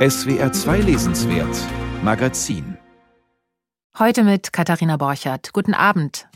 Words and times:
SWR 0.00 0.50
2 0.50 0.78
Lesenswert 0.78 1.58
Magazin 2.02 2.78
Heute 3.98 4.24
mit 4.24 4.50
Katharina 4.50 4.96
Borchert. 4.96 5.52
Guten 5.52 5.74
Abend. 5.74 6.26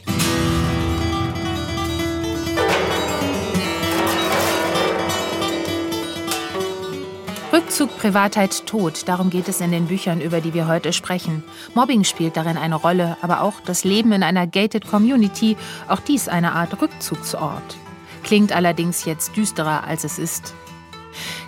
Rückzug, 7.55 7.97
Privatheit, 7.97 8.67
Tod, 8.67 9.09
darum 9.09 9.31
geht 9.31 9.49
es 9.49 9.63
in 9.63 9.71
den 9.71 9.87
Büchern, 9.87 10.21
über 10.21 10.43
die 10.43 10.53
wir 10.53 10.69
heute 10.69 10.93
sprechen. 10.93 11.43
Mobbing 11.75 12.05
spielt 12.05 12.37
darin 12.37 12.59
eine 12.59 12.75
Rolle, 12.75 13.17
aber 13.23 13.41
auch 13.41 13.61
das 13.65 13.83
Leben 13.83 14.13
in 14.13 14.23
einer 14.23 14.47
gated 14.47 14.87
Community, 14.87 15.57
auch 15.89 16.01
dies 16.01 16.29
eine 16.29 16.53
Art 16.53 16.83
Rückzugsort. 16.83 17.79
Klingt 18.25 18.55
allerdings 18.55 19.07
jetzt 19.07 19.39
düsterer, 19.39 19.85
als 19.85 20.05
es 20.05 20.19
ist. 20.19 20.53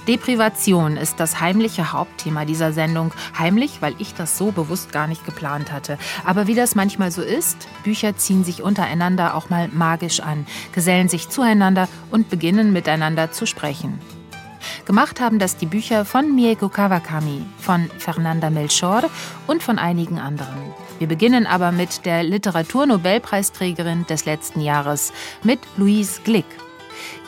Deprivation 0.07 0.97
ist 0.97 1.19
das 1.19 1.41
heimliche 1.41 1.93
Hauptthema 1.93 2.45
dieser 2.45 2.73
Sendung. 2.73 3.13
Heimlich, 3.37 3.83
weil 3.83 3.95
ich 3.99 4.15
das 4.15 4.39
so 4.39 4.53
bewusst 4.53 4.93
gar 4.93 5.09
nicht 5.09 5.25
geplant 5.25 5.73
hatte. 5.73 5.99
Aber 6.25 6.47
wie 6.47 6.55
das 6.55 6.77
manchmal 6.77 7.11
so 7.11 7.23
ist, 7.23 7.69
Bücher 7.83 8.17
ziehen 8.17 8.45
sich 8.45 8.63
untereinander 8.63 9.35
auch 9.35 9.51
mal 9.51 9.69
magisch 9.69 10.21
an, 10.21 10.47
gesellen 10.73 11.09
sich 11.09 11.29
zueinander 11.29 11.89
und 12.11 12.31
beginnen 12.31 12.73
miteinander 12.73 13.33
zu 13.33 13.47
sprechen. 13.47 13.99
Gemacht 14.85 15.21
haben 15.21 15.39
das 15.39 15.57
die 15.57 15.67
Bücher 15.67 16.05
von 16.05 16.35
Mieko 16.35 16.69
Kawakami, 16.69 17.45
von 17.59 17.91
Fernanda 17.99 18.51
Melchor 18.51 19.03
und 19.47 19.63
von 19.63 19.79
einigen 19.79 20.19
anderen. 20.21 20.73
Wir 20.99 21.09
beginnen 21.09 21.47
aber 21.47 21.73
mit 21.73 22.07
der 22.07 22.23
Literaturnobelpreisträgerin 22.23 24.07
des 24.07 24.25
letzten 24.25 24.61
Jahres, 24.61 25.13
mit 25.43 25.59
Louise 25.77 26.21
Glick. 26.23 26.47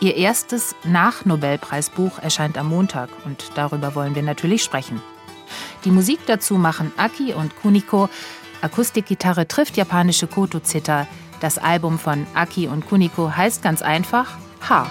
Ihr 0.01 0.17
erstes 0.17 0.75
Nach-Nobelpreisbuch 0.85 2.19
erscheint 2.19 2.57
am 2.59 2.69
Montag 2.69 3.11
und 3.25 3.51
darüber 3.55 3.95
wollen 3.95 4.15
wir 4.15 4.23
natürlich 4.23 4.63
sprechen. 4.63 5.01
Die 5.85 5.91
Musik 5.91 6.21
dazu 6.27 6.55
machen 6.55 6.93
Aki 6.97 7.35
und 7.35 7.57
Kuniko. 7.57 8.09
Akustikgitarre 8.61 9.49
trifft 9.49 9.77
japanische 9.77 10.27
Koto-Zither. 10.27 11.07
Das 11.41 11.59
Album 11.59 11.99
von 11.99 12.27
Aki 12.35 12.69
und 12.69 12.87
Kuniko 12.89 13.31
heißt 13.37 13.63
ganz 13.63 13.83
einfach 13.83 14.37
H. 14.69 14.87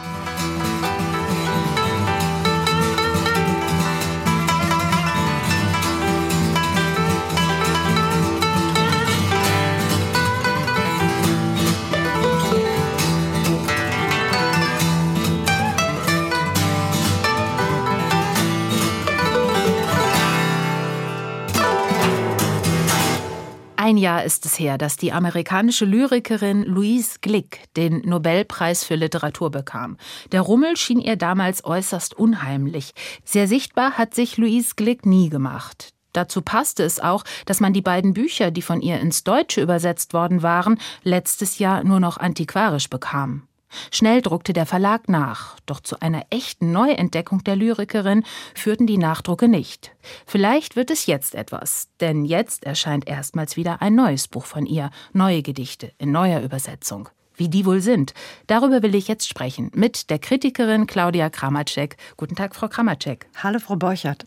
Ein 23.88 23.96
Jahr 23.96 24.26
ist 24.26 24.46
es 24.46 24.60
her, 24.60 24.78
dass 24.78 24.98
die 24.98 25.14
amerikanische 25.14 25.86
Lyrikerin 25.86 26.64
Louise 26.64 27.20
Glick 27.22 27.74
den 27.78 28.02
Nobelpreis 28.02 28.84
für 28.84 28.96
Literatur 28.96 29.50
bekam. 29.50 29.96
Der 30.34 30.42
Rummel 30.42 30.76
schien 30.76 31.00
ihr 31.00 31.16
damals 31.16 31.64
äußerst 31.64 32.14
unheimlich. 32.14 32.94
Sehr 33.24 33.48
sichtbar 33.48 33.94
hat 33.94 34.14
sich 34.14 34.36
Louise 34.36 34.74
Glick 34.76 35.06
nie 35.06 35.30
gemacht. 35.30 35.94
Dazu 36.12 36.42
passte 36.42 36.84
es 36.84 37.00
auch, 37.00 37.24
dass 37.46 37.62
man 37.62 37.72
die 37.72 37.82
beiden 37.82 38.14
Bücher, 38.14 38.52
die 38.52 38.62
von 38.62 38.82
ihr 38.82 39.00
ins 39.00 39.24
Deutsche 39.24 39.62
übersetzt 39.62 40.14
worden 40.14 40.44
waren, 40.44 40.82
letztes 41.04 41.58
Jahr 41.58 41.86
nur 41.86 42.02
noch 42.02 42.18
antiquarisch 42.18 42.90
bekam. 42.90 43.48
Schnell 43.92 44.22
druckte 44.22 44.54
der 44.54 44.66
Verlag 44.66 45.10
nach, 45.10 45.58
doch 45.66 45.80
zu 45.80 46.00
einer 46.00 46.26
echten 46.30 46.72
Neuentdeckung 46.72 47.44
der 47.44 47.56
Lyrikerin 47.56 48.24
führten 48.56 48.88
die 48.88 48.98
Nachdrucke 48.98 49.48
nicht. 49.48 49.92
Vielleicht 50.26 50.76
wird 50.76 50.90
es 50.90 51.06
jetzt 51.06 51.36
etwas, 51.36 51.90
denn 52.00 52.26
jetzt 52.26 52.64
erscheint 52.64 53.08
erstmals 53.08 53.58
wieder 53.58 53.82
ein 53.82 53.96
neues 53.96 54.28
Buch 54.28 54.46
von 54.46 54.66
ihr, 54.66 54.90
neue 55.14 55.42
Gedichte 55.42 55.92
in 55.98 56.12
neuer 56.12 56.42
Übersetzung. 56.42 57.09
Wie 57.36 57.50
die 57.50 57.66
wohl 57.66 57.81
sind, 57.81 58.14
darüber 58.47 58.81
will 58.81 58.96
ich 58.96 59.08
jetzt 59.08 59.28
sprechen 59.28 59.70
mit 59.75 60.09
der 60.09 60.18
Kritikerin 60.18 60.88
Claudia 60.88 61.30
Kramacek. 61.30 61.96
Guten 62.18 62.36
Tag, 62.36 62.56
Frau 62.56 62.68
Kramacek. 62.68 63.28
Hallo, 63.44 63.59
Frau 63.59 63.75
Borchert. 63.75 64.25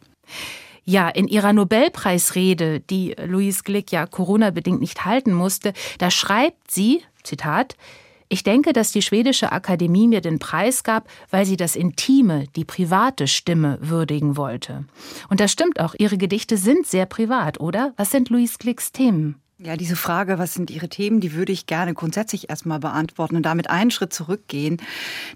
Ja, 0.85 1.09
in 1.09 1.27
ihrer 1.27 1.53
Nobelpreisrede, 1.53 2.81
die 2.81 3.17
Louise 3.25 3.63
Glick 3.65 3.91
ja 3.91 4.07
Corona-bedingt 4.07 4.81
nicht 4.81 5.05
halten 5.05 5.33
musste, 5.33 5.73
da 5.99 6.11
schreibt 6.11 6.71
sie, 6.71 7.03
Zitat, 7.25 7.77
ich 8.33 8.45
denke, 8.45 8.73
dass 8.73 8.93
die 8.93 9.03
schwedische 9.03 9.51
Akademie 9.51 10.07
mir 10.07 10.21
den 10.21 10.39
Preis 10.39 10.85
gab, 10.85 11.09
weil 11.31 11.45
sie 11.45 11.57
das 11.57 11.75
Intime, 11.75 12.45
die 12.55 12.65
private 12.65 13.27
Stimme 13.27 13.77
würdigen 13.81 14.37
wollte. 14.37 14.85
Und 15.29 15.41
das 15.41 15.51
stimmt 15.51 15.81
auch, 15.81 15.95
ihre 15.99 16.17
Gedichte 16.17 16.57
sind 16.57 16.87
sehr 16.87 17.07
privat, 17.07 17.59
oder? 17.59 17.93
Was 17.97 18.13
sind 18.13 18.31
Louise 18.31 18.57
Glicks 18.59 18.93
Themen? 18.93 19.43
Ja, 19.63 19.77
diese 19.77 19.95
Frage, 19.95 20.39
was 20.39 20.55
sind 20.55 20.71
Ihre 20.71 20.89
Themen, 20.89 21.21
die 21.21 21.35
würde 21.35 21.53
ich 21.53 21.67
gerne 21.67 21.93
grundsätzlich 21.93 22.49
erstmal 22.49 22.79
beantworten 22.79 23.37
und 23.37 23.43
damit 23.43 23.69
einen 23.69 23.91
Schritt 23.91 24.11
zurückgehen. 24.11 24.79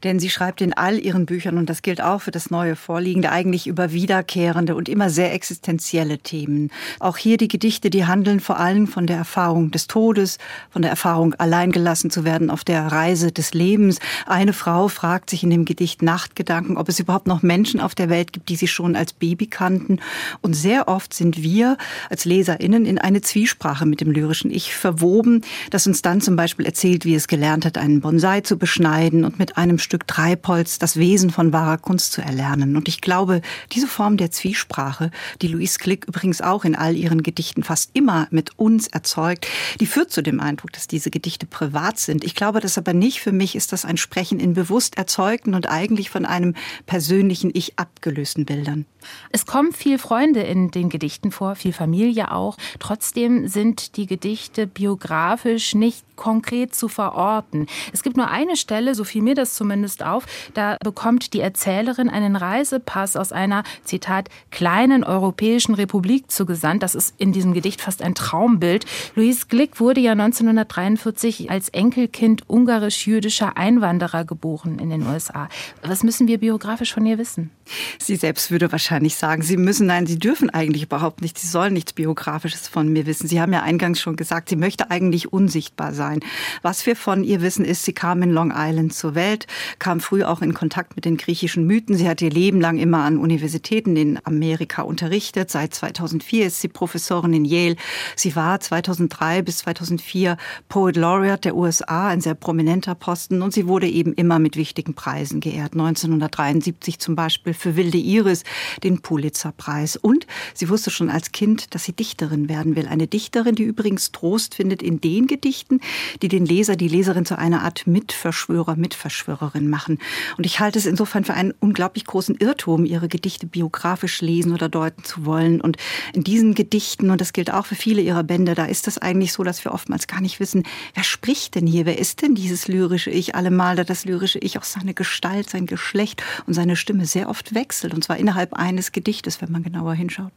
Denn 0.02 0.18
sie 0.18 0.30
schreibt 0.30 0.62
in 0.62 0.72
all 0.72 0.98
ihren 0.98 1.26
Büchern, 1.26 1.58
und 1.58 1.68
das 1.68 1.82
gilt 1.82 2.00
auch 2.00 2.22
für 2.22 2.30
das 2.30 2.50
neue 2.50 2.74
Vorliegende, 2.74 3.30
eigentlich 3.30 3.66
über 3.66 3.92
wiederkehrende 3.92 4.76
und 4.76 4.88
immer 4.88 5.10
sehr 5.10 5.34
existenzielle 5.34 6.20
Themen. 6.20 6.70
Auch 7.00 7.18
hier 7.18 7.36
die 7.36 7.48
Gedichte, 7.48 7.90
die 7.90 8.06
handeln 8.06 8.40
vor 8.40 8.58
allem 8.58 8.86
von 8.86 9.06
der 9.06 9.18
Erfahrung 9.18 9.70
des 9.72 9.88
Todes, 9.88 10.38
von 10.70 10.80
der 10.80 10.90
Erfahrung, 10.90 11.34
alleingelassen 11.34 12.08
zu 12.08 12.24
werden 12.24 12.48
auf 12.48 12.64
der 12.64 12.86
Reise 12.86 13.30
des 13.30 13.52
Lebens. 13.52 13.98
Eine 14.24 14.54
Frau 14.54 14.88
fragt 14.88 15.28
sich 15.28 15.42
in 15.42 15.50
dem 15.50 15.66
Gedicht 15.66 16.00
Nachtgedanken, 16.00 16.78
ob 16.78 16.88
es 16.88 16.98
überhaupt 16.98 17.26
noch 17.26 17.42
Menschen 17.42 17.78
auf 17.78 17.94
der 17.94 18.08
Welt 18.08 18.32
gibt, 18.32 18.48
die 18.48 18.56
sie 18.56 18.68
schon 18.68 18.96
als 18.96 19.12
Baby 19.12 19.48
kannten. 19.48 20.00
Und 20.40 20.54
sehr 20.54 20.88
oft 20.88 21.12
sind 21.12 21.42
wir 21.42 21.76
als 22.08 22.24
LeserInnen 22.24 22.86
in 22.86 22.96
eine 22.96 23.20
Zwiesprache 23.20 23.84
mit 23.84 24.00
dem 24.00 24.13
lyrischen 24.14 24.50
Ich 24.50 24.74
verwoben, 24.74 25.42
das 25.70 25.86
uns 25.86 26.02
dann 26.02 26.20
zum 26.20 26.36
Beispiel 26.36 26.66
erzählt, 26.66 27.04
wie 27.04 27.14
es 27.14 27.28
gelernt 27.28 27.64
hat, 27.64 27.78
einen 27.78 28.00
Bonsai 28.00 28.40
zu 28.40 28.56
beschneiden 28.56 29.24
und 29.24 29.38
mit 29.38 29.56
einem 29.56 29.78
Stück 29.78 30.06
Treibholz 30.06 30.78
das 30.78 30.96
Wesen 30.96 31.30
von 31.30 31.52
wahrer 31.52 31.78
Kunst 31.78 32.12
zu 32.12 32.22
erlernen. 32.22 32.76
Und 32.76 32.88
ich 32.88 33.00
glaube, 33.00 33.42
diese 33.72 33.86
Form 33.86 34.16
der 34.16 34.30
Zwiesprache, 34.30 35.10
die 35.42 35.48
Louise 35.48 35.78
Klick 35.78 36.06
übrigens 36.06 36.40
auch 36.40 36.64
in 36.64 36.74
all 36.74 36.96
ihren 36.96 37.22
Gedichten 37.22 37.62
fast 37.62 37.90
immer 37.94 38.28
mit 38.30 38.58
uns 38.58 38.86
erzeugt, 38.86 39.46
die 39.80 39.86
führt 39.86 40.10
zu 40.10 40.22
dem 40.22 40.40
Eindruck, 40.40 40.72
dass 40.72 40.86
diese 40.86 41.10
Gedichte 41.10 41.46
privat 41.46 41.98
sind. 41.98 42.24
Ich 42.24 42.34
glaube 42.34 42.60
das 42.60 42.78
aber 42.78 42.92
nicht. 42.92 43.20
Für 43.20 43.32
mich 43.32 43.56
ist 43.56 43.72
das 43.72 43.84
ein 43.84 43.96
Sprechen 43.96 44.40
in 44.40 44.54
bewusst 44.54 44.96
erzeugten 44.96 45.54
und 45.54 45.68
eigentlich 45.68 46.10
von 46.10 46.24
einem 46.24 46.54
persönlichen 46.86 47.50
Ich 47.52 47.78
abgelösten 47.78 48.44
Bildern. 48.44 48.86
Es 49.30 49.46
kommen 49.46 49.72
viel 49.72 49.98
Freunde 49.98 50.40
in 50.40 50.70
den 50.70 50.88
Gedichten 50.88 51.30
vor, 51.30 51.56
viel 51.56 51.72
Familie 51.72 52.32
auch. 52.32 52.56
Trotzdem 52.78 53.48
sind 53.48 53.96
die 53.96 54.03
Gedichte 54.06 54.66
biografisch 54.66 55.74
nicht 55.74 56.04
konkret 56.16 56.74
zu 56.74 56.88
verorten. 56.88 57.66
Es 57.92 58.02
gibt 58.02 58.16
nur 58.16 58.28
eine 58.28 58.56
Stelle, 58.56 58.94
so 58.94 59.04
fiel 59.04 59.22
mir 59.22 59.34
das 59.34 59.54
zumindest 59.54 60.04
auf, 60.04 60.26
da 60.54 60.76
bekommt 60.82 61.34
die 61.34 61.40
Erzählerin 61.40 62.08
einen 62.08 62.36
Reisepass 62.36 63.16
aus 63.16 63.32
einer, 63.32 63.64
Zitat, 63.84 64.28
kleinen 64.50 65.04
europäischen 65.04 65.74
Republik 65.74 66.30
zugesandt. 66.30 66.82
Das 66.82 66.94
ist 66.94 67.14
in 67.18 67.32
diesem 67.32 67.52
Gedicht 67.52 67.80
fast 67.80 68.02
ein 68.02 68.14
Traumbild. 68.14 68.86
Louise 69.14 69.46
Glick 69.48 69.80
wurde 69.80 70.00
ja 70.00 70.12
1943 70.12 71.50
als 71.50 71.68
Enkelkind 71.68 72.48
ungarisch-jüdischer 72.48 73.56
Einwanderer 73.56 74.24
geboren 74.24 74.78
in 74.78 74.90
den 74.90 75.06
USA. 75.06 75.48
Was 75.82 76.02
müssen 76.02 76.28
wir 76.28 76.38
biografisch 76.38 76.94
von 76.94 77.04
ihr 77.06 77.18
wissen? 77.18 77.50
Sie 77.98 78.16
selbst 78.16 78.50
würde 78.50 78.70
wahrscheinlich 78.72 79.16
sagen, 79.16 79.42
Sie 79.42 79.56
müssen, 79.56 79.86
nein, 79.86 80.06
Sie 80.06 80.18
dürfen 80.18 80.50
eigentlich 80.50 80.84
überhaupt 80.84 81.22
nicht, 81.22 81.38
Sie 81.38 81.46
sollen 81.46 81.72
nichts 81.72 81.92
Biografisches 81.92 82.68
von 82.68 82.88
mir 82.92 83.06
wissen. 83.06 83.26
Sie 83.26 83.40
haben 83.40 83.52
ja 83.52 83.62
eingangs 83.62 83.93
schon 84.00 84.16
gesagt, 84.16 84.48
sie 84.48 84.56
möchte 84.56 84.90
eigentlich 84.90 85.32
unsichtbar 85.32 85.94
sein. 85.94 86.20
Was 86.62 86.86
wir 86.86 86.96
von 86.96 87.24
ihr 87.24 87.40
wissen, 87.42 87.64
ist, 87.64 87.84
sie 87.84 87.92
kam 87.92 88.22
in 88.22 88.30
Long 88.30 88.52
Island 88.54 88.94
zur 88.94 89.14
Welt, 89.14 89.46
kam 89.78 90.00
früh 90.00 90.24
auch 90.24 90.42
in 90.42 90.54
Kontakt 90.54 90.96
mit 90.96 91.04
den 91.04 91.16
griechischen 91.16 91.66
Mythen. 91.66 91.96
Sie 91.96 92.08
hat 92.08 92.20
ihr 92.22 92.30
Leben 92.30 92.60
lang 92.60 92.78
immer 92.78 93.04
an 93.04 93.18
Universitäten 93.18 93.96
in 93.96 94.18
Amerika 94.24 94.82
unterrichtet. 94.82 95.50
Seit 95.50 95.74
2004 95.74 96.46
ist 96.46 96.60
sie 96.60 96.68
Professorin 96.68 97.32
in 97.32 97.44
Yale. 97.44 97.76
Sie 98.16 98.34
war 98.36 98.60
2003 98.60 99.42
bis 99.42 99.58
2004 99.58 100.36
Poet 100.68 100.96
Laureate 100.96 101.42
der 101.42 101.56
USA, 101.56 102.08
ein 102.08 102.20
sehr 102.20 102.34
prominenter 102.34 102.94
Posten. 102.94 103.42
Und 103.42 103.52
sie 103.52 103.66
wurde 103.66 103.88
eben 103.88 104.12
immer 104.14 104.38
mit 104.38 104.56
wichtigen 104.56 104.94
Preisen 104.94 105.40
geehrt. 105.40 105.72
1973 105.72 106.98
zum 106.98 107.14
Beispiel 107.14 107.54
für 107.54 107.76
Wilde 107.76 107.98
Iris 107.98 108.44
den 108.82 109.00
Pulitzerpreis. 109.00 109.96
Und 109.96 110.26
sie 110.54 110.68
wusste 110.68 110.90
schon 110.90 111.10
als 111.10 111.32
Kind, 111.32 111.74
dass 111.74 111.84
sie 111.84 111.92
Dichterin 111.92 112.48
werden 112.48 112.76
will. 112.76 112.88
Eine 112.88 113.06
Dichterin, 113.06 113.54
die 113.54 113.62
übrigens 113.62 113.83
übrigens 113.84 114.12
Trost 114.12 114.54
findet 114.54 114.82
in 114.82 115.02
den 115.02 115.26
Gedichten, 115.26 115.78
die 116.22 116.28
den 116.28 116.46
Leser, 116.46 116.74
die 116.74 116.88
Leserin 116.88 117.26
zu 117.26 117.36
einer 117.36 117.64
Art 117.64 117.86
Mitverschwörer, 117.86 118.76
Mitverschwörerin 118.76 119.68
machen. 119.68 119.98
Und 120.38 120.46
ich 120.46 120.58
halte 120.58 120.78
es 120.78 120.86
insofern 120.86 121.24
für 121.24 121.34
einen 121.34 121.52
unglaublich 121.60 122.06
großen 122.06 122.36
Irrtum, 122.36 122.86
ihre 122.86 123.08
Gedichte 123.08 123.46
biografisch 123.46 124.22
lesen 124.22 124.54
oder 124.54 124.70
deuten 124.70 125.04
zu 125.04 125.26
wollen. 125.26 125.60
Und 125.60 125.76
in 126.14 126.24
diesen 126.24 126.54
Gedichten, 126.54 127.10
und 127.10 127.20
das 127.20 127.34
gilt 127.34 127.52
auch 127.52 127.66
für 127.66 127.74
viele 127.74 128.00
ihrer 128.00 128.22
Bände, 128.22 128.54
da 128.54 128.64
ist 128.64 128.86
das 128.86 128.96
eigentlich 128.96 129.34
so, 129.34 129.44
dass 129.44 129.62
wir 129.66 129.74
oftmals 129.74 130.06
gar 130.06 130.22
nicht 130.22 130.40
wissen, 130.40 130.62
wer 130.94 131.04
spricht 131.04 131.54
denn 131.54 131.66
hier? 131.66 131.84
Wer 131.84 131.98
ist 131.98 132.22
denn 132.22 132.34
dieses 132.34 132.68
lyrische 132.68 133.10
Ich? 133.10 133.34
Allemal, 133.34 133.76
da 133.76 133.84
das 133.84 134.06
lyrische 134.06 134.38
Ich 134.38 134.56
auch 134.56 134.64
seine 134.64 134.94
Gestalt, 134.94 135.50
sein 135.50 135.66
Geschlecht 135.66 136.22
und 136.46 136.54
seine 136.54 136.76
Stimme 136.76 137.04
sehr 137.04 137.28
oft 137.28 137.54
wechselt. 137.54 137.92
Und 137.92 138.02
zwar 138.02 138.16
innerhalb 138.16 138.54
eines 138.54 138.92
Gedichtes, 138.92 139.42
wenn 139.42 139.52
man 139.52 139.62
genauer 139.62 139.92
hinschaut. 139.92 140.32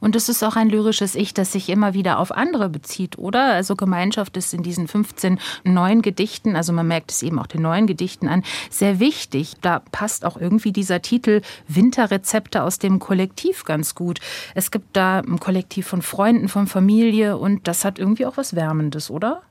Und 0.00 0.16
es 0.16 0.28
ist 0.28 0.42
auch 0.42 0.56
ein 0.56 0.68
lyrisches 0.68 1.14
Ich, 1.14 1.32
das 1.32 1.52
sich 1.52 1.68
immer 1.68 1.94
wieder 1.94 2.18
auf 2.18 2.32
andere 2.32 2.68
bezieht, 2.78 3.18
oder? 3.18 3.52
Also 3.52 3.74
Gemeinschaft 3.76 4.36
ist 4.36 4.54
in 4.54 4.62
diesen 4.62 4.86
15 4.86 5.40
neuen 5.64 6.02
Gedichten, 6.02 6.56
also 6.56 6.72
man 6.72 6.86
merkt 6.86 7.10
es 7.10 7.22
eben 7.22 7.38
auch 7.38 7.46
den 7.46 7.62
neuen 7.62 7.86
Gedichten 7.86 8.28
an, 8.28 8.44
sehr 8.70 9.00
wichtig. 9.00 9.54
Da 9.60 9.80
passt 9.90 10.24
auch 10.24 10.36
irgendwie 10.36 10.72
dieser 10.72 11.02
Titel 11.02 11.42
Winterrezepte 11.66 12.62
aus 12.62 12.78
dem 12.78 12.98
Kollektiv 12.98 13.64
ganz 13.64 13.94
gut. 13.94 14.20
Es 14.54 14.70
gibt 14.70 14.96
da 14.96 15.18
ein 15.18 15.40
Kollektiv 15.40 15.88
von 15.88 16.02
Freunden, 16.02 16.48
von 16.48 16.66
Familie 16.66 17.36
und 17.36 17.66
das 17.66 17.84
hat 17.84 17.98
irgendwie 17.98 18.26
auch 18.26 18.36
was 18.36 18.54
Wärmendes, 18.54 19.10
oder? 19.10 19.42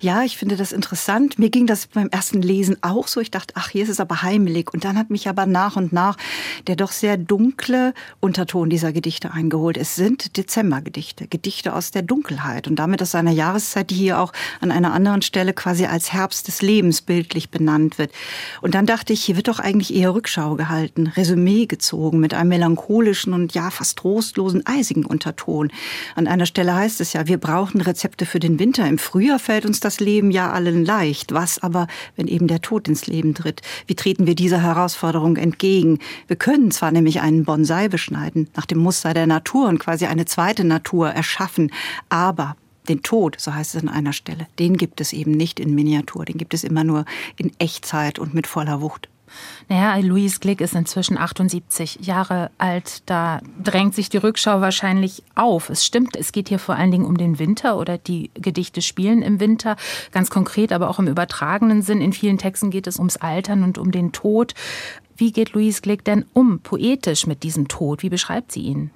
Ja, 0.00 0.22
ich 0.22 0.38
finde 0.38 0.56
das 0.56 0.72
interessant. 0.72 1.38
Mir 1.38 1.50
ging 1.50 1.66
das 1.66 1.86
beim 1.86 2.08
ersten 2.08 2.40
Lesen 2.40 2.78
auch 2.80 3.06
so. 3.06 3.20
Ich 3.20 3.30
dachte, 3.30 3.54
ach, 3.56 3.68
hier 3.68 3.82
ist 3.82 3.90
es 3.90 4.00
aber 4.00 4.22
heimelig. 4.22 4.72
Und 4.72 4.84
dann 4.84 4.96
hat 4.96 5.10
mich 5.10 5.28
aber 5.28 5.44
nach 5.44 5.76
und 5.76 5.92
nach 5.92 6.16
der 6.66 6.76
doch 6.76 6.92
sehr 6.92 7.16
dunkle 7.16 7.92
Unterton 8.20 8.70
dieser 8.70 8.92
Gedichte 8.92 9.32
eingeholt. 9.32 9.76
Es 9.76 9.96
sind 9.96 10.36
Dezembergedichte, 10.36 11.26
Gedichte 11.26 11.74
aus 11.74 11.90
der 11.90 12.02
Dunkelheit 12.02 12.66
und 12.66 12.76
damit 12.76 13.02
aus 13.02 13.14
einer 13.14 13.30
Jahreszeit, 13.30 13.90
die 13.90 13.96
hier 13.96 14.20
auch 14.20 14.32
an 14.60 14.70
einer 14.70 14.92
anderen 14.92 15.22
Stelle 15.22 15.52
quasi 15.52 15.84
als 15.84 16.12
Herbst 16.12 16.48
des 16.48 16.62
Lebens 16.62 17.02
bildlich 17.02 17.50
benannt 17.50 17.98
wird. 17.98 18.12
Und 18.62 18.74
dann 18.74 18.86
dachte 18.86 19.12
ich, 19.12 19.22
hier 19.22 19.36
wird 19.36 19.48
doch 19.48 19.58
eigentlich 19.58 19.94
eher 19.94 20.14
Rückschau 20.14 20.54
gehalten, 20.54 21.08
Resümee 21.08 21.66
gezogen 21.66 22.20
mit 22.20 22.32
einem 22.32 22.48
melancholischen 22.48 23.34
und 23.34 23.54
ja 23.54 23.70
fast 23.70 23.98
trostlosen, 23.98 24.66
eisigen 24.66 25.04
Unterton. 25.04 25.70
An 26.14 26.26
einer 26.26 26.46
Stelle 26.46 26.74
heißt 26.74 27.00
es 27.00 27.12
ja, 27.12 27.26
wir 27.26 27.38
brauchen 27.38 27.80
Rezepte 27.80 28.24
für 28.24 28.40
den 28.40 28.58
Winter. 28.58 28.86
Im 28.86 28.98
Frühjahr 28.98 29.38
fällt 29.50 29.66
uns 29.66 29.80
das 29.80 29.98
Leben 29.98 30.30
ja 30.30 30.52
allen 30.52 30.84
leicht. 30.84 31.32
Was 31.32 31.60
aber, 31.60 31.88
wenn 32.14 32.28
eben 32.28 32.46
der 32.46 32.60
Tod 32.60 32.86
ins 32.86 33.08
Leben 33.08 33.34
tritt? 33.34 33.62
Wie 33.88 33.96
treten 33.96 34.28
wir 34.28 34.36
dieser 34.36 34.62
Herausforderung 34.62 35.36
entgegen? 35.36 35.98
Wir 36.28 36.36
können 36.36 36.70
zwar 36.70 36.92
nämlich 36.92 37.20
einen 37.20 37.44
Bonsai 37.44 37.88
beschneiden, 37.88 38.48
nach 38.54 38.64
dem 38.64 38.78
Muster 38.78 39.12
der 39.12 39.26
Natur 39.26 39.68
und 39.68 39.80
quasi 39.80 40.06
eine 40.06 40.24
zweite 40.24 40.62
Natur 40.62 41.10
erschaffen, 41.10 41.72
aber 42.10 42.54
den 42.88 43.02
Tod, 43.02 43.40
so 43.40 43.52
heißt 43.52 43.74
es 43.74 43.82
an 43.82 43.88
einer 43.88 44.12
Stelle, 44.12 44.46
den 44.60 44.76
gibt 44.76 45.00
es 45.00 45.12
eben 45.12 45.32
nicht 45.32 45.58
in 45.58 45.74
Miniatur, 45.74 46.24
den 46.24 46.38
gibt 46.38 46.54
es 46.54 46.62
immer 46.62 46.84
nur 46.84 47.04
in 47.36 47.50
Echtzeit 47.58 48.20
und 48.20 48.34
mit 48.34 48.46
voller 48.46 48.80
Wucht. 48.80 49.08
Naja, 49.68 49.96
Louise 50.04 50.40
Glick 50.40 50.60
ist 50.60 50.74
inzwischen 50.74 51.18
78 51.18 52.00
Jahre 52.00 52.50
alt. 52.58 53.02
Da 53.06 53.40
drängt 53.62 53.94
sich 53.94 54.08
die 54.08 54.16
Rückschau 54.16 54.60
wahrscheinlich 54.60 55.22
auf. 55.34 55.70
Es 55.70 55.84
stimmt, 55.84 56.16
es 56.16 56.32
geht 56.32 56.48
hier 56.48 56.58
vor 56.58 56.76
allen 56.76 56.90
Dingen 56.90 57.04
um 57.04 57.16
den 57.16 57.38
Winter 57.38 57.78
oder 57.78 57.98
die 57.98 58.30
Gedichte 58.34 58.82
spielen 58.82 59.22
im 59.22 59.40
Winter. 59.40 59.76
Ganz 60.12 60.30
konkret, 60.30 60.72
aber 60.72 60.90
auch 60.90 60.98
im 60.98 61.08
übertragenen 61.08 61.82
Sinn. 61.82 62.00
In 62.00 62.12
vielen 62.12 62.38
Texten 62.38 62.70
geht 62.70 62.86
es 62.86 62.98
ums 62.98 63.16
Altern 63.16 63.62
und 63.62 63.78
um 63.78 63.90
den 63.90 64.12
Tod. 64.12 64.54
Wie 65.16 65.32
geht 65.32 65.52
Louise 65.52 65.82
Glick 65.82 66.04
denn 66.04 66.24
um, 66.32 66.60
poetisch 66.60 67.26
mit 67.26 67.42
diesem 67.42 67.68
Tod? 67.68 68.02
Wie 68.02 68.08
beschreibt 68.08 68.52
sie 68.52 68.62
ihn? 68.62 68.90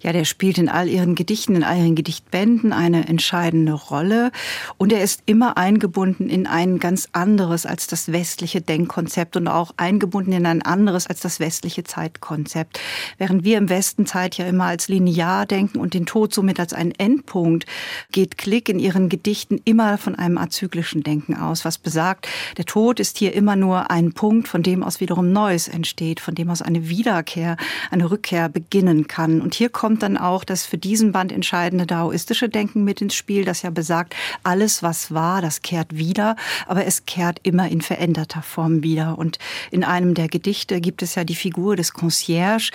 Ja, 0.00 0.12
der 0.12 0.24
spielt 0.24 0.58
in 0.58 0.68
all 0.68 0.88
ihren 0.88 1.14
Gedichten, 1.14 1.56
in 1.56 1.64
all 1.64 1.78
ihren 1.78 1.94
Gedichtbänden 1.94 2.72
eine 2.72 3.08
entscheidende 3.08 3.72
Rolle. 3.72 4.32
Und 4.78 4.92
er 4.92 5.02
ist 5.02 5.22
immer 5.26 5.56
eingebunden 5.56 6.28
in 6.28 6.46
ein 6.46 6.78
ganz 6.78 7.08
anderes 7.12 7.66
als 7.66 7.86
das 7.86 8.12
westliche 8.12 8.60
Denkkonzept 8.60 9.36
und 9.36 9.48
auch 9.48 9.72
eingebunden 9.76 10.32
in 10.32 10.46
ein 10.46 10.62
anderes 10.62 11.06
als 11.06 11.20
das 11.20 11.40
westliche 11.40 11.84
Zeitkonzept. 11.84 12.80
Während 13.18 13.44
wir 13.44 13.58
im 13.58 13.68
Westen 13.68 14.06
Zeit 14.06 14.36
ja 14.38 14.46
immer 14.46 14.64
als 14.64 14.88
linear 14.88 15.46
denken 15.46 15.78
und 15.78 15.94
den 15.94 16.06
Tod 16.06 16.34
somit 16.34 16.60
als 16.60 16.72
einen 16.72 16.92
Endpunkt, 16.92 17.66
geht 18.12 18.38
Klick 18.38 18.68
in 18.68 18.78
ihren 18.78 19.08
Gedichten 19.08 19.60
immer 19.64 19.98
von 19.98 20.14
einem 20.14 20.38
azyklischen 20.38 21.02
Denken 21.02 21.36
aus, 21.36 21.64
was 21.64 21.78
besagt, 21.78 22.28
der 22.56 22.64
Tod 22.64 23.00
ist 23.00 23.18
hier 23.18 23.34
immer 23.34 23.56
nur 23.56 23.90
ein 23.90 24.12
Punkt, 24.12 24.48
von 24.48 24.62
dem 24.62 24.82
aus 24.82 25.00
wiederum 25.00 25.32
Neues 25.32 25.68
entsteht, 25.68 26.20
von 26.20 26.34
dem 26.34 26.50
aus 26.50 26.62
eine 26.62 26.88
Wiederkehr, 26.88 27.56
eine 27.90 28.10
Rückkehr 28.10 28.48
beginnen 28.48 29.06
kann. 29.06 29.40
Und 29.40 29.54
hier 29.54 29.69
kommt 29.70 30.02
dann 30.02 30.16
auch 30.16 30.44
das 30.44 30.66
für 30.66 30.78
diesen 30.78 31.12
Band 31.12 31.32
entscheidende 31.32 31.86
daoistische 31.86 32.48
Denken 32.48 32.84
mit 32.84 33.00
ins 33.00 33.14
Spiel, 33.14 33.44
das 33.44 33.62
ja 33.62 33.70
besagt, 33.70 34.14
alles, 34.42 34.82
was 34.82 35.12
war, 35.12 35.40
das 35.40 35.62
kehrt 35.62 35.96
wieder, 35.96 36.36
aber 36.66 36.86
es 36.86 37.06
kehrt 37.06 37.40
immer 37.42 37.68
in 37.68 37.80
veränderter 37.80 38.42
Form 38.42 38.82
wieder. 38.82 39.18
Und 39.18 39.38
in 39.70 39.84
einem 39.84 40.14
der 40.14 40.28
Gedichte 40.28 40.80
gibt 40.80 41.02
es 41.02 41.14
ja 41.14 41.24
die 41.24 41.34
Figur 41.34 41.76
des 41.76 41.92
Concierge, 41.92 42.70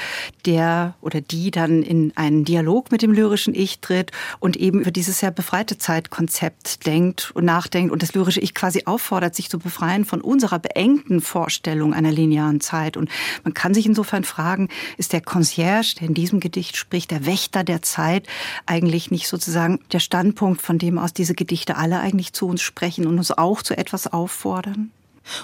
der 0.46 0.96
oder 1.02 1.22
die 1.22 1.52
dann 1.52 1.84
in 1.84 2.14
einen 2.16 2.46
Dialog 2.46 2.92
mit 2.92 3.02
dem 3.02 3.12
lyrischen 3.12 3.54
Ich 3.56 3.80
tritt 3.80 4.12
und 4.40 4.58
eben 4.58 4.82
über 4.82 4.92
dieses 4.92 5.20
sehr 5.20 5.32
befreite 5.32 5.78
Zeitkonzept 5.78 6.86
denkt 6.86 7.32
und 7.34 7.46
nachdenkt 7.46 7.92
und 7.92 8.02
das 8.02 8.14
lyrische 8.14 8.40
Ich 8.40 8.54
quasi 8.54 8.84
auffordert, 8.86 9.36
sich 9.36 9.50
zu 9.50 9.60
befreien 9.60 10.06
von 10.06 10.22
unserer 10.22 10.60
beengten 10.60 11.22
Vorstellung 11.22 11.94
einer 11.94 12.12
linearen 12.12 12.62
Zeit. 12.62 12.98
Und 12.98 13.10
man 13.44 13.54
kann 13.54 13.74
sich 13.74 13.86
insofern 13.86 14.24
fragen, 14.24 14.70
ist 14.98 15.14
der 15.14 15.22
Concierge, 15.22 15.96
der 16.00 16.08
in 16.08 16.14
diesem 16.14 16.40
Gedicht 16.40 16.78
sprich 16.86 17.08
der 17.08 17.26
Wächter 17.26 17.64
der 17.64 17.82
Zeit, 17.82 18.28
eigentlich 18.68 19.10
nicht 19.10 19.28
sozusagen 19.28 19.80
der 19.92 20.00
Standpunkt, 20.00 20.62
von 20.62 20.78
dem 20.78 21.00
aus 21.00 21.14
diese 21.14 21.34
Gedichte 21.34 21.78
alle 21.78 22.00
eigentlich 22.00 22.32
zu 22.34 22.48
uns 22.48 22.62
sprechen 22.62 23.08
und 23.08 23.18
uns 23.18 23.32
auch 23.32 23.64
zu 23.64 23.76
etwas 23.76 24.06
auffordern? 24.06 24.92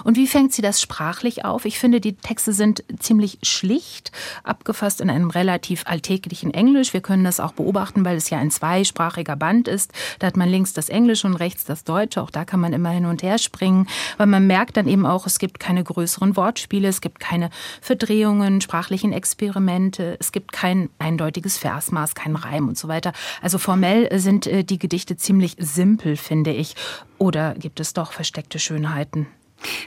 Und 0.04 0.16
wie 0.16 0.26
fängt 0.26 0.52
sie 0.52 0.62
das 0.62 0.80
sprachlich 0.80 1.44
auf? 1.44 1.64
Ich 1.64 1.78
finde, 1.78 2.00
die 2.00 2.14
Texte 2.14 2.52
sind 2.52 2.84
ziemlich 2.98 3.38
schlicht, 3.42 4.12
abgefasst 4.44 5.00
in 5.00 5.10
einem 5.10 5.30
relativ 5.30 5.84
alltäglichen 5.86 6.52
Englisch. 6.52 6.92
Wir 6.92 7.00
können 7.00 7.24
das 7.24 7.40
auch 7.40 7.52
beobachten, 7.52 8.04
weil 8.04 8.16
es 8.16 8.30
ja 8.30 8.38
ein 8.38 8.50
zweisprachiger 8.50 9.36
Band 9.36 9.68
ist. 9.68 9.92
Da 10.18 10.26
hat 10.26 10.36
man 10.36 10.48
links 10.48 10.72
das 10.72 10.88
Englische 10.88 11.26
und 11.26 11.34
rechts 11.34 11.64
das 11.64 11.84
Deutsche. 11.84 12.22
Auch 12.22 12.30
da 12.30 12.44
kann 12.44 12.60
man 12.60 12.72
immer 12.72 12.90
hin 12.90 13.06
und 13.06 13.22
her 13.22 13.38
springen. 13.38 13.86
Weil 14.16 14.26
man 14.26 14.46
merkt 14.46 14.76
dann 14.76 14.88
eben 14.88 15.06
auch, 15.06 15.26
es 15.26 15.38
gibt 15.38 15.58
keine 15.58 15.84
größeren 15.84 16.36
Wortspiele, 16.36 16.88
es 16.88 17.00
gibt 17.00 17.20
keine 17.20 17.50
Verdrehungen, 17.80 18.60
sprachlichen 18.60 19.12
Experimente, 19.12 20.16
es 20.20 20.32
gibt 20.32 20.52
kein 20.52 20.88
eindeutiges 20.98 21.58
Versmaß, 21.58 22.14
kein 22.14 22.36
Reim 22.36 22.68
und 22.68 22.78
so 22.78 22.88
weiter. 22.88 23.12
Also 23.40 23.58
formell 23.58 24.08
sind 24.18 24.46
äh, 24.46 24.64
die 24.64 24.78
Gedichte 24.78 25.16
ziemlich 25.16 25.56
simpel, 25.58 26.16
finde 26.16 26.52
ich. 26.52 26.74
Oder 27.18 27.54
gibt 27.54 27.80
es 27.80 27.92
doch 27.92 28.12
versteckte 28.12 28.58
Schönheiten? 28.58 29.26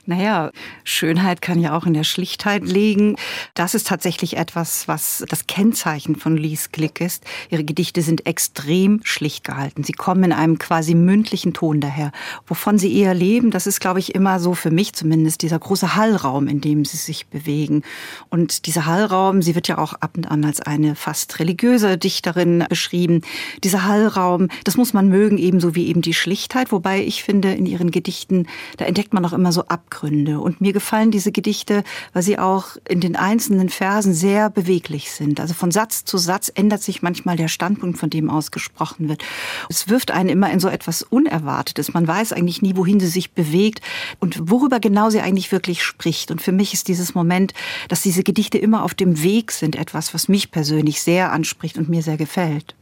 Naja, 0.05 0.51
Schönheit 0.83 1.41
kann 1.41 1.59
ja 1.59 1.75
auch 1.77 1.85
in 1.85 1.93
der 1.93 2.03
Schlichtheit 2.03 2.63
liegen. 2.63 3.15
Das 3.53 3.73
ist 3.75 3.87
tatsächlich 3.87 4.37
etwas, 4.37 4.87
was 4.87 5.23
das 5.29 5.47
Kennzeichen 5.47 6.15
von 6.15 6.37
Lies 6.37 6.71
Glick 6.71 7.01
ist. 7.01 7.23
Ihre 7.49 7.63
Gedichte 7.63 8.01
sind 8.01 8.25
extrem 8.25 9.01
schlicht 9.03 9.43
gehalten. 9.43 9.83
Sie 9.83 9.93
kommen 9.93 10.23
in 10.23 10.31
einem 10.31 10.59
quasi 10.59 10.95
mündlichen 10.95 11.53
Ton 11.53 11.81
daher. 11.81 12.11
Wovon 12.47 12.77
sie 12.77 12.97
eher 12.97 13.13
leben, 13.13 13.51
das 13.51 13.67
ist, 13.67 13.79
glaube 13.79 13.99
ich, 13.99 14.15
immer 14.15 14.39
so 14.39 14.53
für 14.53 14.71
mich 14.71 14.93
zumindest 14.93 15.41
dieser 15.41 15.59
große 15.59 15.95
Hallraum, 15.95 16.47
in 16.47 16.61
dem 16.61 16.85
sie 16.85 16.97
sich 16.97 17.27
bewegen. 17.27 17.83
Und 18.29 18.65
dieser 18.65 18.85
Hallraum, 18.85 19.41
sie 19.41 19.55
wird 19.55 19.67
ja 19.67 19.77
auch 19.77 19.93
ab 19.93 20.11
und 20.15 20.29
an 20.29 20.45
als 20.45 20.61
eine 20.61 20.95
fast 20.95 21.39
religiöse 21.39 21.97
Dichterin 21.97 22.65
beschrieben. 22.69 23.21
Dieser 23.63 23.85
Hallraum, 23.85 24.49
das 24.63 24.77
muss 24.77 24.93
man 24.93 25.09
mögen, 25.09 25.37
ebenso 25.37 25.75
wie 25.75 25.87
eben 25.87 26.01
die 26.01 26.13
Schlichtheit. 26.13 26.71
Wobei 26.71 27.03
ich 27.03 27.23
finde, 27.23 27.53
in 27.53 27.65
ihren 27.65 27.91
Gedichten, 27.91 28.47
da 28.77 28.85
entdeckt 28.85 29.13
man 29.13 29.25
auch 29.25 29.33
immer 29.33 29.51
so 29.51 29.64
Abgründe. 29.69 30.39
Und 30.39 30.61
mir 30.61 30.73
gefallen 30.73 31.11
diese 31.11 31.31
Gedichte, 31.31 31.83
weil 32.13 32.23
sie 32.23 32.39
auch 32.39 32.77
in 32.87 33.01
den 33.01 33.15
einzelnen 33.15 33.69
Versen 33.69 34.13
sehr 34.13 34.49
beweglich 34.49 35.11
sind. 35.11 35.39
Also 35.39 35.53
von 35.53 35.71
Satz 35.71 36.05
zu 36.05 36.17
Satz 36.17 36.51
ändert 36.53 36.81
sich 36.81 37.01
manchmal 37.01 37.37
der 37.37 37.47
Standpunkt, 37.47 37.97
von 37.97 38.09
dem 38.09 38.29
aus 38.29 38.51
gesprochen 38.51 39.09
wird. 39.09 39.23
Es 39.69 39.89
wirft 39.89 40.11
einen 40.11 40.29
immer 40.29 40.51
in 40.51 40.59
so 40.59 40.67
etwas 40.67 41.03
Unerwartetes. 41.03 41.93
Man 41.93 42.07
weiß 42.07 42.33
eigentlich 42.33 42.61
nie, 42.61 42.75
wohin 42.75 42.99
sie 42.99 43.07
sich 43.07 43.31
bewegt 43.31 43.81
und 44.19 44.49
worüber 44.49 44.79
genau 44.79 45.09
sie 45.09 45.21
eigentlich 45.21 45.51
wirklich 45.51 45.83
spricht. 45.83 46.31
Und 46.31 46.41
für 46.41 46.51
mich 46.51 46.73
ist 46.73 46.87
dieses 46.87 47.15
Moment, 47.15 47.53
dass 47.89 48.01
diese 48.01 48.23
Gedichte 48.23 48.57
immer 48.57 48.83
auf 48.83 48.93
dem 48.93 49.21
Weg 49.21 49.51
sind, 49.51 49.75
etwas, 49.75 50.13
was 50.13 50.27
mich 50.27 50.51
persönlich 50.51 51.01
sehr 51.01 51.31
anspricht 51.31 51.77
und 51.77 51.89
mir 51.89 52.01
sehr 52.01 52.17
gefällt. 52.17 52.75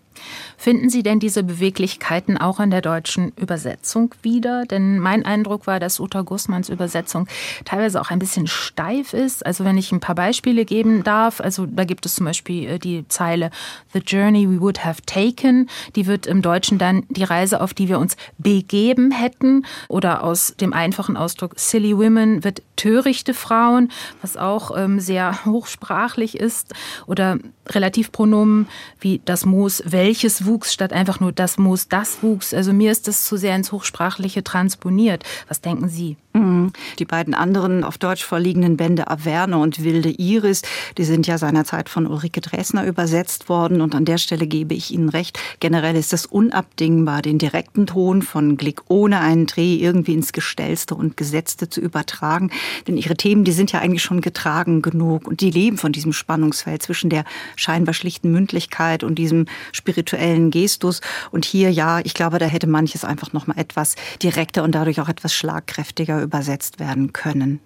Finden 0.57 0.89
Sie 0.89 1.03
denn 1.03 1.19
diese 1.19 1.43
Beweglichkeiten 1.43 2.37
auch 2.37 2.59
in 2.59 2.71
der 2.71 2.81
deutschen 2.81 3.33
Übersetzung 3.35 4.15
wieder? 4.21 4.65
Denn 4.65 4.99
mein 4.99 5.25
Eindruck 5.25 5.67
war, 5.67 5.79
dass 5.79 5.99
Uta 5.99 6.21
Gussmanns 6.21 6.69
Übersetzung 6.69 7.27
teilweise 7.65 7.99
auch 7.99 8.11
ein 8.11 8.19
bisschen 8.19 8.47
steif 8.47 9.13
ist. 9.13 9.45
Also 9.45 9.65
wenn 9.65 9.77
ich 9.77 9.91
ein 9.91 9.99
paar 9.99 10.15
Beispiele 10.15 10.63
geben 10.63 11.03
darf, 11.03 11.41
also 11.41 11.65
da 11.65 11.83
gibt 11.83 12.05
es 12.05 12.15
zum 12.15 12.25
Beispiel 12.25 12.69
äh, 12.69 12.79
die 12.79 13.05
Zeile 13.09 13.51
The 13.91 13.99
Journey 13.99 14.49
We 14.49 14.61
Would 14.61 14.85
Have 14.85 15.01
Taken, 15.05 15.69
die 15.95 16.07
wird 16.07 16.25
im 16.25 16.41
Deutschen 16.41 16.77
dann 16.77 17.03
die 17.09 17.23
Reise, 17.23 17.59
auf 17.59 17.73
die 17.73 17.89
wir 17.89 17.99
uns 17.99 18.15
begeben 18.37 19.11
hätten. 19.11 19.65
Oder 19.89 20.23
aus 20.23 20.55
dem 20.59 20.73
einfachen 20.73 21.17
Ausdruck 21.17 21.53
Silly 21.57 21.97
Women 21.97 22.43
wird 22.43 22.61
törichte 22.77 23.33
Frauen, 23.33 23.91
was 24.21 24.37
auch 24.37 24.75
ähm, 24.77 24.99
sehr 24.99 25.43
hochsprachlich 25.45 26.39
ist. 26.39 26.73
Oder 27.07 27.37
Relativpronomen 27.67 28.67
wie 28.99 29.21
das 29.25 29.45
Moos 29.45 29.83
Welt 29.85 30.12
welches 30.13 30.46
wuchs 30.46 30.72
statt 30.72 30.93
einfach 30.93 31.20
nur 31.20 31.32
das 31.32 31.58
muss, 31.58 31.88
das 31.88 32.22
wuchs. 32.22 32.53
Also 32.53 32.72
mir 32.72 32.91
ist 32.91 33.08
das 33.08 33.25
zu 33.25 33.36
sehr 33.36 33.55
ins 33.55 33.72
Hochsprachliche 33.72 34.43
transponiert. 34.43 35.24
Was 35.48 35.60
denken 35.60 35.89
Sie? 35.89 36.17
Mhm. 36.33 36.71
Die 36.97 37.05
beiden 37.05 37.35
anderen 37.35 37.83
auf 37.83 37.99
Deutsch 37.99 38.23
vorliegenden 38.23 38.75
Bände 38.75 39.09
Averne 39.09 39.57
und 39.59 39.83
Wilde 39.83 40.09
Iris, 40.09 40.63
die 40.97 41.03
sind 41.03 41.27
ja 41.27 41.37
seinerzeit 41.37 41.89
von 41.89 42.07
Ulrike 42.07 42.41
Dresner 42.41 42.85
übersetzt 42.85 43.49
worden. 43.49 43.81
Und 43.81 43.93
an 43.93 44.05
der 44.05 44.17
Stelle 44.17 44.47
gebe 44.47 44.73
ich 44.73 44.91
Ihnen 44.91 45.09
recht. 45.09 45.39
Generell 45.59 45.95
ist 45.95 46.11
es 46.11 46.25
unabdingbar, 46.25 47.21
den 47.21 47.37
direkten 47.37 47.85
Ton 47.85 48.23
von 48.23 48.57
Glick 48.57 48.81
ohne 48.87 49.19
einen 49.19 49.45
Dreh 49.45 49.75
irgendwie 49.75 50.13
ins 50.13 50.33
Gestellste 50.33 50.95
und 50.95 51.17
Gesetzte 51.17 51.69
zu 51.69 51.81
übertragen. 51.81 52.49
Denn 52.87 52.97
ihre 52.97 53.15
Themen, 53.15 53.43
die 53.43 53.51
sind 53.51 53.71
ja 53.71 53.79
eigentlich 53.79 54.03
schon 54.03 54.21
getragen 54.21 54.81
genug. 54.81 55.27
Und 55.27 55.41
die 55.41 55.51
leben 55.51 55.77
von 55.77 55.91
diesem 55.91 56.13
Spannungsfeld 56.13 56.81
zwischen 56.81 57.11
der 57.11 57.25
scheinbar 57.55 57.93
schlichten 57.93 58.31
Mündlichkeit 58.31 59.03
und 59.03 59.15
diesem 59.15 59.45
spirituellen 59.71 60.49
Gestus. 60.49 61.01
Und 61.29 61.45
hier, 61.45 61.71
ja, 61.71 61.99
ich 61.99 62.15
glaube, 62.15 62.39
da 62.39 62.47
hätte 62.47 62.65
manches 62.65 63.05
einfach 63.05 63.33
noch 63.33 63.45
mal 63.45 63.57
etwas 63.57 63.95
direkter 64.23 64.63
und 64.63 64.73
dadurch 64.73 64.99
auch 64.99 65.09
etwas 65.09 65.35
schlagkräftiger 65.35 66.22
übersetzt 66.23 66.79
werden 66.79 67.13
können. 67.13 67.59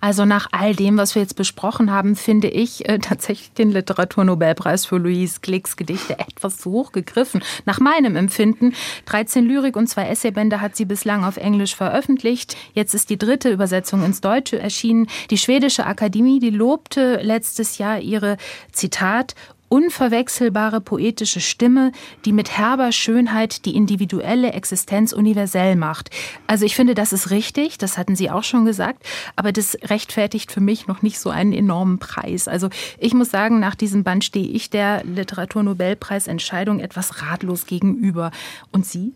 Also 0.00 0.24
nach 0.24 0.46
all 0.52 0.74
dem, 0.74 0.96
was 0.96 1.14
wir 1.14 1.22
jetzt 1.22 1.34
besprochen 1.34 1.90
haben, 1.90 2.14
finde 2.14 2.48
ich 2.48 2.88
äh, 2.88 2.98
tatsächlich 2.98 3.52
den 3.52 3.70
Literaturnobelpreis 3.72 4.86
für 4.86 4.98
Louise 4.98 5.40
Glicks 5.42 5.76
Gedichte 5.76 6.18
etwas 6.18 6.58
zu 6.58 6.70
hoch 6.70 6.92
gegriffen. 6.92 7.42
Nach 7.64 7.80
meinem 7.80 8.14
Empfinden. 8.14 8.74
13 9.06 9.44
Lyrik 9.44 9.76
und 9.76 9.88
zwei 9.88 10.08
Essaybände 10.08 10.60
hat 10.60 10.76
sie 10.76 10.84
bislang 10.84 11.24
auf 11.24 11.36
Englisch 11.36 11.74
veröffentlicht. 11.74 12.56
Jetzt 12.74 12.94
ist 12.94 13.10
die 13.10 13.18
dritte 13.18 13.50
Übersetzung 13.50 14.04
ins 14.04 14.20
Deutsche 14.20 14.58
erschienen. 14.58 15.08
Die 15.30 15.38
Schwedische 15.38 15.86
Akademie, 15.86 16.38
die 16.38 16.50
lobte 16.50 17.20
letztes 17.22 17.78
Jahr 17.78 17.98
ihre 17.98 18.36
Zitat 18.72 19.34
unverwechselbare 19.68 20.80
poetische 20.80 21.40
Stimme, 21.40 21.92
die 22.24 22.32
mit 22.32 22.56
herber 22.56 22.92
Schönheit 22.92 23.64
die 23.64 23.74
individuelle 23.74 24.52
Existenz 24.52 25.12
universell 25.12 25.76
macht. 25.76 26.10
Also 26.46 26.64
ich 26.64 26.74
finde, 26.74 26.94
das 26.94 27.12
ist 27.12 27.30
richtig, 27.30 27.78
das 27.78 27.98
hatten 27.98 28.16
Sie 28.16 28.30
auch 28.30 28.44
schon 28.44 28.64
gesagt, 28.64 29.04
aber 29.36 29.52
das 29.52 29.76
rechtfertigt 29.84 30.52
für 30.52 30.60
mich 30.60 30.86
noch 30.86 31.02
nicht 31.02 31.18
so 31.18 31.30
einen 31.30 31.52
enormen 31.52 31.98
Preis. 31.98 32.48
Also 32.48 32.68
ich 32.98 33.14
muss 33.14 33.30
sagen, 33.30 33.60
nach 33.60 33.74
diesem 33.74 34.04
Band 34.04 34.24
stehe 34.24 34.48
ich 34.48 34.70
der 34.70 35.04
Literaturnobelpreisentscheidung 35.04 36.80
etwas 36.80 37.22
ratlos 37.22 37.66
gegenüber. 37.66 38.30
Und 38.72 38.86
Sie? 38.86 39.12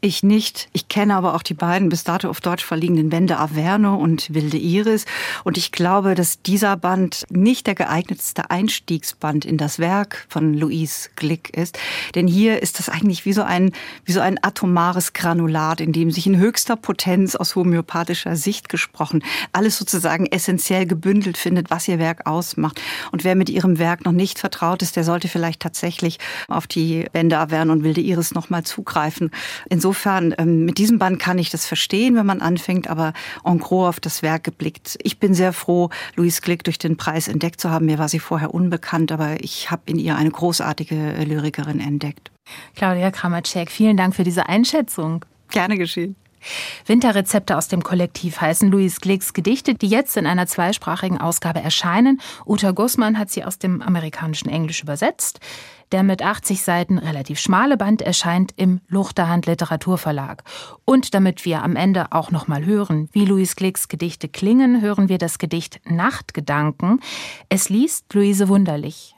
Ich 0.00 0.22
nicht. 0.22 0.68
Ich 0.72 0.88
kenne 0.88 1.14
aber 1.14 1.34
auch 1.34 1.42
die 1.42 1.54
beiden 1.54 1.88
bis 1.88 2.04
dato 2.04 2.28
auf 2.28 2.40
Deutsch 2.40 2.64
verliegenden 2.64 3.08
Bände 3.08 3.38
Averno 3.38 3.96
und 3.96 4.32
Wilde 4.32 4.58
Iris. 4.58 5.04
Und 5.44 5.58
ich 5.58 5.72
glaube, 5.72 6.14
dass 6.14 6.42
dieser 6.42 6.76
Band 6.76 7.24
nicht 7.30 7.66
der 7.66 7.74
geeignetste 7.74 8.50
Einstiegsband 8.50 9.44
in 9.44 9.56
das 9.56 9.78
Werk 9.78 10.26
von 10.28 10.54
Louise 10.54 11.10
Glick 11.16 11.56
ist. 11.56 11.78
Denn 12.14 12.26
hier 12.26 12.62
ist 12.62 12.78
das 12.78 12.88
eigentlich 12.88 13.24
wie 13.24 13.32
so 13.32 13.42
ein, 13.42 13.72
wie 14.04 14.12
so 14.12 14.20
ein 14.20 14.42
atomares 14.42 15.12
Granulat, 15.12 15.80
in 15.80 15.92
dem 15.92 16.10
sich 16.10 16.26
in 16.26 16.38
höchster 16.38 16.76
Potenz 16.76 17.36
aus 17.36 17.56
homöopathischer 17.56 18.36
Sicht 18.36 18.68
gesprochen 18.68 19.22
alles 19.52 19.78
sozusagen 19.78 20.26
essentiell 20.26 20.86
gebündelt 20.86 21.36
findet, 21.36 21.70
was 21.70 21.88
ihr 21.88 21.98
Werk 21.98 22.26
ausmacht. 22.26 22.80
Und 23.12 23.24
wer 23.24 23.34
mit 23.34 23.50
ihrem 23.50 23.78
Werk 23.78 24.04
noch 24.04 24.12
nicht 24.12 24.38
vertraut 24.38 24.82
ist, 24.82 24.96
der 24.96 25.04
sollte 25.04 25.28
vielleicht 25.28 25.60
tatsächlich 25.60 26.18
auf 26.48 26.66
die 26.66 27.06
Bände 27.12 27.38
Averno 27.38 27.72
und 27.72 27.84
Wilde 27.84 28.00
Iris 28.00 28.34
nochmal 28.34 28.64
zugreifen. 28.64 29.30
Insofern, 29.68 30.34
ähm, 30.38 30.64
mit 30.64 30.78
diesem 30.78 30.98
Band 30.98 31.18
kann 31.18 31.38
ich 31.38 31.50
das 31.50 31.66
verstehen, 31.66 32.16
wenn 32.16 32.26
man 32.26 32.40
anfängt, 32.40 32.88
aber 32.88 33.12
en 33.44 33.58
gros 33.58 33.88
auf 33.88 34.00
das 34.00 34.22
Werk 34.22 34.44
geblickt. 34.44 34.98
Ich 35.02 35.18
bin 35.18 35.34
sehr 35.34 35.52
froh, 35.52 35.90
Louise 36.16 36.40
Glick 36.40 36.64
durch 36.64 36.78
den 36.78 36.96
Preis 36.96 37.28
entdeckt 37.28 37.60
zu 37.60 37.70
haben. 37.70 37.86
Mir 37.86 37.98
war 37.98 38.08
sie 38.08 38.18
vorher 38.18 38.54
unbekannt, 38.54 39.12
aber 39.12 39.42
ich 39.42 39.70
habe 39.70 39.82
in 39.86 39.98
ihr 39.98 40.16
eine 40.16 40.30
großartige 40.30 40.94
äh, 40.94 41.24
Lyrikerin 41.24 41.80
entdeckt. 41.80 42.30
Claudia 42.76 43.10
Kramacek, 43.10 43.70
vielen 43.70 43.96
Dank 43.96 44.14
für 44.14 44.24
diese 44.24 44.48
Einschätzung. 44.48 45.24
Gerne 45.50 45.78
geschehen. 45.78 46.16
Winterrezepte 46.86 47.56
aus 47.56 47.68
dem 47.68 47.82
Kollektiv 47.82 48.40
heißen 48.40 48.70
Louis 48.70 49.00
Glicks 49.00 49.32
Gedichte, 49.32 49.74
die 49.74 49.88
jetzt 49.88 50.16
in 50.16 50.26
einer 50.26 50.46
zweisprachigen 50.46 51.18
Ausgabe 51.18 51.60
erscheinen. 51.60 52.20
Uta 52.46 52.72
Gussmann 52.72 53.18
hat 53.18 53.30
sie 53.30 53.44
aus 53.44 53.58
dem 53.58 53.82
amerikanischen 53.82 54.48
Englisch 54.48 54.82
übersetzt. 54.82 55.40
Der 55.94 56.02
mit 56.02 56.22
80 56.22 56.60
Seiten 56.60 56.98
relativ 56.98 57.38
schmale 57.38 57.76
Band 57.76 58.02
erscheint 58.02 58.52
im 58.56 58.80
Luchterhand 58.88 59.46
Literaturverlag. 59.46 60.42
Und 60.84 61.14
damit 61.14 61.44
wir 61.44 61.62
am 61.62 61.76
Ende 61.76 62.10
auch 62.10 62.32
noch 62.32 62.48
mal 62.48 62.64
hören, 62.64 63.08
wie 63.12 63.24
Louis 63.24 63.54
Glicks 63.54 63.86
Gedichte 63.86 64.28
klingen, 64.28 64.80
hören 64.80 65.08
wir 65.08 65.18
das 65.18 65.38
Gedicht 65.38 65.80
Nachtgedanken. 65.88 66.98
Es 67.48 67.68
liest 67.68 68.12
Luise 68.12 68.48
Wunderlich. 68.48 69.14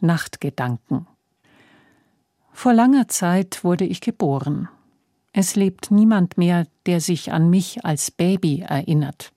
Nachtgedanken. 0.00 1.06
Vor 2.50 2.74
langer 2.74 3.06
Zeit 3.06 3.62
wurde 3.62 3.84
ich 3.84 4.00
geboren. 4.00 4.68
Es 5.32 5.54
lebt 5.54 5.92
niemand 5.92 6.36
mehr, 6.36 6.66
der 6.86 7.00
sich 7.00 7.30
an 7.30 7.48
mich 7.48 7.84
als 7.84 8.10
Baby 8.10 8.64
erinnert. 8.66 9.32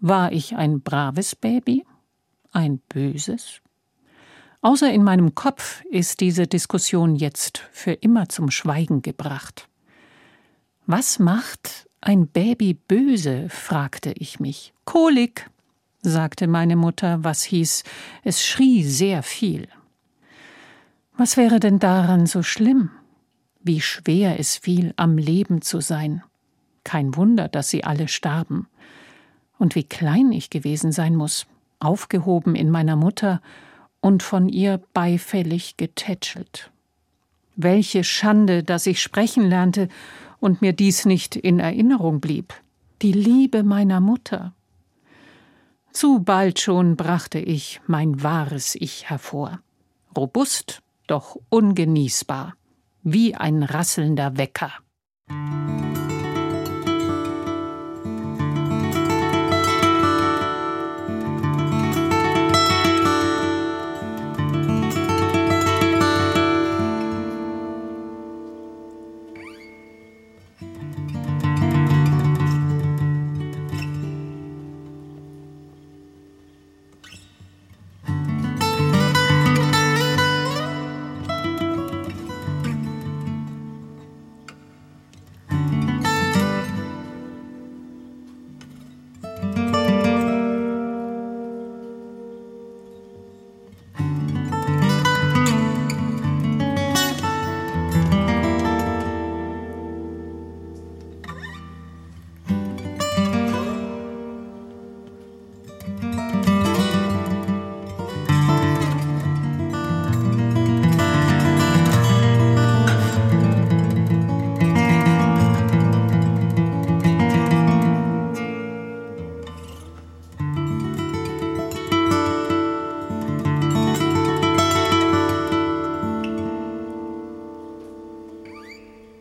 War 0.00 0.32
ich 0.32 0.54
ein 0.54 0.82
braves 0.82 1.34
Baby? 1.34 1.86
Ein 2.52 2.82
böses? 2.90 3.62
Außer 4.64 4.90
in 4.90 5.04
meinem 5.04 5.34
Kopf 5.34 5.84
ist 5.90 6.20
diese 6.20 6.46
Diskussion 6.46 7.16
jetzt 7.16 7.58
für 7.70 7.92
immer 7.92 8.30
zum 8.30 8.50
Schweigen 8.50 9.02
gebracht. 9.02 9.68
Was 10.86 11.18
macht 11.18 11.86
ein 12.00 12.28
Baby 12.28 12.72
böse? 12.72 13.50
fragte 13.50 14.12
ich 14.12 14.40
mich. 14.40 14.72
Kolik, 14.86 15.50
sagte 16.00 16.46
meine 16.46 16.76
Mutter, 16.76 17.22
was 17.22 17.42
hieß, 17.42 17.84
es 18.22 18.42
schrie 18.42 18.84
sehr 18.84 19.22
viel. 19.22 19.68
Was 21.14 21.36
wäre 21.36 21.60
denn 21.60 21.78
daran 21.78 22.24
so 22.24 22.42
schlimm? 22.42 22.90
wie 23.66 23.82
schwer 23.82 24.40
es 24.40 24.56
fiel, 24.56 24.94
am 24.96 25.18
Leben 25.18 25.60
zu 25.60 25.80
sein. 25.80 26.22
Kein 26.84 27.16
Wunder, 27.16 27.48
dass 27.48 27.68
sie 27.68 27.84
alle 27.84 28.08
starben. 28.08 28.66
Und 29.58 29.74
wie 29.74 29.84
klein 29.84 30.32
ich 30.32 30.48
gewesen 30.48 30.90
sein 30.90 31.16
muss, 31.16 31.46
aufgehoben 31.80 32.54
in 32.54 32.70
meiner 32.70 32.96
Mutter 32.96 33.42
und 34.04 34.22
von 34.22 34.50
ihr 34.50 34.82
beifällig 34.92 35.78
getätschelt. 35.78 36.70
Welche 37.56 38.04
Schande, 38.04 38.62
dass 38.62 38.86
ich 38.86 39.00
sprechen 39.00 39.48
lernte 39.48 39.88
und 40.40 40.60
mir 40.60 40.74
dies 40.74 41.06
nicht 41.06 41.36
in 41.36 41.58
Erinnerung 41.58 42.20
blieb. 42.20 42.52
Die 43.00 43.12
Liebe 43.12 43.62
meiner 43.62 44.00
Mutter. 44.00 44.52
Zu 45.90 46.18
bald 46.18 46.60
schon 46.60 46.96
brachte 46.96 47.38
ich 47.38 47.80
mein 47.86 48.22
wahres 48.22 48.74
Ich 48.74 49.08
hervor. 49.08 49.60
Robust, 50.14 50.82
doch 51.06 51.38
ungenießbar 51.48 52.56
wie 53.04 53.34
ein 53.34 53.62
rasselnder 53.62 54.36
Wecker. 54.36 54.72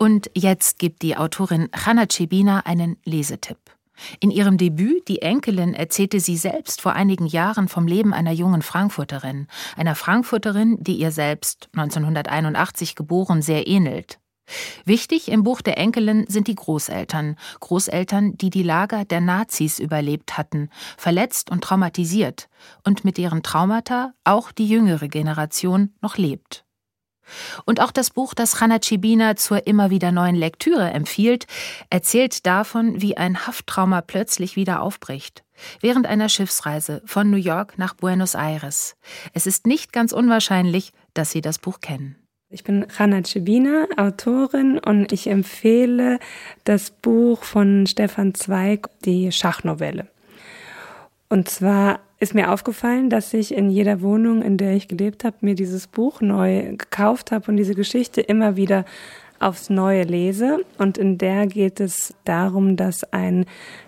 Und 0.03 0.29
jetzt 0.35 0.79
gibt 0.79 1.01
die 1.01 1.15
Autorin 1.15 1.69
Hanna 1.73 2.07
Cebina 2.09 2.65
einen 2.65 2.97
Lesetipp. 3.05 3.57
In 4.19 4.31
ihrem 4.31 4.57
Debüt 4.57 5.07
Die 5.07 5.21
Enkelin 5.21 5.73
erzählte 5.73 6.19
sie 6.19 6.35
selbst 6.35 6.81
vor 6.81 6.91
einigen 6.91 7.25
Jahren 7.25 7.69
vom 7.69 7.87
Leben 7.87 8.13
einer 8.13 8.33
jungen 8.33 8.63
Frankfurterin, 8.63 9.47
einer 9.77 9.95
Frankfurterin, 9.95 10.75
die 10.83 10.95
ihr 10.97 11.11
selbst 11.11 11.69
1981 11.71 12.95
geboren 12.95 13.41
sehr 13.41 13.65
ähnelt. 13.65 14.19
Wichtig 14.83 15.31
im 15.31 15.43
Buch 15.43 15.61
der 15.61 15.77
Enkelin 15.77 16.25
sind 16.27 16.49
die 16.49 16.55
Großeltern, 16.55 17.37
Großeltern, 17.61 18.35
die 18.35 18.49
die 18.49 18.63
Lager 18.63 19.05
der 19.05 19.21
Nazis 19.21 19.79
überlebt 19.79 20.37
hatten, 20.37 20.69
verletzt 20.97 21.49
und 21.49 21.63
traumatisiert 21.63 22.49
und 22.83 23.05
mit 23.05 23.17
deren 23.17 23.41
Traumata 23.41 24.11
auch 24.25 24.51
die 24.51 24.67
jüngere 24.67 25.07
Generation 25.07 25.93
noch 26.01 26.17
lebt. 26.17 26.65
Und 27.65 27.79
auch 27.79 27.91
das 27.91 28.09
Buch, 28.09 28.33
das 28.33 28.59
Hanna 28.61 28.79
Chibina 28.79 29.35
zur 29.35 29.67
immer 29.67 29.89
wieder 29.89 30.11
neuen 30.11 30.35
Lektüre 30.35 30.89
empfiehlt, 30.91 31.47
erzählt 31.89 32.45
davon, 32.45 33.01
wie 33.01 33.17
ein 33.17 33.45
Hafttrauma 33.47 34.01
plötzlich 34.01 34.55
wieder 34.55 34.81
aufbricht. 34.81 35.43
Während 35.79 36.07
einer 36.07 36.29
Schiffsreise 36.29 37.01
von 37.05 37.29
New 37.29 37.37
York 37.37 37.77
nach 37.77 37.93
Buenos 37.93 38.35
Aires. 38.35 38.95
Es 39.33 39.47
ist 39.47 39.67
nicht 39.67 39.93
ganz 39.93 40.11
unwahrscheinlich, 40.11 40.91
dass 41.13 41.31
Sie 41.31 41.41
das 41.41 41.59
Buch 41.59 41.79
kennen. 41.79 42.17
Ich 42.49 42.63
bin 42.63 42.85
Rana 42.97 43.23
Cebina, 43.23 43.87
Autorin, 43.97 44.77
und 44.77 45.11
ich 45.11 45.25
empfehle 45.25 46.19
das 46.65 46.91
Buch 46.91 47.43
von 47.43 47.87
Stefan 47.87 48.35
Zweig, 48.35 48.89
die 49.05 49.31
Schachnovelle. 49.31 50.07
Und 51.29 51.49
zwar 51.49 51.99
ist 52.23 52.33
mir 52.33 52.51
aufgefallen, 52.51 53.09
dass 53.09 53.33
ich 53.33 53.53
in 53.53 53.69
jeder 53.69 54.01
Wohnung, 54.01 54.41
in 54.41 54.57
der 54.57 54.73
ich 54.73 54.87
gelebt 54.87 55.23
habe, 55.23 55.35
mir 55.41 55.55
dieses 55.55 55.87
Buch 55.87 56.21
neu 56.21 56.75
gekauft 56.77 57.31
habe 57.31 57.51
und 57.51 57.57
diese 57.57 57.75
Geschichte 57.75 58.21
immer 58.21 58.55
wieder 58.55 58.85
aufs 59.39 59.69
Neue 59.69 60.03
lese. 60.03 60.59
Und 60.77 60.97
in 60.97 61.17
der 61.17 61.47
geht 61.47 61.79
es 61.79 62.15
darum, 62.23 62.77
dass 62.77 63.03
ein 63.11 63.45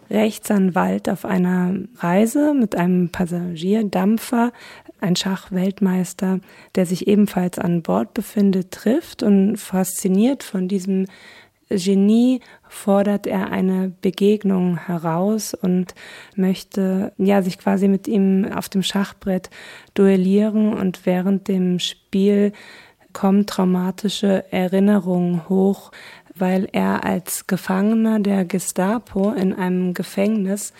Rechtsanwalt 0.10 1.10
auf 1.10 1.26
einer 1.26 1.76
Reise 1.98 2.54
mit 2.54 2.76
einem 2.76 3.10
Passagierdampfer 3.10 4.52
ein 5.00 5.16
Schachweltmeister, 5.16 6.40
der 6.76 6.86
sich 6.86 7.08
ebenfalls 7.08 7.58
an 7.58 7.82
Bord 7.82 8.14
befindet, 8.14 8.72
trifft 8.72 9.24
und 9.24 9.58
fasziniert 9.58 10.44
von 10.44 10.68
diesem 10.68 11.08
Genie 11.70 12.42
fordert 12.70 13.26
er 13.26 13.52
eine 13.52 13.92
Begegnung 14.02 14.78
heraus 14.78 15.54
und 15.54 15.96
möchte 16.36 17.14
ja 17.18 17.42
sich 17.42 17.58
quasi 17.58 17.88
mit 17.88 18.08
ihm 18.08 18.46
auf 18.54 18.70
dem 18.70 18.84
Schachbrett 18.84 19.50
duellieren 19.94 20.74
und 20.74 21.06
während 21.06 21.48
dem 21.48 21.80
Spiel 21.80 22.54
kommen 23.14 23.46
traumatische 23.46 24.52
Erinnerungen 24.52 25.48
hoch, 25.50 25.92
weil 26.36 26.68
er 26.72 27.06
als 27.06 27.48
Gefangener 27.48 28.20
der 28.20 28.46
Gestapo 28.46 29.32
in 29.32 29.54
einem 29.54 29.94
Gefängnis 29.94 30.74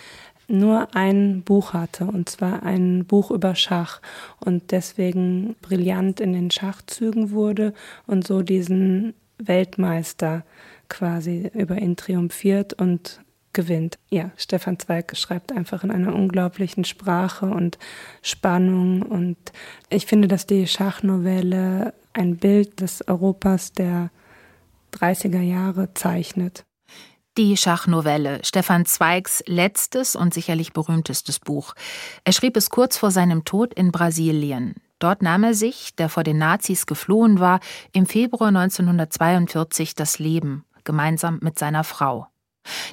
nur 0.48 0.94
ein 0.94 1.42
Buch 1.42 1.74
hatte, 1.74 2.06
und 2.06 2.30
zwar 2.30 2.64
ein 2.64 3.06
Buch 3.06 3.32
über 3.32 3.56
Schach 3.56 4.02
und 4.40 4.72
deswegen 4.72 5.56
brillant 5.62 6.20
in 6.20 6.34
den 6.34 6.52
Schachzügen 6.52 7.32
wurde 7.32 7.74
und 8.06 8.28
so 8.28 8.44
diesen 8.44 9.16
Weltmeister 9.38 10.44
quasi 10.90 11.50
über 11.54 11.78
ihn 11.78 11.96
triumphiert 11.96 12.74
und 12.74 13.22
gewinnt. 13.54 13.98
Ja, 14.10 14.32
Stefan 14.38 14.78
Zweig 14.78 15.18
schreibt 15.18 15.52
einfach 15.52 15.84
in 15.84 15.90
einer 15.90 16.14
unglaublichen 16.14 16.84
Sprache 16.84 17.48
und 17.48 17.80
Spannung 18.22 19.02
und 19.02 19.38
ich 19.90 20.06
finde, 20.06 20.28
dass 20.28 20.46
die 20.46 20.68
Schachnovelle 20.68 21.94
ein 22.14 22.38
Bild 22.38 22.82
des 22.82 23.08
Europas 23.08 23.74
der 23.74 24.12
30er 24.94 25.42
Jahre 25.42 25.94
zeichnet. 25.94 26.66
Die 27.38 27.58
Schachnovelle, 27.58 28.40
Stefan 28.44 28.86
Zweigs 28.86 29.44
letztes 29.46 30.16
und 30.16 30.34
sicherlich 30.34 30.72
berühmtestes 30.72 31.40
Buch. 31.40 31.74
Er 32.24 32.32
schrieb 32.32 32.56
es 32.56 32.70
kurz 32.70 32.98
vor 32.98 33.12
seinem 33.12 33.44
Tod 33.44 33.74
in 33.74 33.92
Brasilien. 33.92 34.76
Dort 35.00 35.22
nahm 35.22 35.44
er 35.44 35.54
sich, 35.54 35.94
der 35.96 36.08
vor 36.08 36.24
den 36.24 36.38
Nazis 36.38 36.86
geflohen 36.86 37.42
war, 37.42 37.60
im 37.92 38.06
Februar 38.06 38.48
1942 38.48 39.96
das 39.96 40.20
Leben, 40.20 40.64
gemeinsam 40.86 41.40
mit 41.42 41.60
seiner 41.60 41.84
Frau. 41.84 42.28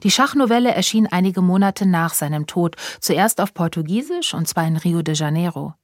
Die 0.03 0.11
Schachnovelle 0.11 0.75
erschien 0.75 1.07
einige 1.07 1.41
Monate 1.41 1.87
nach 1.87 2.15
seinem 2.15 2.47
Tod, 2.47 2.77
zuerst 3.01 3.41
auf 3.41 3.55
Portugiesisch 3.55 4.35
und 4.35 4.47
zwar 4.49 4.67
in 4.67 4.77
Rio 4.77 5.03
de 5.03 5.15
Janeiro. 5.15 5.75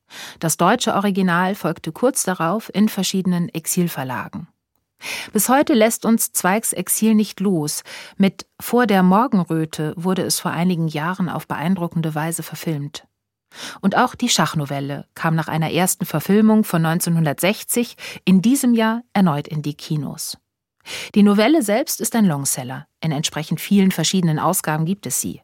Das 0.40 0.56
deutsche 0.56 0.94
Original 0.94 1.54
folgte 1.54 1.92
kurz 1.92 2.22
darauf 2.24 2.70
in 2.74 2.88
verschiedenen 2.88 3.48
Exilverlagen. 3.48 4.48
Bis 5.32 5.48
heute 5.48 5.74
lässt 5.74 6.04
uns 6.04 6.32
Zweigs 6.32 6.72
Exil 6.72 7.14
nicht 7.14 7.40
los. 7.40 7.84
Mit 8.16 8.46
Vor 8.60 8.86
der 8.86 9.02
Morgenröte 9.02 9.94
wurde 9.96 10.22
es 10.22 10.40
vor 10.40 10.50
einigen 10.50 10.88
Jahren 10.88 11.28
auf 11.28 11.46
beeindruckende 11.46 12.14
Weise 12.14 12.42
verfilmt. 12.42 13.06
Und 13.80 13.96
auch 13.96 14.14
die 14.14 14.28
Schachnovelle 14.28 15.06
kam 15.14 15.34
nach 15.34 15.48
einer 15.48 15.72
ersten 15.72 16.04
Verfilmung 16.04 16.64
von 16.64 16.84
1960 16.84 17.96
in 18.24 18.42
diesem 18.42 18.74
Jahr 18.74 19.02
erneut 19.12 19.48
in 19.48 19.62
die 19.62 19.74
Kinos. 19.74 20.36
Die 21.14 21.22
Novelle 21.22 21.62
selbst 21.62 22.00
ist 22.00 22.14
ein 22.14 22.24
Longseller. 22.24 22.86
In 23.00 23.12
entsprechend 23.12 23.60
vielen 23.60 23.90
verschiedenen 23.90 24.38
Ausgaben 24.38 24.84
gibt 24.84 25.06
es 25.06 25.20
sie. 25.20 25.42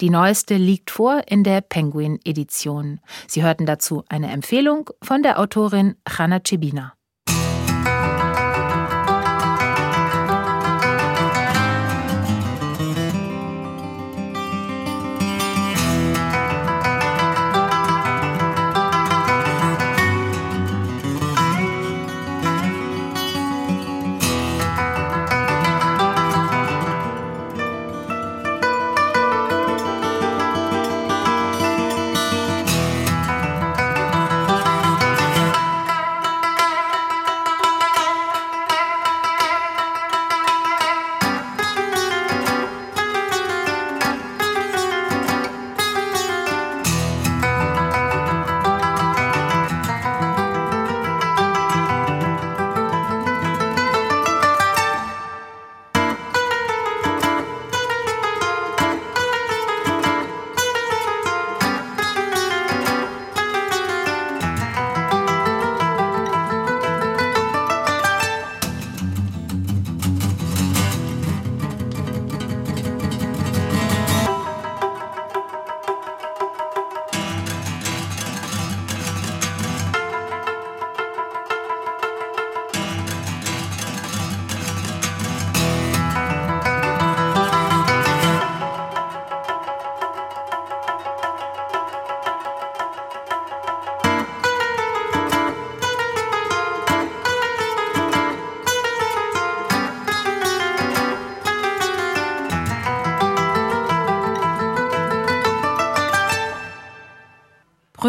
Die 0.00 0.10
neueste 0.10 0.56
liegt 0.56 0.90
vor 0.90 1.22
in 1.26 1.44
der 1.44 1.60
Penguin-Edition. 1.60 3.00
Sie 3.26 3.42
hörten 3.42 3.66
dazu 3.66 4.04
eine 4.08 4.30
Empfehlung 4.30 4.90
von 5.02 5.22
der 5.22 5.38
Autorin 5.38 5.96
Hanna 6.08 6.40
Cebina. 6.44 6.94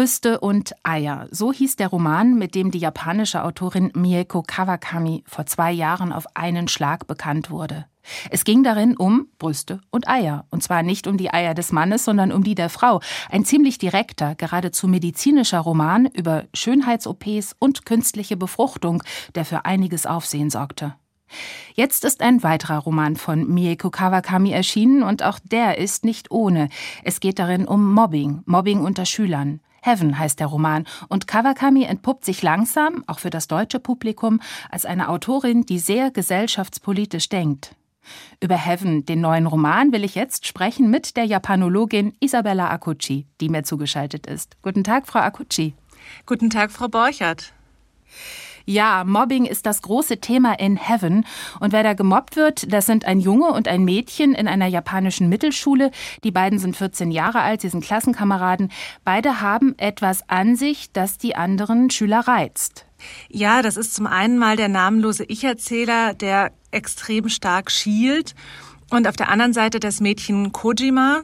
Brüste 0.06 0.38
und 0.38 0.72
Eier. 0.84 1.26
So 1.32 1.52
hieß 1.52 1.74
der 1.74 1.88
Roman, 1.88 2.38
mit 2.38 2.54
dem 2.54 2.70
die 2.70 2.78
japanische 2.78 3.42
Autorin 3.42 3.90
Mieko 3.92 4.44
Kawakami 4.46 5.24
vor 5.26 5.46
zwei 5.46 5.72
Jahren 5.72 6.12
auf 6.12 6.26
einen 6.34 6.68
Schlag 6.68 7.08
bekannt 7.08 7.50
wurde. 7.50 7.86
Es 8.30 8.44
ging 8.44 8.62
darin 8.62 8.96
um 8.96 9.26
Brüste 9.40 9.80
und 9.90 10.06
Eier. 10.06 10.44
Und 10.50 10.62
zwar 10.62 10.84
nicht 10.84 11.08
um 11.08 11.16
die 11.16 11.32
Eier 11.32 11.54
des 11.54 11.72
Mannes, 11.72 12.04
sondern 12.04 12.30
um 12.30 12.44
die 12.44 12.54
der 12.54 12.70
Frau. 12.70 13.00
Ein 13.30 13.44
ziemlich 13.44 13.78
direkter, 13.78 14.36
geradezu 14.36 14.86
medizinischer 14.86 15.58
Roman 15.58 16.06
über 16.06 16.44
Schönheits-OPs 16.54 17.56
und 17.58 17.84
künstliche 17.84 18.36
Befruchtung, 18.36 19.02
der 19.34 19.44
für 19.44 19.64
einiges 19.64 20.06
Aufsehen 20.06 20.50
sorgte. 20.50 20.94
Jetzt 21.74 22.04
ist 22.04 22.20
ein 22.20 22.44
weiterer 22.44 22.78
Roman 22.78 23.16
von 23.16 23.52
Mieko 23.52 23.90
Kawakami 23.90 24.52
erschienen 24.52 25.02
und 25.02 25.24
auch 25.24 25.40
der 25.42 25.78
ist 25.78 26.04
nicht 26.04 26.30
ohne. 26.30 26.68
Es 27.02 27.18
geht 27.18 27.40
darin 27.40 27.66
um 27.66 27.92
Mobbing, 27.92 28.44
Mobbing 28.46 28.78
unter 28.82 29.04
Schülern. 29.04 29.58
Heaven 29.86 30.18
heißt 30.18 30.40
der 30.40 30.48
Roman 30.48 30.84
und 31.08 31.26
Kawakami 31.26 31.84
entpuppt 31.84 32.24
sich 32.24 32.42
langsam, 32.42 33.04
auch 33.06 33.20
für 33.20 33.30
das 33.30 33.46
deutsche 33.46 33.78
Publikum, 33.78 34.40
als 34.70 34.84
eine 34.84 35.08
Autorin, 35.08 35.64
die 35.64 35.78
sehr 35.78 36.10
gesellschaftspolitisch 36.10 37.28
denkt. 37.28 37.74
Über 38.40 38.56
Heaven, 38.56 39.04
den 39.04 39.20
neuen 39.20 39.46
Roman, 39.46 39.92
will 39.92 40.04
ich 40.04 40.14
jetzt 40.14 40.46
sprechen 40.46 40.90
mit 40.90 41.16
der 41.16 41.24
Japanologin 41.24 42.14
Isabella 42.20 42.70
Akuchi, 42.70 43.26
die 43.40 43.48
mir 43.48 43.62
zugeschaltet 43.62 44.26
ist. 44.26 44.56
Guten 44.62 44.84
Tag, 44.84 45.06
Frau 45.06 45.20
Akuchi. 45.20 45.74
Guten 46.26 46.50
Tag, 46.50 46.70
Frau 46.70 46.88
Borchert. 46.88 47.52
Ja, 48.68 49.04
Mobbing 49.04 49.44
ist 49.44 49.64
das 49.64 49.80
große 49.80 50.18
Thema 50.18 50.58
in 50.58 50.76
Heaven. 50.76 51.24
Und 51.60 51.72
wer 51.72 51.84
da 51.84 51.94
gemobbt 51.94 52.34
wird, 52.34 52.72
das 52.72 52.84
sind 52.86 53.04
ein 53.04 53.20
Junge 53.20 53.52
und 53.52 53.68
ein 53.68 53.84
Mädchen 53.84 54.34
in 54.34 54.48
einer 54.48 54.66
japanischen 54.66 55.28
Mittelschule. 55.28 55.92
Die 56.24 56.32
beiden 56.32 56.58
sind 56.58 56.76
14 56.76 57.12
Jahre 57.12 57.42
alt, 57.42 57.60
sie 57.60 57.68
sind 57.68 57.84
Klassenkameraden. 57.84 58.72
Beide 59.04 59.40
haben 59.40 59.78
etwas 59.78 60.28
an 60.28 60.56
sich, 60.56 60.90
das 60.92 61.16
die 61.16 61.36
anderen 61.36 61.90
Schüler 61.90 62.26
reizt. 62.26 62.86
Ja, 63.28 63.62
das 63.62 63.76
ist 63.76 63.94
zum 63.94 64.08
einen 64.08 64.36
mal 64.36 64.56
der 64.56 64.68
namenlose 64.68 65.24
Ich-Erzähler, 65.24 66.14
der 66.14 66.50
extrem 66.72 67.28
stark 67.28 67.70
schielt 67.70 68.34
und 68.90 69.08
auf 69.08 69.16
der 69.16 69.30
anderen 69.30 69.52
Seite 69.52 69.80
das 69.80 70.00
Mädchen 70.00 70.52
Kojima, 70.52 71.22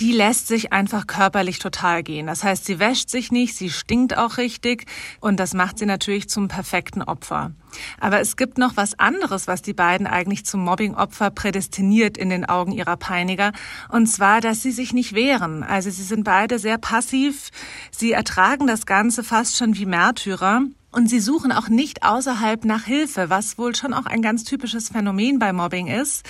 die 0.00 0.12
lässt 0.12 0.46
sich 0.46 0.72
einfach 0.72 1.06
körperlich 1.06 1.58
total 1.58 2.02
gehen. 2.02 2.26
Das 2.26 2.42
heißt, 2.42 2.64
sie 2.64 2.78
wäscht 2.78 3.10
sich 3.10 3.30
nicht, 3.30 3.54
sie 3.56 3.70
stinkt 3.70 4.16
auch 4.16 4.38
richtig 4.38 4.86
und 5.20 5.38
das 5.38 5.52
macht 5.52 5.78
sie 5.78 5.86
natürlich 5.86 6.28
zum 6.28 6.48
perfekten 6.48 7.02
Opfer. 7.02 7.52
Aber 8.00 8.20
es 8.20 8.36
gibt 8.36 8.56
noch 8.56 8.76
was 8.76 8.98
anderes, 8.98 9.46
was 9.46 9.60
die 9.60 9.74
beiden 9.74 10.06
eigentlich 10.06 10.46
zum 10.46 10.64
Mobbing-Opfer 10.64 11.30
prädestiniert 11.30 12.16
in 12.16 12.30
den 12.30 12.44
Augen 12.44 12.72
ihrer 12.72 12.96
Peiniger. 12.96 13.52
Und 13.90 14.06
zwar, 14.06 14.40
dass 14.40 14.62
sie 14.62 14.70
sich 14.70 14.92
nicht 14.92 15.14
wehren. 15.14 15.62
Also 15.62 15.90
sie 15.90 16.04
sind 16.04 16.24
beide 16.24 16.58
sehr 16.58 16.78
passiv. 16.78 17.50
Sie 17.90 18.12
ertragen 18.12 18.66
das 18.66 18.86
Ganze 18.86 19.24
fast 19.24 19.56
schon 19.56 19.76
wie 19.76 19.86
Märtyrer. 19.86 20.62
Und 20.94 21.08
sie 21.08 21.18
suchen 21.18 21.50
auch 21.50 21.68
nicht 21.68 22.04
außerhalb 22.04 22.64
nach 22.64 22.84
Hilfe, 22.84 23.28
was 23.28 23.58
wohl 23.58 23.74
schon 23.74 23.92
auch 23.92 24.06
ein 24.06 24.22
ganz 24.22 24.44
typisches 24.44 24.90
Phänomen 24.90 25.40
bei 25.40 25.52
Mobbing 25.52 25.88
ist. 25.88 26.24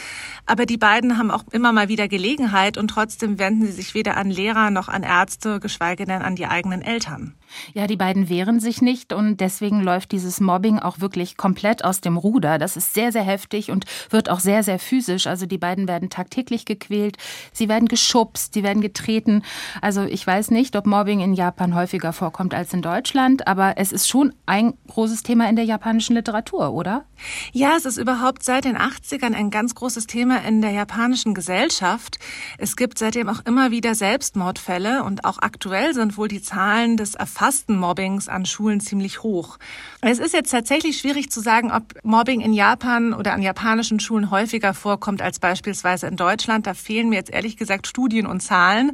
Aber 0.47 0.65
die 0.65 0.79
beiden 0.79 1.19
haben 1.19 1.31
auch 1.31 1.45
immer 1.51 1.73
mal 1.73 1.89
wieder 1.89 2.09
Gelegenheit 2.09 2.79
und 2.79 2.89
trotzdem 2.89 3.39
wenden 3.39 3.67
sie 3.67 3.73
sich 3.73 3.93
weder 3.93 4.17
an 4.17 4.31
Lehrer 4.31 4.71
noch 4.71 4.89
an 4.89 5.03
Ärzte, 5.03 5.61
geschweige 5.61 6.07
denn 6.07 6.23
an 6.23 6.35
die 6.35 6.47
eigenen 6.47 6.81
Eltern. 6.81 7.35
Ja, 7.73 7.87
die 7.87 7.97
beiden 7.97 8.29
wehren 8.29 8.61
sich 8.61 8.83
nicht 8.83 9.13
und 9.13 9.39
deswegen 9.39 9.81
läuft 9.81 10.13
dieses 10.13 10.41
Mobbing 10.41 10.79
auch 10.79 11.01
wirklich 11.01 11.37
komplett 11.37 11.85
aus 11.85 12.01
dem 12.01 12.17
Ruder. 12.17 12.59
Das 12.59 12.77
ist 12.77 12.95
sehr, 12.95 13.13
sehr 13.13 13.23
heftig 13.23 13.71
und 13.71 13.85
wird 14.11 14.29
auch 14.31 14.41
sehr, 14.41 14.63
sehr 14.63 14.79
physisch. 14.79 15.27
Also 15.27 15.47
die 15.47 15.59
beiden 15.59 15.89
werden 15.89 16.11
tagtäglich 16.11 16.65
gequält, 16.65 17.17
sie 17.53 17.69
werden 17.69 17.89
geschubst, 17.89 18.55
sie 18.55 18.63
werden 18.63 18.83
getreten. 18.83 19.43
Also 19.81 20.03
ich 20.03 20.27
weiß 20.27 20.51
nicht, 20.51 20.77
ob 20.77 20.87
Mobbing 20.87 21.21
in 21.21 21.35
Japan 21.35 21.75
häufiger 21.75 22.13
vorkommt 22.13 22.55
als 22.55 22.73
in 22.73 22.83
Deutschland, 22.83 23.47
aber 23.47 23.75
es 23.77 23.93
ist 23.93 24.09
schon 24.09 24.35
ein 24.47 24.75
großes 24.89 25.23
Thema 25.23 25.49
in 25.49 25.57
der 25.57 25.65
japanischen 25.65 26.15
Literatur, 26.17 26.73
oder? 26.73 27.05
Ja, 27.53 27.77
es 27.77 27.85
ist 27.85 27.99
überhaupt 27.99 28.43
seit 28.43 28.65
den 28.65 28.77
80ern 28.77 29.35
ein 29.35 29.51
ganz 29.51 29.75
großes 29.75 30.07
Thema 30.07 30.45
in 30.45 30.61
der 30.61 30.73
japanischen 30.73 31.35
Gesellschaft. 31.35 32.19
Es 32.59 32.77
gibt 32.77 32.99
seitdem 32.99 33.29
auch 33.29 33.41
immer 33.45 33.71
wieder 33.71 33.95
Selbstmordfälle 33.95 35.05
und 35.05 35.25
auch 35.25 35.39
aktuell 35.39 35.95
sind 35.95 36.17
wohl 36.17 36.29
die 36.29 36.43
Zahlen 36.43 36.97
des 36.97 37.15
Erfahrens 37.15 37.44
Mobbings 37.69 38.29
an 38.29 38.47
Schulen 38.47 38.81
ziemlich 38.81 39.23
hoch. 39.23 39.59
Es 40.01 40.19
ist 40.19 40.35
jetzt 40.35 40.51
tatsächlich 40.51 40.99
schwierig 40.99 41.31
zu 41.31 41.41
sagen, 41.41 41.71
ob 41.71 41.83
Mobbing 42.03 42.41
in 42.41 42.53
Japan 42.53 43.13
oder 43.13 43.33
an 43.33 43.43
japanischen 43.43 44.01
Schulen 44.01 44.31
häufiger 44.31 44.75
vorkommt 44.75 45.23
als 45.23 45.39
beispielsweise 45.39 46.07
in 46.07 46.17
Deutschland. 46.17 46.67
Da 46.67 46.75
fehlen 46.75 47.09
mir 47.09 47.17
jetzt 47.17 47.31
ehrlich 47.31 47.57
gesagt 47.57 47.87
Studien 47.87 48.27
und 48.27 48.41
Zahlen. 48.41 48.93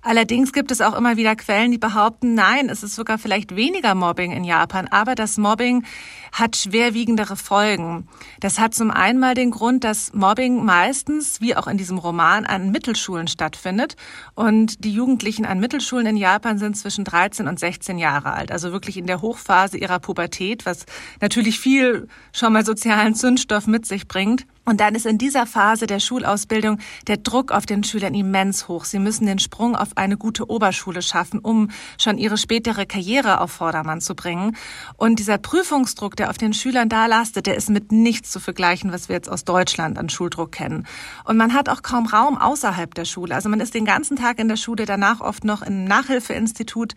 Allerdings 0.00 0.52
gibt 0.52 0.70
es 0.70 0.80
auch 0.80 0.96
immer 0.96 1.16
wieder 1.16 1.36
Quellen, 1.36 1.70
die 1.70 1.78
behaupten, 1.78 2.34
nein, 2.34 2.68
es 2.68 2.82
ist 2.82 2.94
sogar 2.94 3.18
vielleicht 3.18 3.56
weniger 3.56 3.94
Mobbing 3.94 4.32
in 4.32 4.44
Japan, 4.44 4.88
aber 4.88 5.14
das 5.14 5.38
Mobbing 5.38 5.84
hat 6.32 6.56
schwerwiegendere 6.56 7.36
Folgen. 7.36 8.08
Das 8.40 8.58
hat 8.58 8.74
zum 8.74 8.90
einen 8.90 9.18
mal 9.18 9.34
den 9.34 9.50
Grund, 9.50 9.84
dass 9.84 10.12
Mobbing 10.14 10.64
meistens, 10.64 11.40
wie 11.40 11.54
auch 11.54 11.66
in 11.66 11.76
diesem 11.76 11.98
Roman, 11.98 12.46
an 12.46 12.70
Mittelschulen 12.70 13.28
stattfindet. 13.28 13.96
Und 14.34 14.84
die 14.84 14.92
Jugendlichen 14.92 15.44
an 15.44 15.60
Mittelschulen 15.60 16.06
in 16.06 16.16
Japan 16.16 16.58
sind 16.58 16.76
zwischen 16.76 17.04
13 17.04 17.48
und 17.48 17.58
16 17.58 17.82
16 17.92 17.98
Jahre 17.98 18.32
alt, 18.32 18.52
also 18.52 18.72
wirklich 18.72 18.96
in 18.96 19.06
der 19.06 19.20
Hochphase 19.20 19.76
ihrer 19.76 19.98
Pubertät, 19.98 20.66
was 20.66 20.86
natürlich 21.20 21.58
viel 21.58 22.08
schon 22.32 22.52
mal 22.52 22.64
sozialen 22.64 23.14
Zündstoff 23.14 23.66
mit 23.66 23.86
sich 23.86 24.08
bringt. 24.08 24.46
Und 24.64 24.80
dann 24.80 24.94
ist 24.94 25.06
in 25.06 25.18
dieser 25.18 25.46
Phase 25.46 25.86
der 25.88 25.98
Schulausbildung 25.98 26.78
der 27.08 27.16
Druck 27.16 27.50
auf 27.50 27.66
den 27.66 27.82
Schülern 27.82 28.14
immens 28.14 28.68
hoch. 28.68 28.84
Sie 28.84 29.00
müssen 29.00 29.26
den 29.26 29.40
Sprung 29.40 29.74
auf 29.74 29.96
eine 29.96 30.16
gute 30.16 30.48
Oberschule 30.48 31.02
schaffen, 31.02 31.40
um 31.40 31.70
schon 31.98 32.16
ihre 32.16 32.38
spätere 32.38 32.86
Karriere 32.86 33.40
auf 33.40 33.50
Vordermann 33.50 34.00
zu 34.00 34.14
bringen. 34.14 34.56
Und 34.96 35.18
dieser 35.18 35.38
Prüfungsdruck, 35.38 36.14
der 36.14 36.30
auf 36.30 36.38
den 36.38 36.52
Schülern 36.52 36.88
da 36.88 37.06
lastet, 37.06 37.46
der 37.46 37.56
ist 37.56 37.70
mit 37.70 37.90
nichts 37.90 38.30
zu 38.30 38.38
vergleichen, 38.38 38.92
was 38.92 39.08
wir 39.08 39.16
jetzt 39.16 39.28
aus 39.28 39.44
Deutschland 39.44 39.98
an 39.98 40.08
Schuldruck 40.08 40.52
kennen. 40.52 40.86
Und 41.24 41.36
man 41.36 41.54
hat 41.54 41.68
auch 41.68 41.82
kaum 41.82 42.06
Raum 42.06 42.38
außerhalb 42.38 42.94
der 42.94 43.04
Schule. 43.04 43.34
Also 43.34 43.48
man 43.48 43.58
ist 43.58 43.74
den 43.74 43.84
ganzen 43.84 44.16
Tag 44.16 44.38
in 44.38 44.46
der 44.46 44.56
Schule, 44.56 44.86
danach 44.86 45.20
oft 45.20 45.42
noch 45.42 45.62
im 45.62 45.84
Nachhilfeinstitut. 45.84 46.94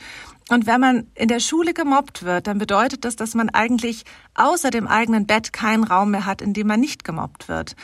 Und 0.49 0.67
wenn 0.67 0.79
man 0.79 1.08
in 1.15 1.27
der 1.27 1.39
Schule 1.39 1.73
gemobbt 1.73 2.21
wird, 2.21 2.45
dann 2.45 2.60
bedeutet 2.60 3.03
das, 3.03 3.15
dass 3.15 3.34
man 3.34 3.49
eigentlich 3.49 4.03
außer 4.36 4.69
dem 4.69 4.88
eigenen 4.88 5.25
Bett 5.25 5.53
keinen 5.53 5.84
Raum 5.84 6.12
mehr 6.12 6.27
hat, 6.27 6.39
in 6.39 6.53
dem 6.53 6.67
man 6.67 6.79
nicht 6.79 7.03
gemobbt 7.03 7.47
wird. 7.47 7.75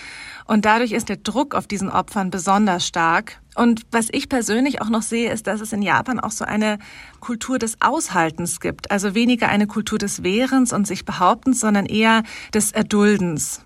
Und 0.46 0.64
dadurch 0.66 0.92
ist 0.92 1.10
der 1.10 1.18
Druck 1.18 1.56
auf 1.56 1.66
diesen 1.66 1.90
Opfern 1.90 2.30
besonders 2.30 2.86
stark. 2.86 3.42
Und 3.56 3.82
was 3.92 4.10
ich 4.12 4.30
persönlich 4.30 4.80
auch 4.80 4.90
noch 4.90 5.02
sehe, 5.02 5.32
ist, 5.32 5.48
dass 5.48 5.60
es 5.60 5.74
in 5.74 5.82
Japan 5.82 6.20
auch 6.20 6.32
so 6.32 6.46
eine 6.46 6.78
Kultur 7.20 7.58
des 7.58 7.82
Aushaltens 7.82 8.60
gibt. 8.60 8.92
Also 8.92 9.16
weniger 9.16 9.50
eine 9.50 9.66
Kultur 9.66 9.98
des 9.98 10.22
Wehrens 10.22 10.72
und 10.72 10.86
sich 10.86 11.04
Behauptens, 11.04 11.62
sondern 11.62 11.88
eher 11.88 12.22
des 12.54 12.72
Erduldens. 12.72 13.66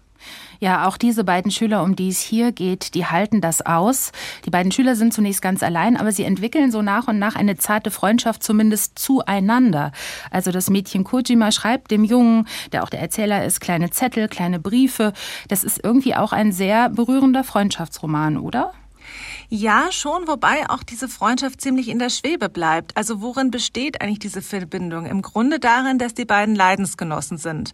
Ja, 0.59 0.87
auch 0.87 0.97
diese 0.97 1.23
beiden 1.23 1.51
Schüler, 1.51 1.83
um 1.83 1.95
die 1.95 2.09
es 2.09 2.19
hier 2.19 2.51
geht, 2.51 2.93
die 2.95 3.05
halten 3.05 3.41
das 3.41 3.61
aus. 3.61 4.11
Die 4.45 4.49
beiden 4.49 4.71
Schüler 4.71 4.95
sind 4.95 5.13
zunächst 5.13 5.41
ganz 5.41 5.63
allein, 5.63 5.97
aber 5.97 6.11
sie 6.11 6.23
entwickeln 6.23 6.71
so 6.71 6.81
nach 6.81 7.07
und 7.07 7.19
nach 7.19 7.35
eine 7.35 7.57
zarte 7.57 7.91
Freundschaft 7.91 8.43
zumindest 8.43 8.97
zueinander. 8.99 9.91
Also 10.31 10.51
das 10.51 10.69
Mädchen 10.69 11.03
Kojima 11.03 11.51
schreibt 11.51 11.91
dem 11.91 12.03
Jungen, 12.03 12.47
der 12.71 12.83
auch 12.83 12.89
der 12.89 13.01
Erzähler 13.01 13.45
ist, 13.45 13.61
kleine 13.61 13.89
Zettel, 13.89 14.27
kleine 14.27 14.59
Briefe. 14.59 15.13
Das 15.47 15.63
ist 15.63 15.83
irgendwie 15.83 16.15
auch 16.15 16.31
ein 16.33 16.51
sehr 16.51 16.89
berührender 16.89 17.43
Freundschaftsroman, 17.43 18.37
oder? 18.37 18.71
Ja, 19.49 19.91
schon, 19.91 20.27
wobei 20.27 20.69
auch 20.69 20.83
diese 20.83 21.07
Freundschaft 21.07 21.61
ziemlich 21.61 21.89
in 21.89 21.99
der 21.99 22.09
Schwebe 22.09 22.49
bleibt. 22.49 22.97
Also 22.97 23.21
worin 23.21 23.51
besteht 23.51 24.01
eigentlich 24.01 24.19
diese 24.19 24.41
Verbindung? 24.41 25.05
Im 25.05 25.21
Grunde 25.21 25.59
darin, 25.59 25.99
dass 25.99 26.13
die 26.13 26.25
beiden 26.25 26.55
Leidensgenossen 26.55 27.37
sind. 27.37 27.73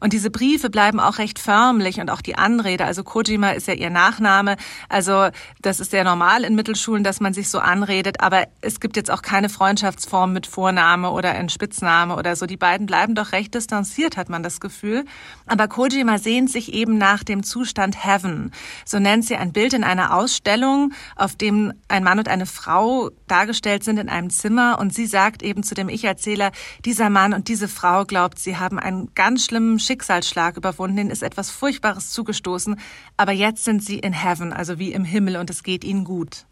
Und 0.00 0.14
diese 0.14 0.30
Briefe 0.30 0.70
bleiben 0.70 0.98
auch 0.98 1.18
recht 1.18 1.38
förmlich 1.38 2.00
und 2.00 2.10
auch 2.10 2.22
die 2.22 2.36
Anrede. 2.36 2.86
Also 2.86 3.04
Kojima 3.04 3.50
ist 3.50 3.68
ja 3.68 3.74
ihr 3.74 3.90
Nachname. 3.90 4.56
Also 4.88 5.28
das 5.60 5.78
ist 5.78 5.90
sehr 5.90 6.04
normal 6.04 6.42
in 6.44 6.54
Mittelschulen, 6.54 7.04
dass 7.04 7.20
man 7.20 7.34
sich 7.34 7.50
so 7.50 7.58
anredet. 7.58 8.20
Aber 8.20 8.46
es 8.62 8.80
gibt 8.80 8.96
jetzt 8.96 9.10
auch 9.10 9.22
keine 9.22 9.50
Freundschaftsform 9.50 10.32
mit 10.32 10.46
Vorname 10.46 11.10
oder 11.10 11.34
in 11.36 11.50
Spitzname 11.50 12.16
oder 12.16 12.34
so. 12.34 12.46
Die 12.46 12.56
beiden 12.56 12.86
bleiben 12.86 13.14
doch 13.14 13.32
recht 13.32 13.54
distanziert, 13.54 14.16
hat 14.16 14.30
man 14.30 14.42
das 14.42 14.60
Gefühl. 14.60 15.04
Aber 15.46 15.68
Kojima 15.68 16.18
sehnt 16.18 16.50
sich 16.50 16.72
eben 16.72 16.96
nach 16.96 17.22
dem 17.22 17.42
Zustand 17.42 18.02
Heaven. 18.04 18.52
So 18.86 18.98
nennt 18.98 19.26
sie 19.26 19.36
ein 19.36 19.52
Bild 19.52 19.74
in 19.74 19.84
einer 19.84 20.14
Ausstellung, 20.14 20.92
auf 21.14 21.36
dem 21.36 21.74
ein 21.88 22.04
Mann 22.04 22.18
und 22.18 22.28
eine 22.28 22.46
Frau 22.46 23.10
dargestellt 23.28 23.84
sind 23.84 23.98
in 23.98 24.08
einem 24.08 24.30
Zimmer. 24.30 24.78
Und 24.78 24.94
sie 24.94 25.06
sagt 25.06 25.42
eben 25.42 25.62
zu 25.62 25.74
dem 25.74 25.90
Ich-Erzähler, 25.90 26.52
dieser 26.86 27.10
Mann 27.10 27.34
und 27.34 27.48
diese 27.48 27.68
Frau 27.68 28.06
glaubt, 28.06 28.38
sie 28.38 28.56
haben 28.56 28.78
einen 28.78 29.14
ganz 29.14 29.44
schlimmen 29.44 29.78
Schicksalsschlag 29.90 30.56
überwunden, 30.56 30.98
ihnen 30.98 31.10
ist 31.10 31.24
etwas 31.24 31.50
Furchtbares 31.50 32.10
zugestoßen, 32.10 32.78
aber 33.16 33.32
jetzt 33.32 33.64
sind 33.64 33.84
sie 33.84 33.98
in 33.98 34.12
Heaven, 34.12 34.52
also 34.52 34.78
wie 34.78 34.92
im 34.92 35.04
Himmel 35.04 35.36
und 35.36 35.50
es 35.50 35.64
geht 35.64 35.82
ihnen 35.82 36.04
gut. 36.04 36.46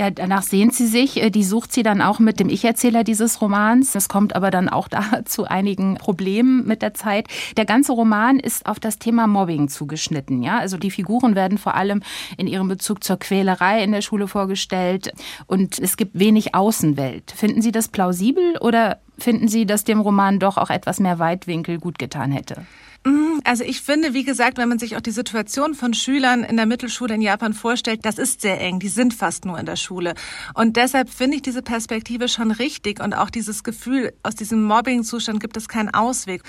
Ja, 0.00 0.08
danach 0.08 0.42
sehnt 0.42 0.74
sie 0.74 0.86
sich. 0.86 1.22
Äh, 1.22 1.28
die 1.28 1.44
sucht 1.44 1.74
sie 1.74 1.82
dann 1.82 2.00
auch 2.00 2.20
mit 2.20 2.40
dem 2.40 2.48
Ich-Erzähler 2.48 3.04
dieses 3.04 3.42
Romans. 3.42 3.92
Das 3.92 4.08
kommt 4.08 4.34
aber 4.34 4.50
dann 4.50 4.70
auch 4.70 4.88
da 4.88 5.26
zu 5.26 5.44
einigen 5.44 5.96
Problemen 5.96 6.66
mit 6.66 6.80
der 6.80 6.94
Zeit. 6.94 7.28
Der 7.58 7.66
ganze 7.66 7.92
Roman 7.92 8.40
ist 8.40 8.64
auf 8.64 8.80
das 8.80 8.98
Thema 8.98 9.26
Mobbing 9.26 9.68
zugeschnitten. 9.68 10.42
Ja, 10.42 10.58
also 10.58 10.78
die 10.78 10.90
Figuren 10.90 11.34
werden 11.34 11.58
vor 11.58 11.74
allem 11.74 12.02
in 12.38 12.46
ihrem 12.46 12.68
Bezug 12.68 13.04
zur 13.04 13.18
Quälerei 13.18 13.84
in 13.84 13.92
der 13.92 14.00
Schule 14.00 14.26
vorgestellt 14.26 15.12
und 15.46 15.78
es 15.78 15.98
gibt 15.98 16.18
wenig 16.18 16.54
Außenwelt. 16.54 17.30
Finden 17.32 17.60
Sie 17.60 17.70
das 17.70 17.88
plausibel 17.88 18.56
oder 18.62 19.00
finden 19.18 19.48
Sie, 19.48 19.66
dass 19.66 19.84
dem 19.84 20.00
Roman 20.00 20.38
doch 20.38 20.56
auch 20.56 20.70
etwas 20.70 20.98
mehr 20.98 21.18
Weitwinkel 21.18 21.78
gut 21.78 21.98
getan 21.98 22.32
hätte? 22.32 22.64
Mm, 23.04 23.40
also 23.44 23.64
ich 23.64 23.80
finde, 23.80 24.12
wie 24.12 24.24
gesagt, 24.24 24.58
wenn 24.58 24.68
man 24.68 24.78
sich 24.78 24.96
auch 24.96 25.00
die 25.00 25.10
Situation 25.10 25.74
von 25.74 25.94
Schülern 25.94 26.44
in 26.44 26.56
der 26.56 26.66
Mittelschule 26.66 27.14
in 27.14 27.22
Japan 27.22 27.54
vorstellt, 27.54 28.04
das 28.04 28.18
ist 28.18 28.42
sehr 28.42 28.60
eng. 28.60 28.78
Die 28.78 28.88
sind 28.88 29.14
fast 29.14 29.44
nur 29.44 29.58
in 29.58 29.66
der 29.66 29.76
Schule. 29.76 30.14
Und 30.54 30.76
deshalb 30.76 31.08
finde 31.08 31.36
ich 31.36 31.42
diese 31.42 31.62
Perspektive 31.62 32.28
schon 32.28 32.50
richtig 32.50 33.00
und 33.02 33.14
auch 33.14 33.30
dieses 33.30 33.64
Gefühl, 33.64 34.12
aus 34.22 34.34
diesem 34.34 34.62
Mobbing-Zustand 34.64 35.40
gibt 35.40 35.56
es 35.56 35.68
keinen 35.68 35.94
Ausweg. 35.94 36.42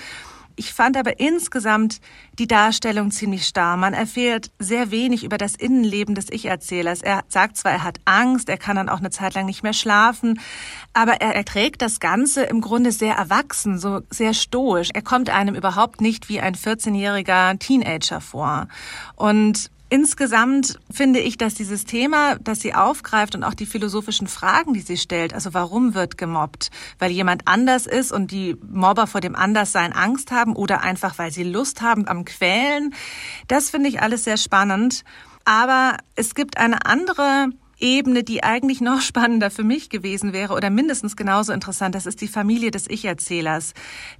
Ich 0.56 0.72
fand 0.72 0.96
aber 0.96 1.18
insgesamt 1.20 2.00
die 2.38 2.46
Darstellung 2.46 3.10
ziemlich 3.10 3.46
starr. 3.46 3.76
Man 3.76 3.94
erfährt 3.94 4.50
sehr 4.58 4.90
wenig 4.90 5.24
über 5.24 5.38
das 5.38 5.54
Innenleben 5.54 6.14
des 6.14 6.30
Ich-Erzählers. 6.30 7.02
Er 7.02 7.24
sagt 7.28 7.56
zwar, 7.56 7.72
er 7.72 7.84
hat 7.84 7.98
Angst, 8.04 8.48
er 8.48 8.58
kann 8.58 8.76
dann 8.76 8.88
auch 8.88 8.98
eine 8.98 9.10
Zeit 9.10 9.34
lang 9.34 9.46
nicht 9.46 9.62
mehr 9.62 9.72
schlafen, 9.72 10.40
aber 10.92 11.20
er 11.20 11.34
erträgt 11.34 11.82
das 11.82 12.00
Ganze 12.00 12.42
im 12.42 12.60
Grunde 12.60 12.92
sehr 12.92 13.14
erwachsen, 13.14 13.78
so 13.78 14.00
sehr 14.10 14.34
stoisch. 14.34 14.90
Er 14.92 15.02
kommt 15.02 15.30
einem 15.30 15.54
überhaupt 15.54 16.00
nicht 16.00 16.28
wie 16.28 16.40
ein 16.40 16.54
14-jähriger 16.54 17.58
Teenager 17.58 18.20
vor. 18.20 18.68
Und 19.16 19.70
Insgesamt 19.92 20.80
finde 20.90 21.20
ich, 21.20 21.36
dass 21.36 21.52
dieses 21.52 21.84
Thema, 21.84 22.36
das 22.36 22.60
sie 22.60 22.72
aufgreift 22.72 23.34
und 23.34 23.44
auch 23.44 23.52
die 23.52 23.66
philosophischen 23.66 24.26
Fragen, 24.26 24.72
die 24.72 24.80
sie 24.80 24.96
stellt, 24.96 25.34
also 25.34 25.52
warum 25.52 25.92
wird 25.92 26.16
gemobbt? 26.16 26.70
Weil 26.98 27.10
jemand 27.10 27.46
anders 27.46 27.86
ist 27.86 28.10
und 28.10 28.30
die 28.30 28.56
Mobber 28.66 29.06
vor 29.06 29.20
dem 29.20 29.36
Anderssein 29.36 29.92
Angst 29.92 30.30
haben 30.30 30.56
oder 30.56 30.80
einfach 30.80 31.18
weil 31.18 31.30
sie 31.30 31.42
Lust 31.42 31.82
haben 31.82 32.08
am 32.08 32.24
Quälen, 32.24 32.94
das 33.48 33.68
finde 33.68 33.90
ich 33.90 34.00
alles 34.00 34.24
sehr 34.24 34.38
spannend. 34.38 35.04
Aber 35.44 35.98
es 36.14 36.34
gibt 36.34 36.56
eine 36.56 36.86
andere 36.86 37.50
Ebene, 37.82 38.22
die 38.22 38.42
eigentlich 38.42 38.80
noch 38.80 39.00
spannender 39.02 39.50
für 39.50 39.64
mich 39.64 39.90
gewesen 39.90 40.32
wäre 40.32 40.54
oder 40.54 40.70
mindestens 40.70 41.16
genauso 41.16 41.52
interessant, 41.52 41.94
das 41.94 42.06
ist 42.06 42.20
die 42.20 42.28
Familie 42.28 42.70
des 42.70 42.88
Ich-Erzählers. 42.88 43.74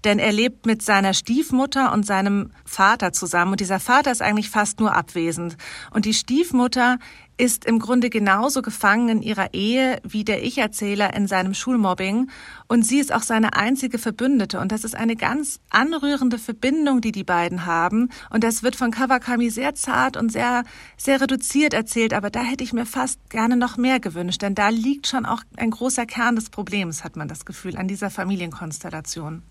Denn 0.04 0.18
er 0.18 0.32
lebt 0.32 0.66
mit 0.66 0.82
seiner 0.82 1.14
Stiefmutter 1.14 1.92
und 1.92 2.04
seinem 2.04 2.50
Vater 2.64 3.12
zusammen 3.12 3.52
und 3.52 3.60
dieser 3.60 3.80
Vater 3.80 4.10
ist 4.10 4.20
eigentlich 4.20 4.50
fast 4.50 4.80
nur 4.80 4.94
abwesend. 4.94 5.56
Und 5.92 6.04
die 6.04 6.14
Stiefmutter 6.14 6.98
ist 7.36 7.64
im 7.64 7.78
Grunde 7.78 8.10
genauso 8.10 8.62
gefangen 8.62 9.08
in 9.08 9.22
ihrer 9.22 9.54
Ehe 9.54 10.00
wie 10.04 10.24
der 10.24 10.44
Ich-Erzähler 10.44 11.14
in 11.14 11.26
seinem 11.26 11.54
Schulmobbing. 11.54 12.30
Und 12.68 12.86
sie 12.86 12.98
ist 12.98 13.12
auch 13.12 13.22
seine 13.22 13.54
einzige 13.54 13.98
Verbündete. 13.98 14.60
Und 14.60 14.72
das 14.72 14.84
ist 14.84 14.94
eine 14.94 15.16
ganz 15.16 15.60
anrührende 15.70 16.38
Verbindung, 16.38 17.00
die 17.00 17.12
die 17.12 17.24
beiden 17.24 17.66
haben. 17.66 18.10
Und 18.30 18.44
das 18.44 18.62
wird 18.62 18.76
von 18.76 18.90
Kawakami 18.90 19.50
sehr 19.50 19.74
zart 19.74 20.16
und 20.16 20.30
sehr 20.30 20.62
sehr 20.96 21.20
reduziert 21.20 21.74
erzählt, 21.74 22.14
aber 22.14 22.30
da 22.30 22.42
hätte 22.42 22.64
ich 22.64 22.72
mir 22.72 22.86
fast 22.86 23.18
gerne 23.30 23.56
noch 23.56 23.76
mehr 23.76 24.00
gewünscht, 24.00 24.42
denn 24.42 24.54
da 24.54 24.68
liegt 24.68 25.06
schon 25.06 25.26
auch 25.26 25.42
ein 25.56 25.70
großer 25.70 26.06
Kern 26.06 26.36
des 26.36 26.50
Problems, 26.50 27.04
hat 27.04 27.16
man 27.16 27.28
das 27.28 27.44
Gefühl 27.44 27.76
an 27.76 27.88
dieser 27.88 28.10
Familienkonstellation. 28.10 29.42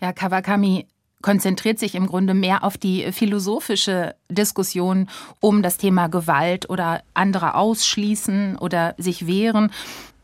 Ja, 0.00 0.12
Kawakami 0.12 0.86
konzentriert 1.24 1.78
sich 1.78 1.94
im 1.94 2.06
Grunde 2.06 2.34
mehr 2.34 2.64
auf 2.64 2.76
die 2.76 3.10
philosophische 3.10 4.14
Diskussion 4.28 5.08
um 5.40 5.62
das 5.62 5.78
Thema 5.78 6.08
Gewalt 6.08 6.68
oder 6.68 7.02
andere 7.14 7.54
ausschließen 7.54 8.58
oder 8.58 8.94
sich 8.98 9.26
wehren. 9.26 9.70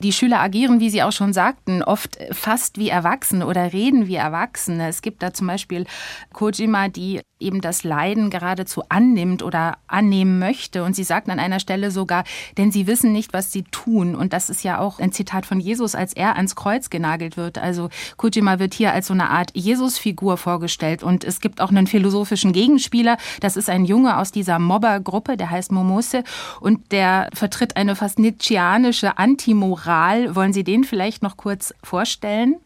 Die 0.02 0.12
Schüler 0.12 0.40
agieren, 0.40 0.78
wie 0.78 0.90
Sie 0.90 1.02
auch 1.02 1.12
schon 1.12 1.32
sagten, 1.32 1.82
oft 1.82 2.18
fast 2.32 2.76
wie 2.76 2.90
Erwachsene 2.90 3.46
oder 3.46 3.72
reden 3.72 4.08
wie 4.08 4.16
Erwachsene. 4.16 4.88
Es 4.88 5.00
gibt 5.00 5.22
da 5.22 5.32
zum 5.32 5.46
Beispiel 5.46 5.86
Kojima, 6.34 6.88
die 6.88 7.22
eben 7.40 7.60
das 7.60 7.84
Leiden 7.84 8.30
geradezu 8.30 8.82
annimmt 8.88 9.42
oder 9.42 9.78
annehmen 9.86 10.38
möchte. 10.38 10.84
Und 10.84 10.94
sie 10.94 11.04
sagt 11.04 11.28
an 11.28 11.38
einer 11.38 11.60
Stelle 11.60 11.90
sogar, 11.90 12.24
denn 12.58 12.70
sie 12.70 12.86
wissen 12.86 13.12
nicht, 13.12 13.32
was 13.32 13.52
sie 13.52 13.64
tun. 13.64 14.14
Und 14.14 14.32
das 14.32 14.50
ist 14.50 14.62
ja 14.62 14.78
auch 14.78 14.98
ein 14.98 15.12
Zitat 15.12 15.46
von 15.46 15.60
Jesus, 15.60 15.94
als 15.94 16.12
er 16.12 16.36
ans 16.36 16.54
Kreuz 16.56 16.90
genagelt 16.90 17.36
wird. 17.36 17.58
Also 17.58 17.88
Kojima 18.16 18.58
wird 18.58 18.74
hier 18.74 18.92
als 18.92 19.08
so 19.08 19.14
eine 19.14 19.30
Art 19.30 19.50
Jesus-Figur 19.54 20.36
vorgestellt. 20.36 21.02
Und 21.02 21.24
es 21.24 21.40
gibt 21.40 21.60
auch 21.60 21.70
einen 21.70 21.86
philosophischen 21.86 22.52
Gegenspieler. 22.52 23.16
Das 23.40 23.56
ist 23.56 23.70
ein 23.70 23.84
Junge 23.84 24.18
aus 24.18 24.32
dieser 24.32 24.58
Mobbergruppe, 24.58 25.36
der 25.36 25.50
heißt 25.50 25.72
Momose. 25.72 26.22
Und 26.60 26.92
der 26.92 27.28
vertritt 27.32 27.76
eine 27.76 27.96
fast 27.96 28.18
nietzscheanische 28.18 29.18
Antimoral 29.18 29.80
Moral. 29.80 30.34
Wollen 30.34 30.52
Sie 30.52 30.64
den 30.64 30.84
vielleicht 30.84 31.22
noch 31.22 31.36
kurz 31.36 31.74
vorstellen? 31.82 32.56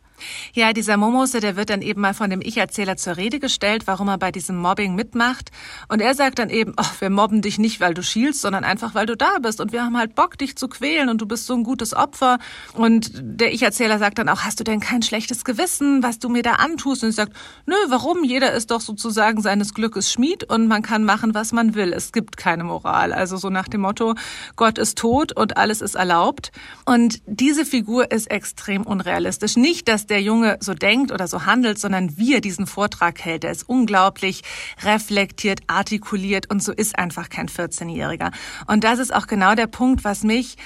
Ja, 0.52 0.72
dieser 0.72 0.96
Momose, 0.96 1.40
der 1.40 1.56
wird 1.56 1.70
dann 1.70 1.82
eben 1.82 2.00
mal 2.00 2.14
von 2.14 2.30
dem 2.30 2.40
Ich-Erzähler 2.40 2.96
zur 2.96 3.16
Rede 3.16 3.40
gestellt, 3.40 3.86
warum 3.86 4.08
er 4.08 4.18
bei 4.18 4.30
diesem 4.30 4.56
Mobbing 4.56 4.94
mitmacht. 4.94 5.50
Und 5.88 6.00
er 6.00 6.14
sagt 6.14 6.38
dann 6.38 6.50
eben, 6.50 6.72
ach, 6.76 7.00
wir 7.00 7.10
mobben 7.10 7.42
dich 7.42 7.58
nicht, 7.58 7.80
weil 7.80 7.94
du 7.94 8.02
schielst, 8.02 8.40
sondern 8.40 8.64
einfach, 8.64 8.94
weil 8.94 9.06
du 9.06 9.16
da 9.16 9.38
bist. 9.40 9.60
Und 9.60 9.72
wir 9.72 9.84
haben 9.84 9.98
halt 9.98 10.14
Bock, 10.14 10.38
dich 10.38 10.56
zu 10.56 10.68
quälen 10.68 11.08
und 11.08 11.20
du 11.20 11.26
bist 11.26 11.46
so 11.46 11.54
ein 11.54 11.64
gutes 11.64 11.94
Opfer. 11.94 12.38
Und 12.72 13.10
der 13.14 13.52
Ich-Erzähler 13.52 13.98
sagt 13.98 14.18
dann 14.18 14.28
auch, 14.28 14.42
hast 14.42 14.60
du 14.60 14.64
denn 14.64 14.80
kein 14.80 15.02
schlechtes 15.02 15.44
Gewissen, 15.44 16.02
was 16.02 16.18
du 16.18 16.28
mir 16.28 16.42
da 16.42 16.52
antust? 16.52 17.02
Und 17.02 17.10
ich 17.10 17.16
sagt, 17.16 17.32
nö, 17.66 17.74
warum? 17.88 18.24
Jeder 18.24 18.52
ist 18.52 18.70
doch 18.70 18.80
sozusagen 18.80 19.42
seines 19.42 19.74
Glückes 19.74 20.12
Schmied 20.12 20.44
und 20.44 20.68
man 20.68 20.82
kann 20.82 21.04
machen, 21.04 21.34
was 21.34 21.52
man 21.52 21.74
will. 21.74 21.92
Es 21.92 22.12
gibt 22.12 22.36
keine 22.36 22.64
Moral. 22.64 23.12
Also 23.12 23.36
so 23.36 23.50
nach 23.50 23.68
dem 23.68 23.80
Motto, 23.80 24.14
Gott 24.56 24.78
ist 24.78 24.98
tot 24.98 25.32
und 25.32 25.56
alles 25.56 25.80
ist 25.80 25.94
erlaubt. 25.94 26.52
Und 26.84 27.20
diese 27.26 27.64
Figur 27.64 28.10
ist 28.10 28.30
extrem 28.30 28.82
unrealistisch. 28.82 29.56
Nicht, 29.56 29.88
dass 29.88 30.03
der 30.06 30.22
Junge 30.22 30.58
so 30.60 30.74
denkt 30.74 31.12
oder 31.12 31.26
so 31.28 31.46
handelt, 31.46 31.78
sondern 31.78 32.16
wie 32.16 32.34
er 32.34 32.40
diesen 32.40 32.66
Vortrag 32.66 33.24
hält. 33.24 33.44
Er 33.44 33.52
ist 33.52 33.68
unglaublich 33.68 34.42
reflektiert, 34.82 35.60
artikuliert 35.66 36.50
und 36.50 36.62
so 36.62 36.72
ist 36.72 36.98
einfach 36.98 37.28
kein 37.28 37.48
14-Jähriger. 37.48 38.32
Und 38.66 38.84
das 38.84 38.98
ist 38.98 39.14
auch 39.14 39.26
genau 39.26 39.54
der 39.54 39.66
Punkt, 39.66 40.04
was 40.04 40.22
mich 40.22 40.56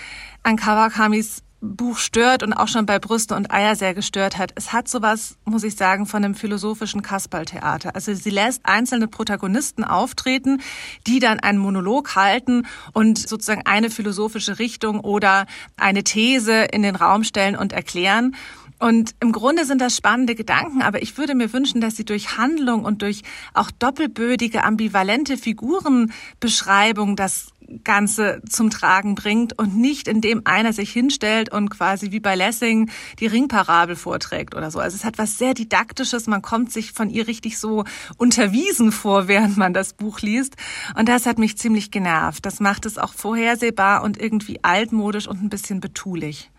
an 0.42 0.56
Kawakamis 0.56 1.42
Buch 1.60 1.98
stört 1.98 2.44
und 2.44 2.52
auch 2.52 2.68
schon 2.68 2.86
bei 2.86 3.00
Brüste 3.00 3.34
und 3.34 3.50
Eier 3.50 3.74
sehr 3.74 3.92
gestört 3.92 4.38
hat. 4.38 4.52
Es 4.54 4.72
hat 4.72 4.86
sowas, 4.86 5.36
muss 5.44 5.64
ich 5.64 5.74
sagen, 5.74 6.06
von 6.06 6.24
einem 6.24 6.36
philosophischen 6.36 7.02
Kasperltheater. 7.02 7.96
Also 7.96 8.14
sie 8.14 8.30
lässt 8.30 8.64
einzelne 8.64 9.08
Protagonisten 9.08 9.82
auftreten, 9.82 10.60
die 11.06 11.18
dann 11.18 11.40
einen 11.40 11.58
Monolog 11.58 12.14
halten 12.14 12.66
und 12.92 13.18
sozusagen 13.18 13.66
eine 13.66 13.90
philosophische 13.90 14.60
Richtung 14.60 15.00
oder 15.00 15.46
eine 15.76 16.04
These 16.04 16.62
in 16.64 16.82
den 16.82 16.94
Raum 16.94 17.24
stellen 17.24 17.56
und 17.56 17.72
erklären. 17.72 18.36
Und 18.78 19.14
im 19.20 19.32
Grunde 19.32 19.64
sind 19.64 19.80
das 19.80 19.96
spannende 19.96 20.34
Gedanken, 20.34 20.82
aber 20.82 21.02
ich 21.02 21.18
würde 21.18 21.34
mir 21.34 21.52
wünschen, 21.52 21.80
dass 21.80 21.96
sie 21.96 22.04
durch 22.04 22.38
Handlung 22.38 22.84
und 22.84 23.02
durch 23.02 23.22
auch 23.52 23.70
doppelbödige, 23.70 24.62
ambivalente 24.62 25.36
Figurenbeschreibung 25.36 27.16
das 27.16 27.48
Ganze 27.84 28.40
zum 28.48 28.70
Tragen 28.70 29.14
bringt 29.14 29.58
und 29.58 29.76
nicht 29.76 30.08
indem 30.08 30.42
einer 30.44 30.72
sich 30.72 30.90
hinstellt 30.90 31.52
und 31.52 31.68
quasi 31.68 32.12
wie 32.12 32.20
bei 32.20 32.34
Lessing 32.34 32.90
die 33.18 33.26
Ringparabel 33.26 33.96
vorträgt 33.96 34.54
oder 34.54 34.70
so. 34.70 34.78
Also 34.78 34.96
es 34.96 35.04
hat 35.04 35.18
was 35.18 35.38
sehr 35.38 35.54
Didaktisches, 35.54 36.26
man 36.26 36.40
kommt 36.40 36.72
sich 36.72 36.92
von 36.92 37.10
ihr 37.10 37.26
richtig 37.26 37.58
so 37.58 37.84
unterwiesen 38.16 38.92
vor, 38.92 39.28
während 39.28 39.56
man 39.56 39.74
das 39.74 39.92
Buch 39.92 40.20
liest. 40.20 40.56
Und 40.96 41.08
das 41.08 41.26
hat 41.26 41.38
mich 41.38 41.58
ziemlich 41.58 41.90
genervt. 41.90 42.46
Das 42.46 42.60
macht 42.60 42.86
es 42.86 42.96
auch 42.96 43.12
vorhersehbar 43.12 44.02
und 44.02 44.18
irgendwie 44.18 44.62
altmodisch 44.62 45.28
und 45.28 45.42
ein 45.42 45.50
bisschen 45.50 45.80
betulich. 45.80 46.50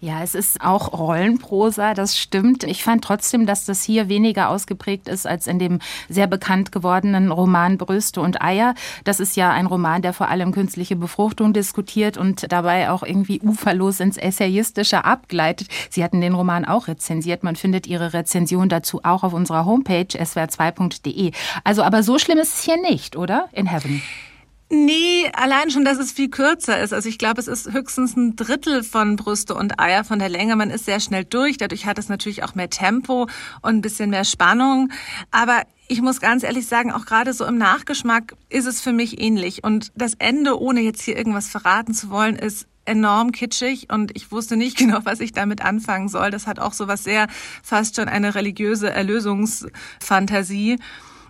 Ja, 0.00 0.22
es 0.22 0.34
ist 0.34 0.60
auch 0.60 0.92
Rollenprosa, 0.92 1.94
das 1.94 2.18
stimmt. 2.18 2.64
Ich 2.64 2.82
fand 2.82 3.02
trotzdem, 3.02 3.46
dass 3.46 3.64
das 3.64 3.82
hier 3.82 4.08
weniger 4.08 4.50
ausgeprägt 4.50 5.08
ist 5.08 5.26
als 5.26 5.46
in 5.46 5.58
dem 5.58 5.78
sehr 6.08 6.26
bekannt 6.26 6.70
gewordenen 6.70 7.32
Roman 7.32 7.78
Brüste 7.78 8.20
und 8.20 8.42
Eier. 8.42 8.74
Das 9.04 9.20
ist 9.20 9.36
ja 9.36 9.50
ein 9.50 9.66
Roman, 9.66 10.02
der 10.02 10.12
vor 10.12 10.28
allem 10.28 10.52
künstliche 10.52 10.96
Befruchtung 10.96 11.52
diskutiert 11.52 12.18
und 12.18 12.52
dabei 12.52 12.90
auch 12.90 13.02
irgendwie 13.02 13.40
uferlos 13.40 14.00
ins 14.00 14.18
Essayistische 14.18 15.04
abgleitet. 15.04 15.68
Sie 15.88 16.04
hatten 16.04 16.20
den 16.20 16.34
Roman 16.34 16.66
auch 16.66 16.88
rezensiert. 16.88 17.42
Man 17.42 17.56
findet 17.56 17.86
Ihre 17.86 18.12
Rezension 18.12 18.68
dazu 18.68 19.00
auch 19.02 19.22
auf 19.22 19.32
unserer 19.32 19.64
Homepage 19.64 20.06
swr2.de. 20.06 21.32
Also, 21.64 21.82
aber 21.82 22.02
so 22.02 22.18
schlimm 22.18 22.38
ist 22.38 22.54
es 22.54 22.62
hier 22.64 22.80
nicht, 22.80 23.16
oder? 23.16 23.48
In 23.52 23.66
Heaven. 23.66 24.02
Nee, 24.68 25.30
allein 25.32 25.70
schon, 25.70 25.84
dass 25.84 25.98
es 25.98 26.10
viel 26.10 26.28
kürzer 26.28 26.80
ist. 26.80 26.92
Also 26.92 27.08
ich 27.08 27.18
glaube, 27.18 27.40
es 27.40 27.46
ist 27.46 27.72
höchstens 27.72 28.16
ein 28.16 28.34
Drittel 28.34 28.82
von 28.82 29.14
Brüste 29.14 29.54
und 29.54 29.78
Eier 29.78 30.02
von 30.02 30.18
der 30.18 30.28
Länge. 30.28 30.56
Man 30.56 30.70
ist 30.70 30.86
sehr 30.86 30.98
schnell 30.98 31.24
durch. 31.24 31.56
Dadurch 31.56 31.86
hat 31.86 31.98
es 31.98 32.08
natürlich 32.08 32.42
auch 32.42 32.56
mehr 32.56 32.68
Tempo 32.68 33.28
und 33.62 33.76
ein 33.76 33.80
bisschen 33.80 34.10
mehr 34.10 34.24
Spannung. 34.24 34.90
Aber 35.30 35.62
ich 35.86 36.02
muss 36.02 36.20
ganz 36.20 36.42
ehrlich 36.42 36.66
sagen, 36.66 36.90
auch 36.90 37.06
gerade 37.06 37.32
so 37.32 37.44
im 37.44 37.58
Nachgeschmack 37.58 38.34
ist 38.48 38.66
es 38.66 38.80
für 38.80 38.92
mich 38.92 39.20
ähnlich. 39.20 39.62
Und 39.62 39.92
das 39.94 40.14
Ende, 40.18 40.60
ohne 40.60 40.80
jetzt 40.80 41.02
hier 41.02 41.16
irgendwas 41.16 41.48
verraten 41.48 41.94
zu 41.94 42.10
wollen, 42.10 42.34
ist 42.34 42.66
enorm 42.86 43.30
kitschig 43.32 43.88
und 43.92 44.16
ich 44.16 44.32
wusste 44.32 44.56
nicht 44.56 44.76
genau, 44.78 45.00
was 45.04 45.20
ich 45.20 45.32
damit 45.32 45.64
anfangen 45.64 46.08
soll. 46.08 46.32
Das 46.32 46.48
hat 46.48 46.58
auch 46.58 46.72
so 46.72 46.88
was 46.88 47.04
sehr 47.04 47.28
fast 47.62 47.94
schon 47.94 48.08
eine 48.08 48.34
religiöse 48.34 48.90
Erlösungsfantasie. 48.90 50.78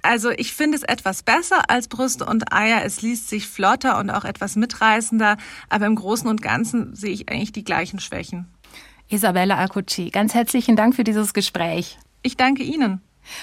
Also 0.07 0.31
ich 0.31 0.53
finde 0.53 0.77
es 0.77 0.85
etwas 0.85 1.23
besser 1.23 1.69
als 1.69 1.89
Brüste 1.89 2.25
und 2.25 2.53
Eier. 2.53 2.85
Es 2.85 3.03
liest 3.03 3.29
sich 3.29 3.47
flotter 3.47 3.99
und 3.99 4.11
auch 4.11 4.25
etwas 4.25 4.57
mitreißender, 4.57 5.37
aber 5.69 5.87
im 5.87 5.97
Großen 5.97 6.29
und 6.29 6.43
Ganzen 6.43 6.95
sehe 6.95 7.11
ich 7.11 7.29
eigentlich 7.29 7.53
die 7.53 7.65
gleichen 7.65 7.99
Schwächen. 7.99 8.47
Isabella 9.09 9.57
Alcucci, 9.57 10.11
ganz 10.11 10.35
herzlichen 10.35 10.77
Dank 10.77 10.95
für 10.95 11.05
dieses 11.05 11.35
Gespräch. 11.35 11.99
Ich 12.23 12.37
danke 12.37 12.63
Ihnen. 12.63 13.01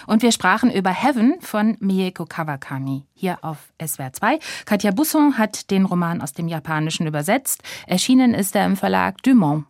Und 0.08 0.21
wir 0.21 0.32
sprachen 0.32 0.71
über 0.71 0.91
Heaven 0.91 1.36
von 1.41 1.76
Mieko 1.82 2.26
Kawakami 2.26 3.06
hier 3.13 3.39
auf 3.41 3.58
SWR 3.86 4.13
2. 4.13 4.39
Katja 4.65 4.91
Busson 4.91 5.38
hat 5.38 5.69
den 5.71 5.84
Roman 5.84 6.21
aus 6.21 6.32
dem 6.32 6.47
Japanischen 6.47 7.06
übersetzt. 7.08 7.62
Erschienen 7.88 8.34
ist 8.34 8.56
er 8.56 8.65
im 8.65 8.78
Verlag 8.78 9.21
Dumont. 9.23 9.65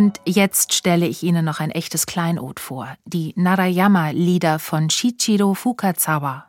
Und 0.00 0.18
jetzt 0.24 0.72
stelle 0.72 1.06
ich 1.06 1.22
Ihnen 1.22 1.44
noch 1.44 1.60
ein 1.60 1.70
echtes 1.70 2.06
Kleinod 2.06 2.58
vor, 2.58 2.88
die 3.04 3.34
Narayama-Lieder 3.36 4.58
von 4.58 4.88
Shichiro 4.88 5.52
Fukazawa. 5.52 6.46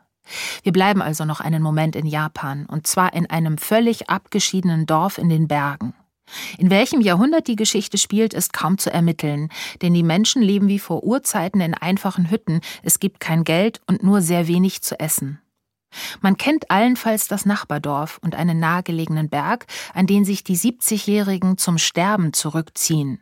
Wir 0.62 0.72
bleiben 0.72 1.02
also 1.02 1.26
noch 1.26 1.40
einen 1.40 1.62
Moment 1.62 1.94
in 1.94 2.06
Japan, 2.06 2.64
und 2.64 2.86
zwar 2.86 3.12
in 3.12 3.28
einem 3.28 3.58
völlig 3.58 4.08
abgeschiedenen 4.08 4.86
Dorf 4.86 5.18
in 5.18 5.28
den 5.28 5.48
Bergen. 5.48 5.92
In 6.56 6.70
welchem 6.70 7.02
Jahrhundert 7.02 7.46
die 7.46 7.56
Geschichte 7.56 7.98
spielt, 7.98 8.32
ist 8.32 8.54
kaum 8.54 8.78
zu 8.78 8.90
ermitteln, 8.90 9.50
denn 9.82 9.92
die 9.92 10.02
Menschen 10.02 10.40
leben 10.40 10.68
wie 10.68 10.78
vor 10.78 11.04
Urzeiten 11.04 11.60
in 11.60 11.74
einfachen 11.74 12.30
Hütten, 12.30 12.62
es 12.82 13.00
gibt 13.00 13.20
kein 13.20 13.44
Geld 13.44 13.82
und 13.86 14.02
nur 14.02 14.22
sehr 14.22 14.48
wenig 14.48 14.80
zu 14.80 14.98
essen. 14.98 15.42
Man 16.22 16.38
kennt 16.38 16.70
allenfalls 16.70 17.28
das 17.28 17.44
Nachbardorf 17.44 18.18
und 18.22 18.34
einen 18.34 18.58
nahegelegenen 18.58 19.28
Berg, 19.28 19.66
an 19.92 20.06
den 20.06 20.24
sich 20.24 20.42
die 20.42 20.56
70-Jährigen 20.56 21.58
zum 21.58 21.76
Sterben 21.76 22.32
zurückziehen. 22.32 23.20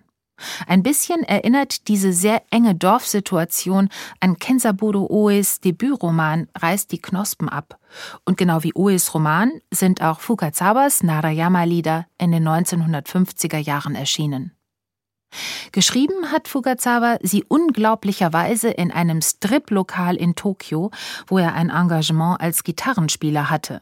Ein 0.66 0.82
bisschen 0.82 1.22
erinnert 1.22 1.88
diese 1.88 2.12
sehr 2.12 2.42
enge 2.50 2.74
Dorfsituation 2.74 3.88
an 4.20 4.38
Kensaburo 4.38 5.06
Oes 5.10 5.60
Debütroman 5.60 6.48
Reißt 6.56 6.92
die 6.92 7.00
Knospen 7.00 7.48
ab. 7.48 7.78
Und 8.24 8.36
genau 8.36 8.62
wie 8.62 8.74
Oes 8.74 9.14
Roman 9.14 9.60
sind 9.70 10.02
auch 10.02 10.20
Fukazawas 10.20 11.02
Narayama-Lieder 11.02 12.06
in 12.18 12.32
den 12.32 12.46
1950er 12.46 13.58
Jahren 13.58 13.94
erschienen. 13.94 14.52
Geschrieben 15.72 16.32
hat 16.32 16.48
Fukazawa 16.48 17.18
sie 17.22 17.44
unglaublicherweise 17.44 18.70
in 18.70 18.90
einem 18.90 19.22
Strip-Lokal 19.22 20.16
in 20.16 20.34
Tokio, 20.34 20.90
wo 21.28 21.38
er 21.38 21.54
ein 21.54 21.70
Engagement 21.70 22.40
als 22.40 22.64
Gitarrenspieler 22.64 23.48
hatte. 23.48 23.80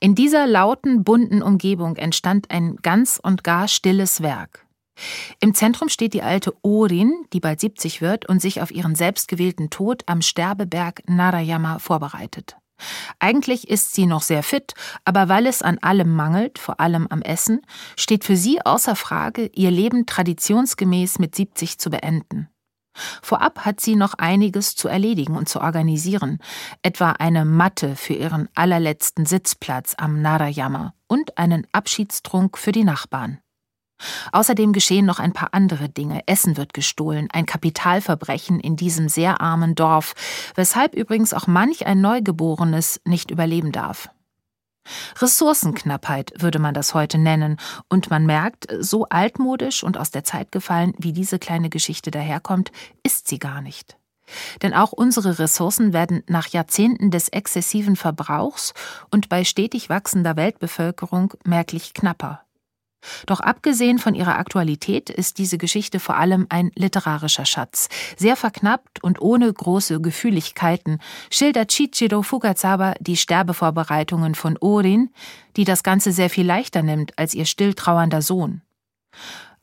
In 0.00 0.14
dieser 0.14 0.46
lauten, 0.46 1.04
bunten 1.04 1.42
Umgebung 1.42 1.96
entstand 1.96 2.50
ein 2.50 2.76
ganz 2.76 3.20
und 3.22 3.44
gar 3.44 3.68
stilles 3.68 4.22
Werk. 4.22 4.66
Im 5.40 5.54
Zentrum 5.54 5.88
steht 5.88 6.14
die 6.14 6.22
alte 6.22 6.54
Orin, 6.62 7.24
die 7.32 7.40
bald 7.40 7.60
70 7.60 8.00
wird 8.00 8.28
und 8.28 8.40
sich 8.40 8.60
auf 8.60 8.70
ihren 8.70 8.94
selbstgewählten 8.94 9.70
Tod 9.70 10.02
am 10.06 10.22
Sterbeberg 10.22 11.02
Narayama 11.08 11.78
vorbereitet. 11.78 12.56
Eigentlich 13.18 13.68
ist 13.68 13.94
sie 13.94 14.06
noch 14.06 14.22
sehr 14.22 14.42
fit, 14.42 14.74
aber 15.04 15.28
weil 15.28 15.46
es 15.46 15.62
an 15.62 15.78
allem 15.78 16.14
mangelt, 16.14 16.58
vor 16.58 16.80
allem 16.80 17.06
am 17.08 17.22
Essen, 17.22 17.60
steht 17.96 18.24
für 18.24 18.36
sie 18.36 18.64
außer 18.64 18.96
Frage, 18.96 19.50
ihr 19.54 19.70
Leben 19.70 20.06
traditionsgemäß 20.06 21.18
mit 21.18 21.34
70 21.34 21.78
zu 21.78 21.90
beenden. 21.90 22.48
Vorab 23.22 23.64
hat 23.64 23.80
sie 23.80 23.96
noch 23.96 24.14
einiges 24.14 24.74
zu 24.74 24.88
erledigen 24.88 25.36
und 25.36 25.48
zu 25.48 25.60
organisieren, 25.60 26.38
etwa 26.82 27.12
eine 27.12 27.44
Matte 27.44 27.96
für 27.96 28.14
ihren 28.14 28.48
allerletzten 28.54 29.26
Sitzplatz 29.26 29.94
am 29.96 30.20
Narayama 30.20 30.94
und 31.06 31.38
einen 31.38 31.66
Abschiedstrunk 31.72 32.58
für 32.58 32.72
die 32.72 32.84
Nachbarn. 32.84 33.38
Außerdem 34.32 34.72
geschehen 34.72 35.06
noch 35.06 35.18
ein 35.18 35.32
paar 35.32 35.50
andere 35.52 35.88
Dinge. 35.88 36.22
Essen 36.26 36.56
wird 36.56 36.74
gestohlen, 36.74 37.28
ein 37.32 37.46
Kapitalverbrechen 37.46 38.60
in 38.60 38.76
diesem 38.76 39.08
sehr 39.08 39.40
armen 39.40 39.74
Dorf, 39.74 40.14
weshalb 40.54 40.94
übrigens 40.94 41.34
auch 41.34 41.46
manch 41.46 41.86
ein 41.86 42.00
Neugeborenes 42.00 43.00
nicht 43.04 43.30
überleben 43.30 43.72
darf. 43.72 44.08
Ressourcenknappheit 45.18 46.32
würde 46.38 46.58
man 46.58 46.74
das 46.74 46.94
heute 46.94 47.18
nennen, 47.18 47.58
und 47.88 48.10
man 48.10 48.26
merkt, 48.26 48.66
so 48.80 49.06
altmodisch 49.08 49.84
und 49.84 49.96
aus 49.98 50.10
der 50.10 50.24
Zeit 50.24 50.52
gefallen, 50.52 50.94
wie 50.98 51.12
diese 51.12 51.38
kleine 51.38 51.70
Geschichte 51.70 52.10
daherkommt, 52.10 52.72
ist 53.02 53.28
sie 53.28 53.38
gar 53.38 53.60
nicht. 53.60 53.96
Denn 54.62 54.74
auch 54.74 54.92
unsere 54.92 55.38
Ressourcen 55.38 55.92
werden 55.92 56.22
nach 56.28 56.48
Jahrzehnten 56.48 57.10
des 57.10 57.28
exzessiven 57.28 57.96
Verbrauchs 57.96 58.74
und 59.10 59.28
bei 59.28 59.44
stetig 59.44 59.88
wachsender 59.88 60.36
Weltbevölkerung 60.36 61.34
merklich 61.44 61.94
knapper. 61.94 62.42
Doch 63.26 63.40
abgesehen 63.40 63.98
von 63.98 64.14
ihrer 64.14 64.38
Aktualität 64.38 65.10
ist 65.10 65.38
diese 65.38 65.58
Geschichte 65.58 66.00
vor 66.00 66.16
allem 66.16 66.46
ein 66.48 66.70
literarischer 66.74 67.46
Schatz. 67.46 67.88
Sehr 68.16 68.36
verknappt 68.36 69.02
und 69.02 69.20
ohne 69.20 69.52
große 69.52 70.00
Gefühligkeiten 70.00 70.98
schildert 71.30 71.70
Chichiro 71.70 72.22
Fukazawa 72.22 72.94
die 73.00 73.16
Sterbevorbereitungen 73.16 74.34
von 74.34 74.56
Orin, 74.60 75.10
die 75.56 75.64
das 75.64 75.82
Ganze 75.82 76.12
sehr 76.12 76.30
viel 76.30 76.46
leichter 76.46 76.82
nimmt 76.82 77.18
als 77.18 77.34
ihr 77.34 77.46
still 77.46 77.74
trauernder 77.74 78.22
Sohn. 78.22 78.62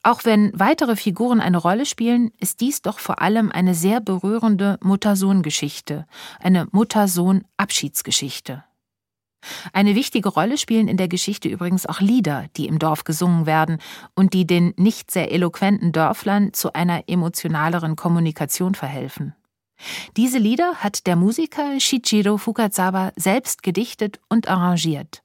Auch 0.03 0.23
wenn 0.23 0.57
weitere 0.57 0.95
Figuren 0.95 1.41
eine 1.41 1.57
Rolle 1.57 1.85
spielen, 1.85 2.31
ist 2.39 2.61
dies 2.61 2.81
doch 2.81 2.99
vor 2.99 3.21
allem 3.21 3.51
eine 3.51 3.73
sehr 3.73 3.99
berührende 3.99 4.77
Mutter-Sohn-Geschichte, 4.81 6.07
eine 6.39 6.67
Mutter-Sohn-Abschiedsgeschichte. 6.71 8.63
Eine 9.73 9.95
wichtige 9.95 10.29
Rolle 10.29 10.57
spielen 10.57 10.87
in 10.87 10.97
der 10.97 11.07
Geschichte 11.07 11.49
übrigens 11.49 11.85
auch 11.85 11.99
Lieder, 11.99 12.47
die 12.57 12.67
im 12.67 12.79
Dorf 12.79 13.03
gesungen 13.03 13.45
werden 13.45 13.79
und 14.15 14.33
die 14.33 14.47
den 14.47 14.73
nicht 14.77 15.11
sehr 15.11 15.31
eloquenten 15.31 15.91
Dörflern 15.91 16.53
zu 16.53 16.73
einer 16.73 17.03
emotionaleren 17.07 17.95
Kommunikation 17.95 18.75
verhelfen. 18.75 19.33
Diese 20.15 20.39
Lieder 20.39 20.75
hat 20.75 21.05
der 21.05 21.15
Musiker 21.15 21.79
Shichiro 21.79 22.37
Fukazawa 22.37 23.11
selbst 23.15 23.63
gedichtet 23.63 24.19
und 24.27 24.47
arrangiert. 24.47 25.21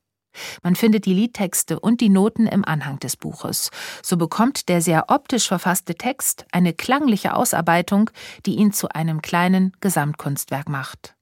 Man 0.62 0.76
findet 0.76 1.04
die 1.06 1.14
Liedtexte 1.14 1.78
und 1.78 2.00
die 2.00 2.08
Noten 2.08 2.46
im 2.46 2.64
Anhang 2.64 2.98
des 3.00 3.16
Buches. 3.16 3.70
So 4.02 4.16
bekommt 4.16 4.68
der 4.68 4.80
sehr 4.80 5.06
optisch 5.08 5.48
verfasste 5.48 5.94
Text 5.94 6.46
eine 6.52 6.72
klangliche 6.72 7.34
Ausarbeitung, 7.34 8.10
die 8.46 8.56
ihn 8.56 8.72
zu 8.72 8.88
einem 8.88 9.20
kleinen 9.22 9.72
Gesamtkunstwerk 9.80 10.68
macht. 10.68 11.14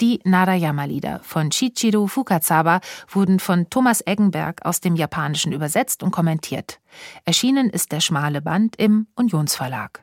Die 0.00 0.20
Narayama-Lieder 0.24 1.20
von 1.22 1.52
Shichiro 1.52 2.06
Fukazawa 2.06 2.80
wurden 3.08 3.38
von 3.38 3.68
Thomas 3.70 4.02
Eggenberg 4.06 4.64
aus 4.64 4.80
dem 4.80 4.96
Japanischen 4.96 5.52
übersetzt 5.52 6.02
und 6.02 6.10
kommentiert. 6.10 6.80
Erschienen 7.24 7.70
ist 7.70 7.92
der 7.92 8.00
schmale 8.00 8.42
Band 8.42 8.76
im 8.76 9.06
Unionsverlag. 9.14 10.01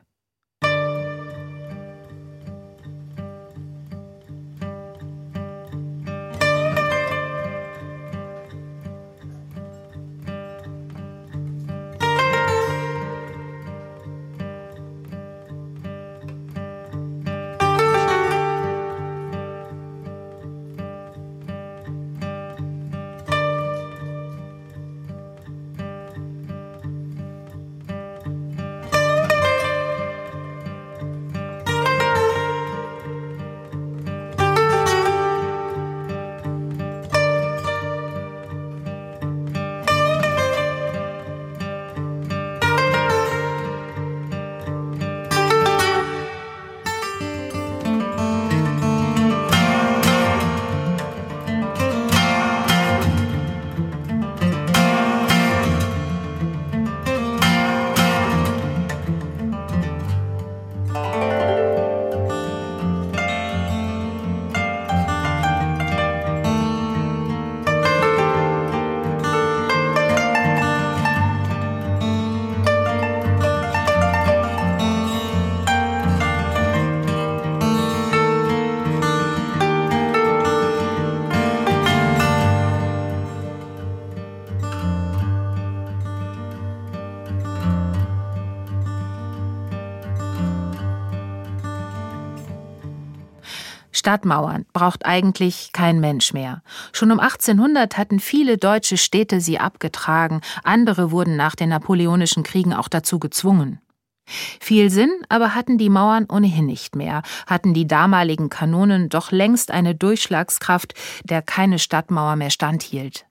Stadtmauern 94.10 94.66
braucht 94.72 95.06
eigentlich 95.06 95.70
kein 95.72 96.00
Mensch 96.00 96.32
mehr. 96.32 96.64
Schon 96.92 97.12
um 97.12 97.20
1800 97.20 97.96
hatten 97.96 98.18
viele 98.18 98.58
deutsche 98.58 98.96
Städte 98.96 99.40
sie 99.40 99.60
abgetragen, 99.60 100.40
andere 100.64 101.12
wurden 101.12 101.36
nach 101.36 101.54
den 101.54 101.68
napoleonischen 101.68 102.42
Kriegen 102.42 102.74
auch 102.74 102.88
dazu 102.88 103.20
gezwungen. 103.20 103.78
Viel 104.26 104.90
Sinn 104.90 105.12
aber 105.28 105.54
hatten 105.54 105.78
die 105.78 105.90
Mauern 105.90 106.26
ohnehin 106.28 106.66
nicht 106.66 106.96
mehr, 106.96 107.22
hatten 107.46 107.72
die 107.72 107.86
damaligen 107.86 108.48
Kanonen 108.48 109.10
doch 109.10 109.30
längst 109.30 109.70
eine 109.70 109.94
Durchschlagskraft, 109.94 110.94
der 111.22 111.40
keine 111.40 111.78
Stadtmauer 111.78 112.34
mehr 112.34 112.50
standhielt. 112.50 113.26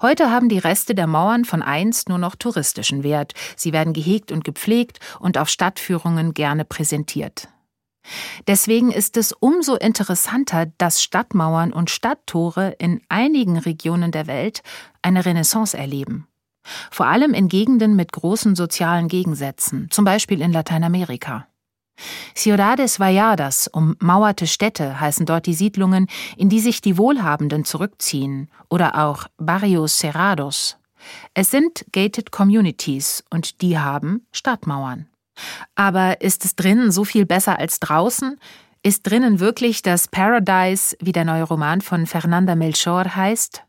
Heute 0.00 0.32
haben 0.32 0.48
die 0.48 0.58
Reste 0.58 0.96
der 0.96 1.06
Mauern 1.06 1.44
von 1.44 1.62
einst 1.62 2.08
nur 2.08 2.18
noch 2.18 2.34
touristischen 2.34 3.04
Wert. 3.04 3.34
Sie 3.54 3.72
werden 3.72 3.92
gehegt 3.92 4.32
und 4.32 4.42
gepflegt 4.42 4.98
und 5.20 5.38
auf 5.38 5.48
Stadtführungen 5.48 6.34
gerne 6.34 6.64
präsentiert. 6.64 7.51
Deswegen 8.46 8.90
ist 8.90 9.16
es 9.16 9.32
umso 9.32 9.76
interessanter, 9.76 10.66
dass 10.78 11.02
Stadtmauern 11.02 11.72
und 11.72 11.90
Stadttore 11.90 12.74
in 12.78 13.00
einigen 13.08 13.58
Regionen 13.58 14.10
der 14.10 14.26
Welt 14.26 14.62
eine 15.02 15.24
Renaissance 15.24 15.76
erleben. 15.76 16.26
Vor 16.90 17.06
allem 17.06 17.34
in 17.34 17.48
Gegenden 17.48 17.96
mit 17.96 18.12
großen 18.12 18.54
sozialen 18.54 19.08
Gegensätzen, 19.08 19.88
zum 19.90 20.04
Beispiel 20.04 20.40
in 20.40 20.52
Lateinamerika. 20.52 21.46
Ciudades 22.34 22.98
Valladas, 22.98 23.68
ummauerte 23.68 24.46
Städte, 24.46 25.00
heißen 25.00 25.26
dort 25.26 25.46
die 25.46 25.54
Siedlungen, 25.54 26.06
in 26.36 26.48
die 26.48 26.60
sich 26.60 26.80
die 26.80 26.96
Wohlhabenden 26.96 27.64
zurückziehen, 27.64 28.48
oder 28.68 29.06
auch 29.06 29.26
Barrios 29.36 29.98
Cerrados. 29.98 30.78
Es 31.34 31.50
sind 31.50 31.84
gated 31.92 32.32
communities 32.32 33.24
und 33.30 33.60
die 33.60 33.78
haben 33.78 34.26
Stadtmauern. 34.32 35.08
Aber 35.74 36.20
ist 36.20 36.44
es 36.44 36.56
drinnen 36.56 36.90
so 36.90 37.04
viel 37.04 37.26
besser 37.26 37.58
als 37.58 37.80
draußen? 37.80 38.38
Ist 38.82 39.02
drinnen 39.04 39.38
wirklich 39.40 39.82
das 39.82 40.08
Paradise, 40.08 40.96
wie 41.00 41.12
der 41.12 41.24
neue 41.24 41.44
Roman 41.44 41.80
von 41.80 42.06
Fernanda 42.06 42.56
Melchor 42.56 43.14
heißt? 43.14 43.62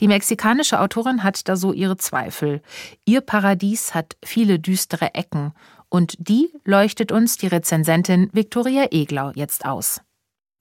Die 0.00 0.08
mexikanische 0.08 0.80
Autorin 0.80 1.22
hat 1.22 1.48
da 1.48 1.56
so 1.56 1.72
ihre 1.72 1.96
Zweifel. 1.98 2.62
Ihr 3.04 3.20
Paradies 3.20 3.94
hat 3.94 4.16
viele 4.24 4.58
düstere 4.58 5.14
Ecken 5.14 5.52
und 5.88 6.16
die 6.18 6.50
leuchtet 6.64 7.12
uns 7.12 7.36
die 7.36 7.46
Rezensentin 7.46 8.30
Viktoria 8.32 8.86
Eglau 8.90 9.32
jetzt 9.34 9.66
aus. 9.66 10.00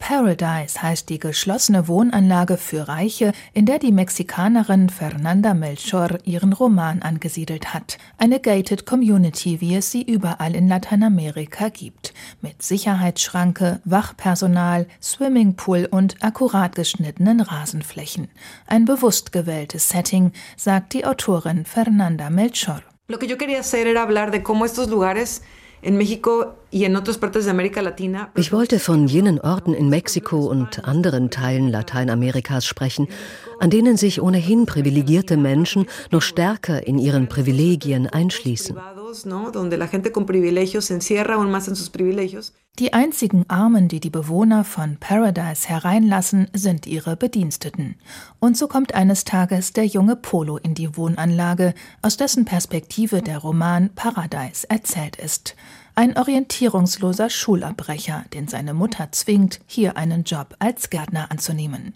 Paradise 0.07 0.83
heißt 0.83 1.09
die 1.09 1.17
geschlossene 1.17 1.87
Wohnanlage 1.87 2.57
für 2.57 2.87
Reiche, 2.87 3.31
in 3.53 3.65
der 3.65 3.79
die 3.79 3.91
Mexikanerin 3.91 4.89
Fernanda 4.89 5.55
Melchor 5.55 6.19
ihren 6.25 6.53
Roman 6.53 7.01
angesiedelt 7.01 7.73
hat. 7.73 7.97
Eine 8.19 8.39
gated 8.39 8.85
Community, 8.85 9.61
wie 9.61 9.75
es 9.75 9.89
sie 9.89 10.03
überall 10.03 10.53
in 10.53 10.67
Lateinamerika 10.67 11.69
gibt. 11.69 12.13
Mit 12.41 12.61
Sicherheitsschranke, 12.61 13.81
Wachpersonal, 13.83 14.85
Swimmingpool 15.01 15.87
und 15.89 16.23
akkurat 16.23 16.75
geschnittenen 16.75 17.41
Rasenflächen. 17.41 18.27
Ein 18.67 18.85
bewusst 18.85 19.31
gewähltes 19.31 19.89
Setting, 19.89 20.33
sagt 20.55 20.93
die 20.93 21.05
Autorin 21.05 21.65
Fernanda 21.65 22.29
Melchor. 22.29 22.83
Lo 23.07 23.19
que 23.19 23.27
yo 23.27 23.37
quería 23.37 23.59
hacer 23.59 23.87
era 23.87 24.01
hablar 24.01 24.31
de 24.31 24.41
cómo 24.41 24.65
estos 24.65 24.89
lugares 24.89 25.41
Ich 28.36 28.51
wollte 28.51 28.79
von 28.79 29.07
jenen 29.07 29.39
Orten 29.39 29.73
in 29.73 29.88
Mexiko 29.88 30.47
und 30.47 30.83
anderen 30.83 31.29
Teilen 31.29 31.69
Lateinamerikas 31.69 32.65
sprechen, 32.65 33.07
an 33.59 33.69
denen 33.69 33.95
sich 33.95 34.21
ohnehin 34.21 34.65
privilegierte 34.65 35.38
Menschen 35.38 35.86
noch 36.11 36.23
stärker 36.23 36.86
in 36.88 36.97
ihren 36.97 37.29
Privilegien 37.29 38.07
einschließen. 38.07 38.75
Die 42.78 42.91
einzigen 42.91 43.49
Armen, 43.49 43.88
die 43.88 44.01
die 44.01 44.09
Bewohner 44.09 44.65
von 44.65 44.97
Paradise 44.97 45.69
hereinlassen, 45.69 46.49
sind 46.51 46.86
ihre 46.86 47.15
Bediensteten. 47.15 47.95
Und 48.39 48.57
so 48.57 48.67
kommt 48.67 48.93
eines 48.93 49.23
Tages 49.23 49.71
der 49.71 49.86
junge 49.86 50.17
Polo 50.17 50.57
in 50.57 50.73
die 50.73 50.97
Wohnanlage, 50.97 51.73
aus 52.01 52.17
dessen 52.17 52.43
Perspektive 52.43 53.21
der 53.21 53.38
Roman 53.38 53.91
Paradise 53.95 54.69
erzählt 54.69 55.15
ist. 55.15 55.55
Ein 55.97 56.17
orientierungsloser 56.17 57.29
Schulabbrecher, 57.29 58.25
den 58.33 58.49
seine 58.49 58.73
Mutter 58.73 59.13
zwingt, 59.13 59.61
hier 59.65 59.95
einen 59.95 60.25
Job 60.25 60.53
als 60.59 60.89
Gärtner 60.89 61.31
anzunehmen. 61.31 61.93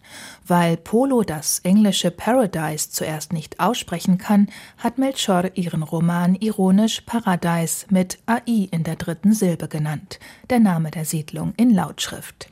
Weil 0.48 0.78
Polo 0.78 1.24
das 1.24 1.60
englische 1.60 2.10
Paradise 2.10 2.92
zuerst 2.92 3.34
nicht 3.34 3.60
aussprechen 3.60 4.18
kann, 4.18 4.48
hat 4.78 5.00
Melchor 5.00 5.52
ihren 5.56 5.84
Roman 5.84 6.36
ironisch 6.36 7.02
Paradise 7.02 7.88
mit 7.90 8.20
AI 8.26 8.70
in 8.72 8.86
der 8.86 8.96
dritten 8.96 9.34
Silbe 9.34 9.68
genannt, 9.68 10.20
der 10.50 10.62
Name 10.62 10.92
der 10.92 11.04
Siedlung 11.04 11.54
in 11.58 11.70
Lautschrift. 11.70 12.50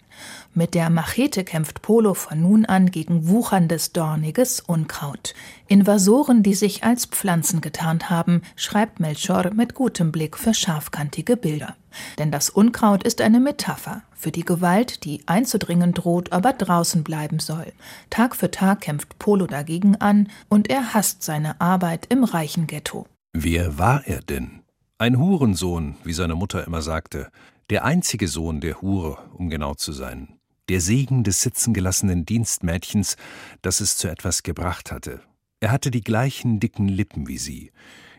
Mit 0.54 0.74
der 0.74 0.90
Machete 0.90 1.44
kämpft 1.44 1.82
Polo 1.82 2.14
von 2.14 2.42
nun 2.42 2.66
an 2.66 2.92
gegen 2.92 3.28
wucherndes, 3.28 3.94
dorniges 3.94 4.60
Unkraut. 4.60 5.34
Invasoren, 5.68 6.44
die 6.44 6.54
sich 6.54 6.84
als 6.84 7.06
Pflanzen 7.06 7.62
getarnt 7.62 8.10
haben, 8.10 8.42
schreibt 8.56 9.00
Melchor 9.00 9.54
mit 9.54 9.74
gutem 9.74 10.12
Blick 10.12 10.38
für 10.38 10.54
scharfkantige 10.54 11.38
Bilder. 11.38 11.76
Denn 12.18 12.32
das 12.32 12.50
Unkraut 12.50 13.04
ist 13.04 13.22
eine 13.22 13.40
Metapher 13.40 14.04
für 14.14 14.32
die 14.32 14.46
Gewalt, 14.46 15.04
die 15.04 15.22
einzudringen 15.28 15.94
droht, 15.94 16.32
aber 16.32 16.54
draußen 16.54 17.04
bleiben 17.04 17.40
soll. 17.40 17.72
Tag 18.10 18.36
für 18.36 18.52
Tag 18.52 18.82
kämpft 18.82 19.20
Polo 19.20 19.48
dagegen 19.48 19.96
an 19.96 20.30
und 20.50 20.70
er 20.70 20.94
hasst 20.94 21.24
seine 21.24 21.62
Arbeit 21.62 22.08
im 22.10 22.24
reichen 22.24 22.68
Ghetto. 22.68 23.06
Wer 23.34 23.78
war 23.78 24.06
er 24.06 24.22
denn? 24.22 24.62
Ein 24.98 25.20
Hurensohn, 25.20 25.96
wie 26.04 26.14
seine 26.14 26.34
Mutter 26.34 26.66
immer 26.66 26.82
sagte, 26.82 27.30
der 27.70 27.84
einzige 27.84 28.28
Sohn 28.28 28.62
der 28.62 28.82
Hure, 28.82 29.18
um 29.34 29.50
genau 29.50 29.74
zu 29.76 29.92
sein 29.92 30.38
der 30.70 30.82
Segen 30.82 31.24
des 31.24 31.42
sitzengelassenen 31.42 32.26
Dienstmädchens, 32.26 33.16
das 33.62 33.80
es 33.80 33.98
zu 33.98 34.10
etwas 34.10 34.44
gebracht 34.44 34.92
hatte. 34.92 35.22
Er 35.60 35.72
hatte 35.72 35.92
die 35.92 36.02
gleichen 36.02 36.60
dicken 36.60 36.88
Lippen 36.88 37.28
wie 37.28 37.38
sie, 37.38 37.72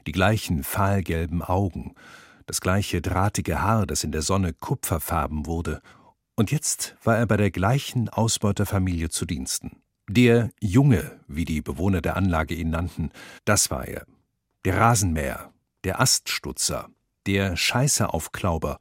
die 0.06 0.12
gleichen 0.12 0.64
fahlgelben 0.64 1.42
Augen, 1.42 1.94
das 2.46 2.60
gleiche 2.60 3.02
drahtige 3.02 3.60
Haar, 3.60 3.86
das 3.86 4.02
in 4.02 4.12
der 4.12 4.22
Sonne 4.22 4.54
kupferfarben 4.54 5.46
wurde, 5.46 5.82
und 6.36 6.52
jetzt 6.52 6.96
war 7.02 7.16
er 7.16 7.26
bei 7.26 7.36
der 7.36 7.50
gleichen 7.50 8.08
Ausbeuterfamilie 8.08 9.08
zu 9.08 9.26
Diensten. 9.26 9.82
Der 10.08 10.50
Junge, 10.60 11.18
wie 11.26 11.44
die 11.44 11.60
Bewohner 11.60 12.00
der 12.00 12.16
Anlage 12.16 12.54
ihn 12.54 12.70
nannten, 12.70 13.10
das 13.44 13.70
war 13.70 13.86
er. 13.86 14.06
Der 14.64 14.78
Rasenmäher, 14.78 15.52
der 15.82 16.00
Aststutzer, 16.00 16.88
der 17.26 17.56
Scheißeaufklauber, 17.56 18.78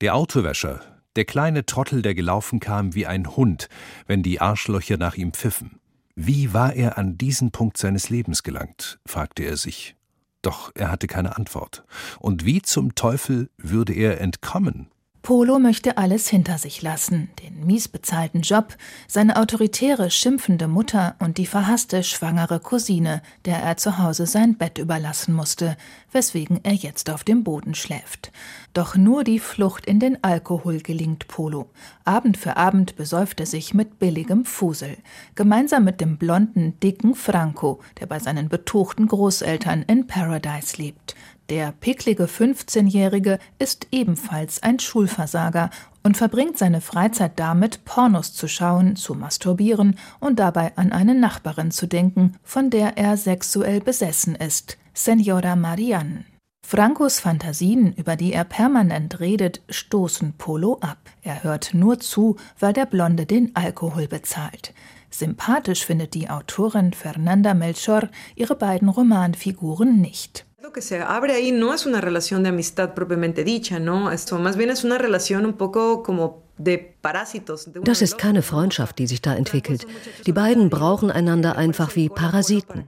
der 0.00 0.14
Autowäscher, 0.14 0.80
der 1.16 1.24
kleine 1.24 1.66
Trottel, 1.66 2.02
der 2.02 2.14
gelaufen 2.14 2.60
kam 2.60 2.94
wie 2.94 3.06
ein 3.06 3.36
Hund, 3.36 3.68
wenn 4.06 4.22
die 4.22 4.40
Arschlöcher 4.40 4.96
nach 4.96 5.16
ihm 5.16 5.32
pfiffen. 5.32 5.80
Wie 6.14 6.52
war 6.52 6.74
er 6.74 6.98
an 6.98 7.18
diesen 7.18 7.50
Punkt 7.50 7.76
seines 7.76 8.08
Lebens 8.10 8.42
gelangt? 8.42 9.00
fragte 9.06 9.42
er 9.44 9.56
sich. 9.56 9.96
Doch 10.42 10.70
er 10.74 10.90
hatte 10.90 11.08
keine 11.08 11.36
Antwort. 11.36 11.84
Und 12.20 12.44
wie 12.44 12.62
zum 12.62 12.94
Teufel 12.94 13.50
würde 13.56 13.92
er 13.92 14.20
entkommen? 14.20 14.88
Polo 15.22 15.58
möchte 15.58 15.98
alles 15.98 16.28
hinter 16.28 16.58
sich 16.58 16.80
lassen, 16.80 17.28
den 17.42 17.66
mies 17.66 17.88
bezahlten 17.88 18.40
Job, 18.40 18.76
seine 19.06 19.36
autoritäre, 19.36 20.10
schimpfende 20.10 20.68
Mutter 20.68 21.16
und 21.18 21.38
die 21.38 21.46
verhasste, 21.46 22.02
schwangere 22.02 22.60
Cousine, 22.60 23.20
der 23.44 23.58
er 23.58 23.76
zu 23.76 23.98
Hause 23.98 24.26
sein 24.26 24.56
Bett 24.56 24.78
überlassen 24.78 25.34
musste, 25.34 25.76
weswegen 26.12 26.60
er 26.62 26.72
jetzt 26.72 27.10
auf 27.10 27.24
dem 27.24 27.44
Boden 27.44 27.74
schläft. 27.74 28.32
Doch 28.72 28.96
nur 28.96 29.24
die 29.24 29.38
Flucht 29.38 29.86
in 29.86 30.00
den 30.00 30.22
Alkohol 30.22 30.78
gelingt 30.78 31.28
Polo. 31.28 31.68
Abend 32.04 32.36
für 32.36 32.56
Abend 32.56 32.96
besäuft 32.96 33.40
er 33.40 33.46
sich 33.46 33.74
mit 33.74 33.98
billigem 33.98 34.44
Fusel, 34.44 34.96
gemeinsam 35.34 35.84
mit 35.84 36.00
dem 36.00 36.16
blonden, 36.16 36.78
dicken 36.80 37.14
Franco, 37.14 37.80
der 38.00 38.06
bei 38.06 38.18
seinen 38.18 38.48
betuchten 38.48 39.08
Großeltern 39.08 39.82
in 39.82 40.06
Paradise 40.06 40.76
lebt. 40.80 41.14
Der 41.50 41.72
picklige 41.72 42.24
15-Jährige 42.24 43.38
ist 43.58 43.86
ebenfalls 43.90 44.62
ein 44.62 44.78
Schulversager 44.78 45.70
und 46.02 46.18
verbringt 46.18 46.58
seine 46.58 46.82
Freizeit 46.82 47.38
damit, 47.38 47.86
Pornos 47.86 48.34
zu 48.34 48.48
schauen, 48.48 48.96
zu 48.96 49.14
masturbieren 49.14 49.98
und 50.20 50.38
dabei 50.38 50.76
an 50.76 50.92
eine 50.92 51.14
Nachbarin 51.14 51.70
zu 51.70 51.86
denken, 51.86 52.36
von 52.42 52.68
der 52.68 52.98
er 52.98 53.16
sexuell 53.16 53.80
besessen 53.80 54.34
ist, 54.34 54.76
Senora 54.92 55.56
Marianne. 55.56 56.26
Francos 56.66 57.18
Fantasien, 57.18 57.94
über 57.94 58.14
die 58.14 58.34
er 58.34 58.44
permanent 58.44 59.20
redet, 59.20 59.62
stoßen 59.70 60.34
Polo 60.34 60.76
ab. 60.82 60.98
Er 61.22 61.44
hört 61.44 61.72
nur 61.72 61.98
zu, 61.98 62.36
weil 62.58 62.74
der 62.74 62.84
Blonde 62.84 63.24
den 63.24 63.56
Alkohol 63.56 64.06
bezahlt. 64.06 64.74
Sympathisch 65.08 65.86
findet 65.86 66.12
die 66.12 66.28
Autorin 66.28 66.92
Fernanda 66.92 67.54
Melchor 67.54 68.10
ihre 68.34 68.54
beiden 68.54 68.90
Romanfiguren 68.90 69.98
nicht. 69.98 70.44
Lo 70.60 70.72
que 70.72 70.82
se 70.82 71.00
abre 71.00 71.34
ahí 71.34 71.52
no 71.52 71.72
es 71.72 71.86
una 71.86 72.00
relación 72.00 72.42
de 72.42 72.48
amistad 72.48 72.92
propiamente 72.92 73.44
dicha, 73.44 73.78
¿no? 73.78 74.10
Esto 74.10 74.38
más 74.38 74.56
bien 74.56 74.70
es 74.70 74.82
una 74.82 74.98
relación 74.98 75.46
un 75.46 75.52
poco 75.52 76.02
como 76.02 76.48
das 76.58 78.02
ist 78.02 78.18
keine 78.18 78.42
Freundschaft, 78.42 78.98
die 78.98 79.06
sich 79.06 79.22
da 79.22 79.36
entwickelt. 79.36 79.86
Die 80.26 80.32
beiden 80.32 80.70
brauchen 80.70 81.10
einander 81.10 81.56
einfach 81.56 81.94
wie 81.94 82.08
Parasiten. 82.08 82.84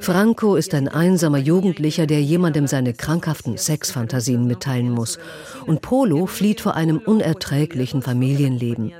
Franco 0.00 0.56
ist 0.56 0.74
ein 0.74 0.88
einsamer 0.88 1.38
Jugendlicher, 1.38 2.06
der 2.06 2.20
jemandem 2.20 2.66
seine 2.66 2.94
krankhaften 2.94 3.58
Sexfantasien 3.58 4.44
mitteilen 4.46 4.90
muss. 4.90 5.18
Und 5.66 5.82
Polo 5.82 6.26
flieht 6.26 6.60
vor 6.60 6.74
einem 6.74 6.98
unerträglichen 6.98 8.02
Familienleben. 8.02 8.92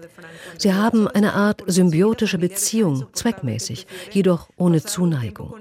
Sie 0.58 0.72
haben 0.72 1.08
eine 1.08 1.34
Art 1.34 1.62
symbiotische 1.66 2.38
Beziehung, 2.38 3.06
zweckmäßig, 3.12 3.86
jedoch 4.10 4.48
ohne 4.56 4.82
Zuneigung. 4.82 5.54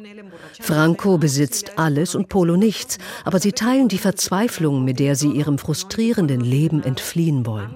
Franco 0.59 1.17
besitzt 1.17 1.77
alles 1.77 2.15
und 2.15 2.29
Polo 2.29 2.55
nichts, 2.55 2.97
aber 3.23 3.39
sie 3.39 3.51
teilen 3.51 3.87
die 3.87 3.97
Verzweiflung, 3.97 4.83
mit 4.83 4.99
der 4.99 5.15
sie 5.15 5.31
ihrem 5.31 5.57
frustrierenden 5.57 6.41
Leben 6.41 6.83
entfliehen 6.83 7.45
wollen. 7.45 7.73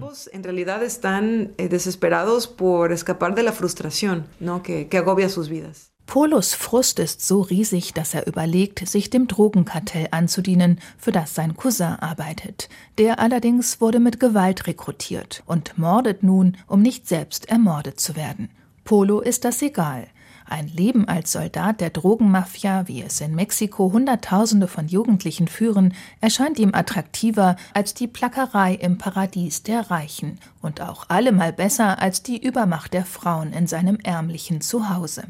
Polos 6.09 6.55
Frust 6.55 6.97
ist 6.97 7.21
so 7.21 7.41
riesig, 7.41 7.93
dass 7.93 8.15
er 8.15 8.25
überlegt, 8.25 8.79
sich 8.89 9.11
dem 9.11 9.27
Drogenkartell 9.27 10.07
anzudienen, 10.09 10.79
für 10.97 11.11
das 11.11 11.35
sein 11.35 11.55
Cousin 11.55 11.97
arbeitet. 11.99 12.67
Der 12.97 13.19
allerdings 13.19 13.79
wurde 13.79 13.99
mit 13.99 14.19
Gewalt 14.19 14.65
rekrutiert 14.65 15.43
und 15.45 15.77
mordet 15.77 16.23
nun, 16.23 16.57
um 16.65 16.81
nicht 16.81 17.07
selbst 17.07 17.47
ermordet 17.47 17.99
zu 17.99 18.15
werden. 18.15 18.49
Polo 18.85 19.19
ist 19.19 19.45
das 19.45 19.61
egal. 19.61 20.07
Ein 20.49 20.67
Leben 20.67 21.07
als 21.07 21.31
Soldat 21.31 21.79
der 21.79 21.91
Drogenmafia, 21.91 22.87
wie 22.87 23.03
es 23.03 23.21
in 23.21 23.35
Mexiko 23.35 23.91
Hunderttausende 23.93 24.67
von 24.67 24.87
Jugendlichen 24.87 25.47
führen, 25.47 25.93
erscheint 26.21 26.57
ihm 26.57 26.73
attraktiver 26.73 27.55
als 27.75 27.93
die 27.93 28.07
Plackerei 28.07 28.73
im 28.73 28.97
Paradies 28.97 29.61
der 29.61 29.91
Reichen 29.91 30.39
und 30.63 30.81
auch 30.81 31.07
allemal 31.07 31.53
besser 31.53 32.01
als 32.01 32.23
die 32.23 32.43
Übermacht 32.43 32.95
der 32.95 33.05
Frauen 33.05 33.53
in 33.53 33.67
seinem 33.67 33.99
ärmlichen 34.01 34.59
Zuhause. 34.59 35.25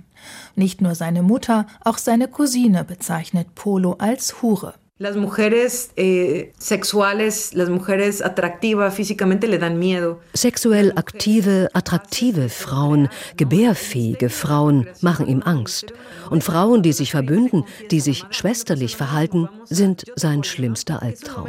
Nicht 0.56 0.80
nur 0.80 0.96
seine 0.96 1.22
Mutter, 1.22 1.68
auch 1.84 1.98
seine 1.98 2.30
Cousine 2.30 2.86
bezeichnet 2.86 3.56
Polo 3.56 3.98
als 4.00 4.42
Hure. 4.42 4.76
Las 5.02 5.16
mujeres 5.16 5.92
eh, 5.96 6.52
sexuales, 6.58 7.54
las 7.54 7.70
mujeres 7.70 8.22
atractivas 8.22 8.94
físicamente 8.94 9.48
le 9.48 9.58
dan 9.58 9.80
miedo. 9.80 10.20
Sexuell 10.34 10.92
aktive, 10.98 11.70
attraktive 11.74 12.50
Frauen, 12.50 13.08
gebärfähige 13.38 14.30
Frauen 14.30 14.90
machen 15.00 15.28
ihm 15.28 15.42
Angst. 15.46 15.94
Und 16.30 16.44
Frauen, 16.44 16.82
die 16.84 16.92
sich 16.92 17.12
verbünden, 17.12 17.64
die 17.92 18.02
sich 18.02 18.26
schwesterlich 18.32 18.98
verhalten, 18.98 19.48
sind 19.64 20.04
sein 20.18 20.44
schlimmster 20.44 21.02
Albtraum. 21.02 21.48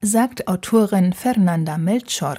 Sagt 0.00 0.48
Autorin 0.48 1.12
Fernanda 1.12 1.78
Melchor. 1.78 2.38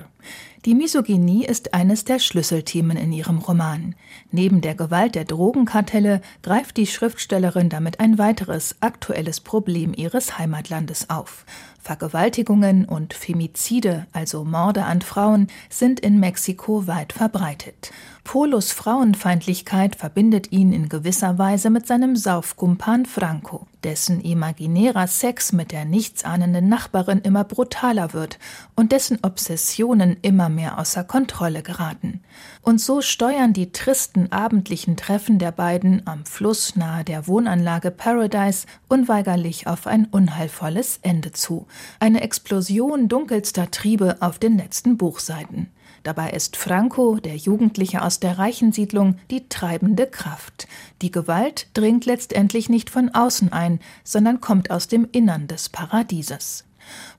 Die 0.67 0.75
Misogynie 0.75 1.45
ist 1.45 1.73
eines 1.73 2.03
der 2.03 2.19
Schlüsselthemen 2.19 2.97
in 2.97 3.13
ihrem 3.13 3.37
Roman. 3.37 3.95
Neben 4.31 4.59
der 4.59 4.75
Gewalt 4.75 5.15
der 5.15 5.23
Drogenkartelle 5.23 6.19
greift 6.43 6.75
die 6.75 6.87
Schriftstellerin 6.87 7.69
damit 7.69 8.01
ein 8.01 8.17
weiteres 8.17 8.75
aktuelles 8.81 9.39
Problem 9.39 9.93
ihres 9.93 10.37
Heimatlandes 10.37 11.09
auf. 11.09 11.45
Vergewaltigungen 11.79 12.83
und 12.83 13.13
Femizide, 13.13 14.07
also 14.11 14.43
Morde 14.43 14.83
an 14.83 15.01
Frauen, 15.01 15.47
sind 15.69 16.01
in 16.01 16.19
Mexiko 16.19 16.85
weit 16.85 17.13
verbreitet. 17.13 17.91
Polos 18.27 18.73
Frauenfeindlichkeit 18.73 19.95
verbindet 19.95 20.51
ihn 20.51 20.73
in 20.73 20.89
gewisser 20.89 21.37
Weise 21.37 21.69
mit 21.69 21.87
seinem 21.87 22.17
Saufkumpan 22.17 23.05
Franco, 23.05 23.67
dessen 23.85 24.19
imaginärer 24.19 25.07
Sex 25.07 25.53
mit 25.53 25.71
der 25.71 25.85
nichtsahnenden 25.85 26.67
Nachbarin 26.67 27.19
immer 27.19 27.45
brutaler 27.45 28.11
wird 28.11 28.37
und 28.75 28.91
dessen 28.91 29.19
Obsessionen 29.21 30.17
immer 30.23 30.49
mehr 30.49 30.77
außer 30.77 31.05
Kontrolle 31.05 31.63
geraten. 31.63 32.19
Und 32.61 32.81
so 32.81 32.99
steuern 33.01 33.53
die 33.53 33.71
tristen 33.71 34.29
abendlichen 34.29 34.97
Treffen 34.97 35.39
der 35.39 35.53
beiden 35.53 36.05
am 36.05 36.25
Fluss 36.25 36.75
nahe 36.75 37.05
der 37.05 37.27
Wohnanlage 37.27 37.91
Paradise 37.91 38.67
unweigerlich 38.89 39.67
auf 39.67 39.87
ein 39.87 40.03
unheilvolles 40.03 40.99
Ende 41.01 41.31
zu. 41.31 41.65
Eine 42.01 42.19
Explosion 42.19 43.07
dunkelster 43.07 43.71
Triebe 43.71 44.17
auf 44.19 44.37
den 44.37 44.57
letzten 44.57 44.97
Buchseiten. 44.97 45.71
Dabei 46.07 46.29
ist 46.29 46.55
Franco, 46.55 47.17
der 47.17 47.35
Jugendliche 47.35 48.01
aus 48.01 48.21
der 48.21 48.37
reichen 48.37 48.71
Siedlung, 48.71 49.19
die 49.29 49.49
treibende 49.49 50.07
Kraft. 50.07 50.69
Die 51.01 51.11
Gewalt 51.11 51.67
dringt 51.73 52.05
letztendlich 52.05 52.69
nicht 52.69 52.89
von 52.89 53.09
außen 53.09 53.51
ein, 53.51 53.81
sondern 54.05 54.39
kommt 54.39 54.71
aus 54.71 54.87
dem 54.87 55.05
Innern 55.11 55.49
des 55.49 55.67
Paradieses. 55.67 56.63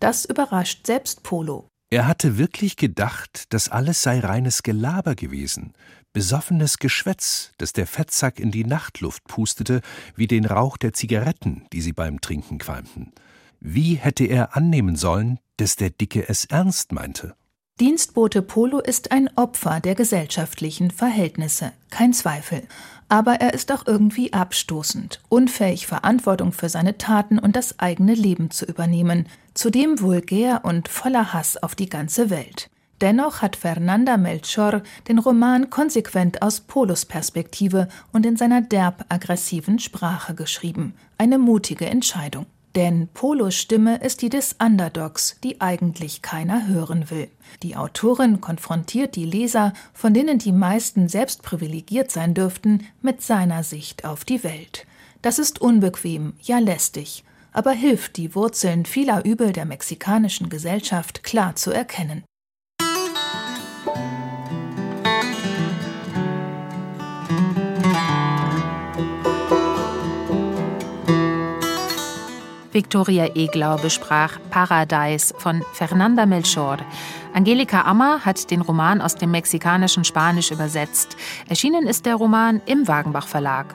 Das 0.01 0.24
überrascht 0.24 0.86
selbst 0.86 1.22
Polo. 1.22 1.68
Er 1.91 2.07
hatte 2.07 2.39
wirklich 2.39 2.76
gedacht, 2.78 3.45
das 3.51 3.68
alles 3.68 4.03
sei 4.03 4.20
reines 4.20 4.62
Gelaber 4.62 5.14
gewesen, 5.14 5.74
besoffenes 6.14 6.78
Geschwätz, 6.78 7.53
das 7.59 7.74
der 7.74 7.86
Fettsack 7.86 8.41
in 8.41 8.51
die 8.51 8.64
Nachtluft 8.64 9.22
pustete, 9.24 9.82
wie 10.16 10.28
den 10.28 10.47
Rauch 10.47 10.78
der 10.78 10.95
Zigaretten, 10.95 11.66
die 11.74 11.82
sie 11.82 11.93
beim 11.93 12.22
Trinken 12.22 12.57
qualmten. 12.57 13.12
Wie 13.61 13.97
hätte 13.97 14.24
er 14.24 14.57
annehmen 14.57 14.97
sollen, 14.97 15.41
dass 15.59 15.76
der 15.76 15.91
Dicke 15.91 16.26
es 16.26 16.47
ernst 16.47 16.93
meinte? 16.93 17.34
Dienstbote 17.81 18.43
Polo 18.43 18.81
ist 18.81 19.12
ein 19.12 19.31
Opfer 19.37 19.79
der 19.79 19.95
gesellschaftlichen 19.95 20.91
Verhältnisse, 20.91 21.70
kein 21.91 22.12
Zweifel. 22.12 22.64
Aber 23.09 23.35
er 23.35 23.55
ist 23.55 23.70
auch 23.70 23.87
irgendwie 23.87 24.33
abstoßend, 24.33 25.20
unfähig, 25.29 25.87
Verantwortung 25.87 26.51
für 26.51 26.68
seine 26.68 26.99
Taten 26.99 27.39
und 27.39 27.55
das 27.55 27.79
eigene 27.79 28.14
Leben 28.14 28.51
zu 28.51 28.64
übernehmen, 28.64 29.29
zudem 29.55 30.01
vulgär 30.01 30.62
und 30.64 30.89
voller 30.89 31.33
Hass 31.33 31.57
auf 31.57 31.76
die 31.76 31.89
ganze 31.89 32.31
Welt. 32.31 32.68
Dennoch 33.01 33.43
hat 33.43 33.55
Fernanda 33.55 34.16
Melchor 34.16 34.83
den 35.07 35.20
Roman 35.20 35.70
konsequent 35.70 36.43
aus 36.43 36.61
Polos 36.61 37.05
Perspektive 37.05 37.87
und 38.12 38.26
in 38.26 38.37
seiner 38.37 38.61
derb 38.61 39.05
aggressiven 39.09 39.79
Sprache 39.79 40.35
geschrieben. 40.35 40.95
Eine 41.16 41.39
mutige 41.39 41.87
Entscheidung. 41.87 42.47
Denn 42.79 43.09
Polos 43.12 43.57
Stimme 43.57 43.97
ist 43.97 44.22
die 44.22 44.29
des 44.29 44.55
Underdogs, 44.64 45.37
die 45.43 45.61
eigentlich 45.61 46.22
keiner 46.22 46.68
hören 46.68 47.11
will. 47.11 47.29
Die 47.64 47.74
Autorin 47.74 48.41
konfrontiert 48.41 49.16
die 49.16 49.24
Leser, 49.24 49.72
von 49.93 50.14
denen 50.14 50.39
die 50.39 50.53
meisten 50.53 51.09
selbst 51.09 51.43
privilegiert 51.43 52.12
sein 52.12 52.35
dürften, 52.35 52.87
mit 53.03 53.20
seiner 53.20 53.64
Sicht 53.64 54.05
auf 54.05 54.24
die 54.24 54.45
Welt. 54.45 54.87
Das 55.22 55.41
ist 55.41 55.61
unbequem, 55.61 56.35
ja 56.41 56.61
lästig, 56.61 57.24
aber 57.53 57.72
hilft, 57.72 58.16
die 58.16 58.37
Wurzeln 58.37 58.87
vieler 58.87 59.24
Übel 59.24 59.53
der 59.53 59.64
mexikanischen 59.64 60.49
Gesellschaft 60.49 61.24
klar 61.24 61.57
zu 61.57 61.72
erkennen. 61.72 62.22
Victoria 72.79 73.26
Eglau 73.35 73.76
besprach 73.76 74.39
Paradise 74.51 75.35
von 75.37 75.64
Fernanda 75.72 76.26
Melchor. 76.26 76.76
Angelika 77.35 77.83
Ammer 77.83 78.24
hat 78.24 78.53
den 78.53 78.61
Roman 78.61 79.01
aus 79.01 79.16
dem 79.16 79.33
mexikanischen 79.33 80.05
Spanisch 80.05 80.53
übersetzt. 80.53 81.16
Erschienen 81.49 81.89
ist 81.89 82.07
der 82.07 82.14
Roman 82.14 82.62
im 82.66 82.87
Wagenbach 82.87 83.26
Verlag. 83.26 83.74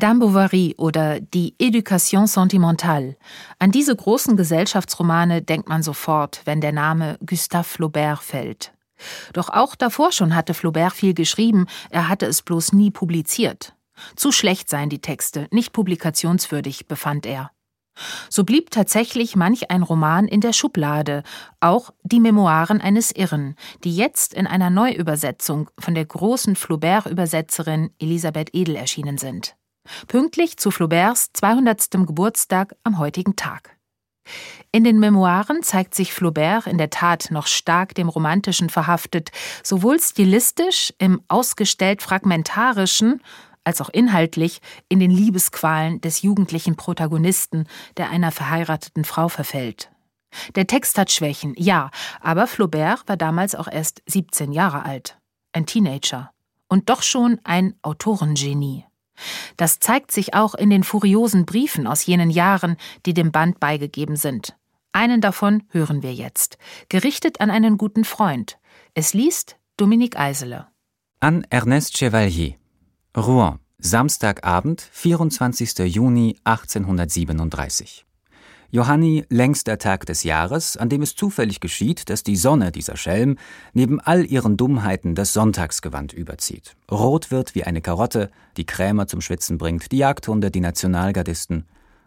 Madame 0.00 0.20
Bovary 0.20 0.74
oder 0.78 1.20
die 1.20 1.54
Éducation 1.60 2.26
sentimentale. 2.26 3.18
An 3.58 3.70
diese 3.70 3.94
großen 3.94 4.34
Gesellschaftsromane 4.34 5.42
denkt 5.42 5.68
man 5.68 5.82
sofort, 5.82 6.40
wenn 6.46 6.62
der 6.62 6.72
Name 6.72 7.18
Gustave 7.20 7.64
Flaubert 7.64 8.20
fällt. 8.20 8.72
Doch 9.34 9.50
auch 9.50 9.74
davor 9.74 10.10
schon 10.10 10.34
hatte 10.34 10.54
Flaubert 10.54 10.94
viel 10.94 11.12
geschrieben, 11.12 11.66
er 11.90 12.08
hatte 12.08 12.24
es 12.24 12.40
bloß 12.40 12.72
nie 12.72 12.90
publiziert. 12.90 13.74
Zu 14.16 14.32
schlecht 14.32 14.70
seien 14.70 14.88
die 14.88 15.02
Texte, 15.02 15.48
nicht 15.50 15.74
publikationswürdig, 15.74 16.86
befand 16.86 17.26
er. 17.26 17.50
So 18.30 18.44
blieb 18.44 18.70
tatsächlich 18.70 19.36
manch 19.36 19.70
ein 19.70 19.82
Roman 19.82 20.28
in 20.28 20.40
der 20.40 20.54
Schublade, 20.54 21.24
auch 21.60 21.90
die 22.04 22.20
Memoiren 22.20 22.80
eines 22.80 23.12
Irren, 23.12 23.54
die 23.84 23.94
jetzt 23.94 24.32
in 24.32 24.46
einer 24.46 24.70
Neuübersetzung 24.70 25.68
von 25.78 25.94
der 25.94 26.06
großen 26.06 26.56
Flaubert-Übersetzerin 26.56 27.90
Elisabeth 27.98 28.54
Edel 28.54 28.76
erschienen 28.76 29.18
sind. 29.18 29.59
Pünktlich 30.08 30.56
zu 30.56 30.70
Flauberts 30.70 31.30
200. 31.32 31.90
Geburtstag 32.06 32.74
am 32.84 32.98
heutigen 32.98 33.36
Tag. 33.36 33.76
In 34.72 34.84
den 34.84 35.00
Memoiren 35.00 35.62
zeigt 35.62 35.94
sich 35.94 36.12
Flaubert 36.12 36.66
in 36.66 36.78
der 36.78 36.90
Tat 36.90 37.28
noch 37.30 37.46
stark 37.46 37.94
dem 37.94 38.08
Romantischen 38.08 38.70
verhaftet, 38.70 39.30
sowohl 39.62 39.98
stilistisch 40.00 40.92
im 40.98 41.20
ausgestellt 41.28 42.02
fragmentarischen 42.02 43.20
als 43.64 43.80
auch 43.80 43.90
inhaltlich 43.90 44.60
in 44.88 45.00
den 45.00 45.10
Liebesqualen 45.10 46.00
des 46.00 46.22
jugendlichen 46.22 46.76
Protagonisten, 46.76 47.66
der 47.96 48.10
einer 48.10 48.30
verheirateten 48.30 49.04
Frau 49.04 49.28
verfällt. 49.28 49.90
Der 50.54 50.66
Text 50.66 50.96
hat 50.96 51.10
Schwächen, 51.10 51.54
ja, 51.56 51.90
aber 52.20 52.46
Flaubert 52.46 53.08
war 53.08 53.16
damals 53.16 53.54
auch 53.54 53.68
erst 53.68 54.02
17 54.06 54.52
Jahre 54.52 54.84
alt, 54.84 55.18
ein 55.52 55.66
Teenager 55.66 56.32
und 56.68 56.88
doch 56.88 57.02
schon 57.02 57.40
ein 57.42 57.74
Autorengenie. 57.82 58.84
Das 59.56 59.78
zeigt 59.78 60.10
sich 60.12 60.34
auch 60.34 60.54
in 60.54 60.70
den 60.70 60.84
furiosen 60.84 61.46
Briefen 61.46 61.86
aus 61.86 62.06
jenen 62.06 62.30
Jahren, 62.30 62.76
die 63.06 63.14
dem 63.14 63.32
Band 63.32 63.60
beigegeben 63.60 64.16
sind. 64.16 64.56
Einen 64.92 65.20
davon 65.20 65.62
hören 65.70 66.02
wir 66.02 66.12
jetzt, 66.12 66.58
gerichtet 66.88 67.40
an 67.40 67.50
einen 67.50 67.78
guten 67.78 68.04
Freund. 68.04 68.58
Es 68.94 69.14
liest 69.14 69.56
Dominique 69.76 70.18
Eisele. 70.18 70.66
An 71.20 71.46
Ernest 71.50 71.96
Chevalier. 71.96 72.54
Rouen, 73.16 73.58
Samstagabend, 73.78 74.80
24. 74.92 75.78
Juni 75.86 76.36
1837. 76.44 78.04
Johanni 78.72 79.24
längster 79.28 79.78
Tag 79.78 80.06
des 80.06 80.22
Jahres, 80.22 80.76
an 80.76 80.88
dem 80.88 81.02
es 81.02 81.16
zufällig 81.16 81.58
geschieht, 81.58 82.08
dass 82.08 82.22
die 82.22 82.36
Sonne, 82.36 82.70
dieser 82.70 82.96
Schelm, 82.96 83.36
neben 83.72 84.00
all 84.00 84.24
ihren 84.24 84.56
Dummheiten 84.56 85.16
das 85.16 85.32
Sonntagsgewand 85.32 86.12
überzieht. 86.12 86.76
Rot 86.90 87.32
wird 87.32 87.56
wie 87.56 87.64
eine 87.64 87.80
Karotte, 87.80 88.30
die 88.56 88.66
Krämer 88.66 89.08
zum 89.08 89.20
Schwitzen 89.20 89.58
bringt, 89.58 89.90
die 89.90 89.98
Jagdhunde, 89.98 90.52
die 90.52 90.60
Nationalgardisten 90.60 91.66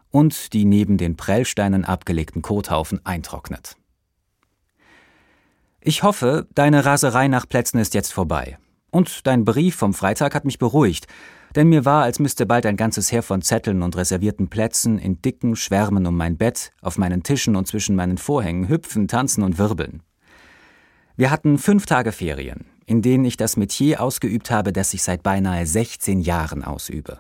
und 0.10 0.54
die 0.54 0.64
neben 0.64 0.98
den 0.98 1.18
Prellsteinen 1.18 1.84
abgelegten 1.84 2.42
Kothaufen 2.42 3.06
eintrocknet. 3.06 3.76
Ich 5.82 6.04
hoffe, 6.04 6.48
deine 6.56 6.86
Raserei 6.86 7.28
nach 7.28 7.50
Plätzen 7.50 7.80
ist 7.80 7.94
jetzt 7.94 8.14
vorbei. 8.14 8.58
Und 8.90 9.28
dein 9.28 9.44
Brief 9.44 9.76
vom 9.76 9.94
Freitag 9.94 10.34
hat 10.34 10.46
mich 10.46 10.60
beruhigt, 10.60 11.08
denn 11.56 11.70
mir 11.70 11.86
war, 11.86 12.04
als 12.04 12.20
müsste 12.20 12.46
bald 12.46 12.66
ein 12.66 12.78
ganzes 12.78 13.12
Heer 13.12 13.24
von 13.24 13.42
Zetteln 13.42 13.82
und 13.82 13.96
reservierten 13.96 14.50
Plätzen 14.50 14.98
in 14.98 15.22
dicken 15.22 15.56
Schwärmen 15.56 16.06
um 16.08 16.18
mein 16.18 16.38
Bett, 16.38 16.72
auf 16.82 16.98
meinen 16.98 17.24
Tischen 17.24 17.56
und 17.56 17.68
zwischen 17.68 17.96
meinen 17.96 18.18
Vorhängen 18.18 18.70
hüpfen, 18.70 19.08
tanzen 19.08 19.44
und 19.44 19.58
wirbeln. 19.58 20.02
Wir 21.16 21.30
hatten 21.30 21.60
fünf 21.60 21.86
Tage 21.86 22.12
Ferien, 22.12 22.66
in 22.86 23.02
denen 23.02 23.26
ich 23.26 23.38
das 23.38 23.56
Metier 23.56 24.02
ausgeübt 24.02 24.50
habe, 24.50 24.74
das 24.74 24.94
ich 24.94 25.04
seit 25.04 25.22
beinahe 25.22 25.66
16 25.66 26.22
Jahren 26.22 26.64
ausübe. 26.64 27.20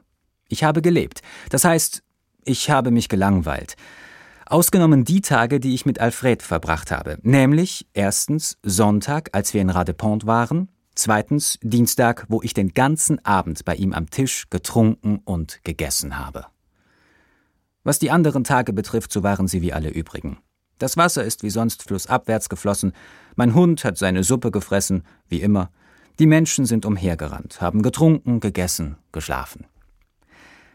Ich 0.50 0.64
habe 0.64 0.82
gelebt, 0.82 1.22
das 1.50 1.64
heißt, 1.64 2.04
ich 2.46 2.70
habe 2.70 2.92
mich 2.92 3.10
gelangweilt. 3.10 3.76
Ausgenommen 4.46 5.06
die 5.06 5.22
Tage, 5.22 5.60
die 5.60 5.74
ich 5.74 5.86
mit 5.86 6.00
Alfred 6.00 6.44
verbracht 6.44 6.92
habe, 6.92 7.18
nämlich 7.22 7.88
erstens 7.94 8.58
Sonntag, 8.62 9.30
als 9.32 9.54
wir 9.54 9.62
in 9.62 9.70
Radepont 9.70 10.26
waren, 10.26 10.70
Zweitens 10.96 11.58
Dienstag, 11.64 12.26
wo 12.30 12.42
ich 12.44 12.54
den 12.54 12.74
ganzen 12.74 13.24
Abend 13.26 13.66
bei 13.66 13.76
ihm 13.76 13.94
am 13.94 14.10
Tisch 14.12 14.46
getrunken 14.50 15.20
und 15.26 15.64
gegessen 15.64 16.20
habe. 16.20 16.46
Was 17.84 18.00
die 18.00 18.12
anderen 18.12 18.44
Tage 18.44 18.74
betrifft, 18.74 19.12
so 19.12 19.24
waren 19.24 19.48
sie 19.48 19.62
wie 19.62 19.74
alle 19.74 19.90
übrigen. 19.90 20.38
Das 20.78 20.96
Wasser 20.96 21.24
ist 21.24 21.44
wie 21.44 21.50
sonst 21.50 21.84
flussabwärts 21.84 22.48
geflossen, 22.48 22.94
mein 23.36 23.56
Hund 23.56 23.84
hat 23.84 23.98
seine 23.98 24.24
Suppe 24.24 24.52
gefressen, 24.52 25.04
wie 25.28 25.42
immer, 25.42 25.72
die 26.20 26.28
Menschen 26.28 26.66
sind 26.66 26.86
umhergerannt, 26.86 27.60
haben 27.60 27.82
getrunken, 27.82 28.40
gegessen, 28.40 28.98
geschlafen. 29.12 29.66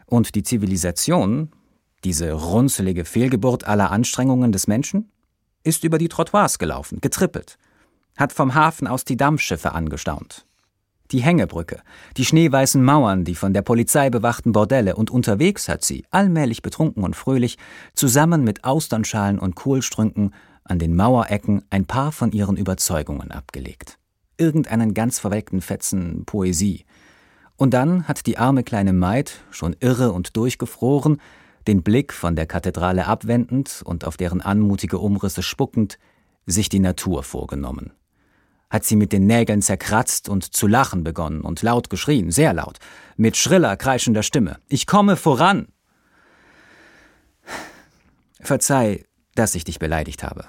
Und 0.05 0.35
die 0.35 0.43
Zivilisation, 0.43 1.51
diese 2.03 2.33
runzelige 2.33 3.05
Fehlgeburt 3.05 3.65
aller 3.65 3.91
Anstrengungen 3.91 4.51
des 4.51 4.67
Menschen, 4.67 5.11
ist 5.63 5.83
über 5.83 5.97
die 5.97 6.09
Trottoirs 6.09 6.59
gelaufen, 6.59 6.99
getrippelt, 6.99 7.57
hat 8.19 8.33
vom 8.33 8.53
Hafen 8.53 8.85
aus 8.85 9.05
die 9.05 9.17
Dampfschiffe 9.17 9.71
angestaunt. 9.71 10.45
Die 11.11 11.23
Hängebrücke, 11.23 11.81
die 12.17 12.25
schneeweißen 12.25 12.83
Mauern, 12.83 13.23
die 13.23 13.33
von 13.33 13.51
der 13.51 13.63
Polizei 13.63 14.11
bewachten 14.11 14.51
Bordelle 14.51 14.95
und 14.95 15.09
unterwegs 15.09 15.67
hat 15.67 15.83
sie, 15.83 16.05
allmählich 16.11 16.61
betrunken 16.61 17.03
und 17.03 17.15
fröhlich, 17.15 17.57
zusammen 17.95 18.43
mit 18.43 18.63
Austernschalen 18.63 19.39
und 19.39 19.55
Kohlstrünken 19.55 20.35
an 20.63 20.77
den 20.77 20.95
Mauerecken 20.95 21.63
ein 21.71 21.85
paar 21.85 22.11
von 22.11 22.31
ihren 22.31 22.57
Überzeugungen 22.57 23.31
abgelegt. 23.31 23.97
Irgendeinen 24.37 24.93
ganz 24.93 25.17
verwelkten 25.17 25.61
Fetzen 25.61 26.25
Poesie. 26.25 26.85
Und 27.55 27.73
dann 27.73 28.07
hat 28.07 28.27
die 28.27 28.37
arme 28.37 28.63
kleine 28.63 28.93
Maid, 28.93 29.41
schon 29.49 29.75
irre 29.79 30.11
und 30.11 30.37
durchgefroren, 30.37 31.19
den 31.67 31.81
Blick 31.81 32.13
von 32.13 32.35
der 32.35 32.45
Kathedrale 32.45 33.07
abwendend 33.07 33.81
und 33.83 34.05
auf 34.05 34.15
deren 34.15 34.41
anmutige 34.41 34.99
Umrisse 34.99 35.41
spuckend, 35.41 35.97
sich 36.45 36.69
die 36.69 36.79
Natur 36.79 37.23
vorgenommen 37.23 37.93
hat 38.69 38.85
sie 38.85 38.95
mit 38.95 39.11
den 39.11 39.25
Nägeln 39.25 39.61
zerkratzt 39.61 40.29
und 40.29 40.53
zu 40.53 40.67
lachen 40.67 41.03
begonnen 41.03 41.41
und 41.41 41.61
laut 41.61 41.89
geschrien, 41.89 42.31
sehr 42.31 42.53
laut, 42.53 42.77
mit 43.17 43.35
schriller, 43.35 43.75
kreischender 43.77 44.23
Stimme. 44.23 44.57
Ich 44.67 44.85
komme 44.85 45.15
voran! 45.15 45.67
Verzeih, 48.41 49.03
dass 49.35 49.55
ich 49.55 49.63
dich 49.63 49.79
beleidigt 49.79 50.23
habe. 50.23 50.45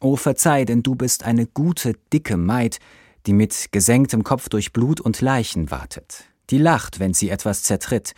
Oh, 0.00 0.16
verzeih, 0.16 0.64
denn 0.64 0.82
du 0.82 0.94
bist 0.94 1.24
eine 1.24 1.46
gute, 1.46 1.94
dicke 2.12 2.36
Maid, 2.36 2.78
die 3.26 3.32
mit 3.32 3.68
gesenktem 3.70 4.24
Kopf 4.24 4.48
durch 4.48 4.72
Blut 4.72 5.00
und 5.00 5.20
Leichen 5.20 5.70
wartet, 5.70 6.24
die 6.50 6.58
lacht, 6.58 7.00
wenn 7.00 7.14
sie 7.14 7.30
etwas 7.30 7.62
zertritt, 7.62 8.14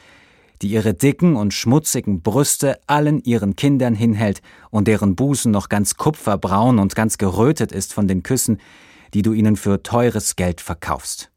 die 0.62 0.68
ihre 0.68 0.94
dicken 0.94 1.34
und 1.34 1.52
schmutzigen 1.52 2.22
Brüste 2.22 2.78
allen 2.86 3.20
ihren 3.24 3.56
Kindern 3.56 3.94
hinhält 3.94 4.42
und 4.70 4.86
deren 4.86 5.16
Busen 5.16 5.50
noch 5.50 5.68
ganz 5.68 5.96
kupferbraun 5.96 6.78
und 6.78 6.94
ganz 6.94 7.18
gerötet 7.18 7.72
ist 7.72 7.92
von 7.92 8.06
den 8.06 8.22
Küssen, 8.22 8.58
die 9.14 9.22
du 9.22 9.32
ihnen 9.32 9.56
für 9.56 9.82
teures 9.82 10.36
Geld 10.36 10.60
verkaufst. 10.60 11.30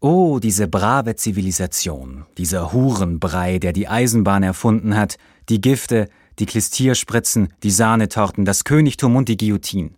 Oh, 0.00 0.38
diese 0.38 0.68
brave 0.68 1.16
Zivilisation, 1.16 2.26
dieser 2.36 2.72
Hurenbrei, 2.72 3.58
der 3.58 3.72
die 3.72 3.88
Eisenbahn 3.88 4.42
erfunden 4.42 4.96
hat, 4.96 5.16
die 5.48 5.62
Gifte, 5.62 6.10
die 6.38 6.46
Klistierspritzen, 6.46 7.48
die 7.62 7.70
Sahnetorten, 7.70 8.44
das 8.44 8.64
Königtum 8.64 9.16
und 9.16 9.28
die 9.28 9.38
Guillotine. 9.38 9.92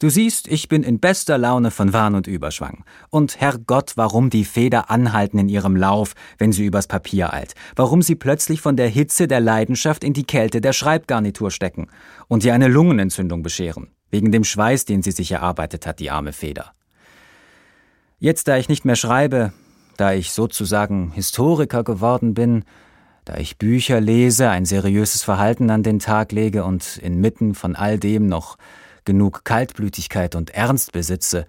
Du 0.00 0.10
siehst, 0.10 0.48
ich 0.48 0.66
bin 0.66 0.82
in 0.82 0.98
bester 0.98 1.38
Laune 1.38 1.70
von 1.70 1.92
Wahn 1.92 2.16
und 2.16 2.26
Überschwang. 2.26 2.84
Und 3.10 3.40
Herrgott, 3.40 3.92
warum 3.94 4.28
die 4.28 4.44
Feder 4.44 4.90
anhalten 4.90 5.38
in 5.38 5.48
ihrem 5.48 5.76
Lauf, 5.76 6.14
wenn 6.36 6.50
sie 6.50 6.66
übers 6.66 6.88
Papier 6.88 7.32
eilt. 7.32 7.54
Warum 7.76 8.02
sie 8.02 8.16
plötzlich 8.16 8.60
von 8.60 8.76
der 8.76 8.88
Hitze 8.88 9.28
der 9.28 9.40
Leidenschaft 9.40 10.02
in 10.02 10.12
die 10.12 10.24
Kälte 10.24 10.60
der 10.60 10.72
Schreibgarnitur 10.72 11.52
stecken 11.52 11.86
und 12.26 12.44
ihr 12.44 12.52
eine 12.52 12.66
Lungenentzündung 12.66 13.44
bescheren 13.44 13.92
wegen 14.14 14.30
dem 14.30 14.44
Schweiß, 14.44 14.84
den 14.84 15.02
sie 15.02 15.10
sich 15.10 15.32
erarbeitet 15.32 15.88
hat, 15.88 15.98
die 15.98 16.12
arme 16.12 16.32
Feder. 16.32 16.70
Jetzt, 18.20 18.46
da 18.46 18.56
ich 18.56 18.68
nicht 18.68 18.84
mehr 18.84 18.94
schreibe, 18.94 19.52
da 19.96 20.12
ich 20.12 20.30
sozusagen 20.30 21.10
Historiker 21.10 21.82
geworden 21.82 22.32
bin, 22.32 22.64
da 23.24 23.38
ich 23.38 23.58
Bücher 23.58 24.00
lese, 24.00 24.50
ein 24.50 24.66
seriöses 24.66 25.24
Verhalten 25.24 25.68
an 25.68 25.82
den 25.82 25.98
Tag 25.98 26.30
lege 26.30 26.62
und 26.62 26.96
inmitten 26.98 27.56
von 27.56 27.74
all 27.74 27.98
dem 27.98 28.28
noch 28.28 28.56
genug 29.04 29.44
Kaltblütigkeit 29.44 30.36
und 30.36 30.50
Ernst 30.50 30.92
besitze, 30.92 31.44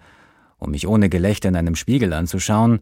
um 0.58 0.72
mich 0.72 0.88
ohne 0.88 1.08
Gelächter 1.08 1.48
in 1.48 1.56
einem 1.56 1.76
Spiegel 1.76 2.12
anzuschauen, 2.12 2.80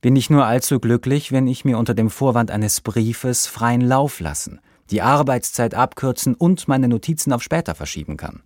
bin 0.00 0.14
ich 0.14 0.30
nur 0.30 0.46
allzu 0.46 0.78
glücklich, 0.78 1.32
wenn 1.32 1.48
ich 1.48 1.64
mir 1.64 1.78
unter 1.78 1.94
dem 1.94 2.10
Vorwand 2.10 2.52
eines 2.52 2.80
Briefes 2.80 3.48
freien 3.48 3.80
Lauf 3.80 4.20
lassen, 4.20 4.60
die 4.92 5.02
Arbeitszeit 5.02 5.74
abkürzen 5.74 6.36
und 6.36 6.68
meine 6.68 6.86
Notizen 6.86 7.32
auf 7.32 7.42
später 7.42 7.74
verschieben 7.74 8.16
kann 8.16 8.42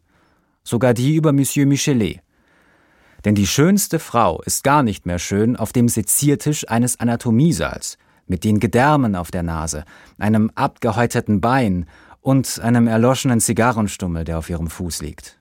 sogar 0.63 0.95
die 0.95 1.15
über 1.15 1.33
Monsieur 1.33 1.67
Michelet. 1.67 2.21
Denn 3.25 3.35
die 3.35 3.47
schönste 3.47 3.99
Frau 3.99 4.41
ist 4.43 4.65
gar 4.65 4.83
nicht 4.83 5.07
mehr 5.07 5.19
schön 5.19 5.57
auf 5.57 5.73
dem 5.73 5.89
Seziertisch 5.89 6.69
eines 6.69 6.99
Anatomiesaals, 6.99 7.99
mit 8.27 8.45
den 8.45 8.61
Gedärmen 8.61 9.17
auf 9.17 9.31
der 9.31 9.43
Nase, 9.43 9.85
einem 10.19 10.51
abgehäuteten 10.55 11.41
Bein 11.41 11.87
und 12.21 12.61
einem 12.61 12.87
erloschenen 12.87 13.41
Zigarrenstummel, 13.41 14.25
der 14.25 14.39
auf 14.39 14.49
ihrem 14.49 14.69
Fuß 14.69 15.03
liegt. 15.03 15.39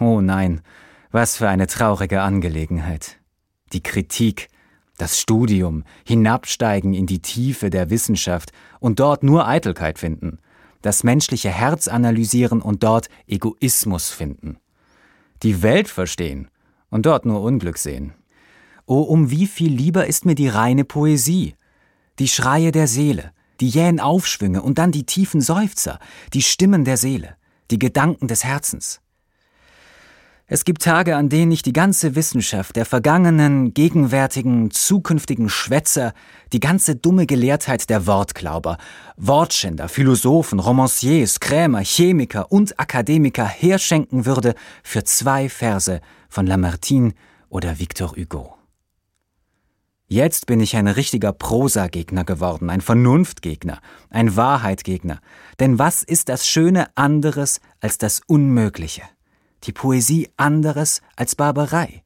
Oh 0.00 0.20
nein, 0.20 0.62
was 1.10 1.36
für 1.36 1.48
eine 1.48 1.66
traurige 1.66 2.22
Angelegenheit. 2.22 3.18
Die 3.72 3.82
Kritik, 3.82 4.48
das 4.96 5.18
Studium, 5.18 5.84
hinabsteigen 6.04 6.94
in 6.94 7.06
die 7.06 7.20
Tiefe 7.20 7.70
der 7.70 7.90
Wissenschaft 7.90 8.52
und 8.80 9.00
dort 9.00 9.22
nur 9.22 9.46
Eitelkeit 9.46 9.98
finden, 9.98 10.38
das 10.82 11.04
menschliche 11.04 11.50
Herz 11.50 11.88
analysieren 11.88 12.62
und 12.62 12.82
dort 12.82 13.08
Egoismus 13.26 14.10
finden. 14.10 14.58
Die 15.42 15.62
Welt 15.62 15.88
verstehen 15.88 16.48
und 16.90 17.06
dort 17.06 17.26
nur 17.26 17.42
Unglück 17.42 17.78
sehen. 17.78 18.14
Oh, 18.86 19.02
um 19.02 19.30
wie 19.30 19.46
viel 19.46 19.72
lieber 19.72 20.06
ist 20.06 20.24
mir 20.24 20.34
die 20.34 20.48
reine 20.48 20.84
Poesie, 20.84 21.54
die 22.18 22.28
Schreie 22.28 22.72
der 22.72 22.88
Seele, 22.88 23.32
die 23.60 23.68
jähen 23.68 24.00
Aufschwünge 24.00 24.62
und 24.62 24.78
dann 24.78 24.92
die 24.92 25.04
tiefen 25.04 25.40
Seufzer, 25.40 25.98
die 26.32 26.42
Stimmen 26.42 26.84
der 26.84 26.96
Seele, 26.96 27.36
die 27.70 27.78
Gedanken 27.78 28.28
des 28.28 28.44
Herzens. 28.44 29.00
Es 30.50 30.64
gibt 30.64 30.80
Tage, 30.80 31.14
an 31.14 31.28
denen 31.28 31.52
ich 31.52 31.60
die 31.60 31.74
ganze 31.74 32.14
Wissenschaft 32.14 32.76
der 32.76 32.86
vergangenen, 32.86 33.74
gegenwärtigen, 33.74 34.70
zukünftigen 34.70 35.50
Schwätzer, 35.50 36.14
die 36.54 36.60
ganze 36.60 36.96
dumme 36.96 37.26
Gelehrtheit 37.26 37.90
der 37.90 38.06
Wortglauber, 38.06 38.78
Wortschänder, 39.18 39.90
Philosophen, 39.90 40.58
Romanciers, 40.58 41.40
Krämer, 41.40 41.80
Chemiker 41.80 42.50
und 42.50 42.80
Akademiker 42.80 43.44
herschenken 43.44 44.24
würde 44.24 44.54
für 44.82 45.04
zwei 45.04 45.50
Verse 45.50 46.00
von 46.30 46.46
Lamartine 46.46 47.12
oder 47.50 47.78
Victor 47.78 48.16
Hugo. 48.16 48.54
Jetzt 50.06 50.46
bin 50.46 50.60
ich 50.60 50.76
ein 50.76 50.88
richtiger 50.88 51.34
Prosagegner 51.34 52.24
geworden, 52.24 52.70
ein 52.70 52.80
Vernunftgegner, 52.80 53.80
ein 54.08 54.34
Wahrheitgegner. 54.34 55.20
Denn 55.60 55.78
was 55.78 56.02
ist 56.02 56.30
das 56.30 56.48
Schöne 56.48 56.86
anderes 56.96 57.60
als 57.82 57.98
das 57.98 58.22
Unmögliche? 58.26 59.02
Die 59.64 59.72
Poesie 59.72 60.28
anderes 60.36 61.02
als 61.16 61.34
Barbarei? 61.34 62.04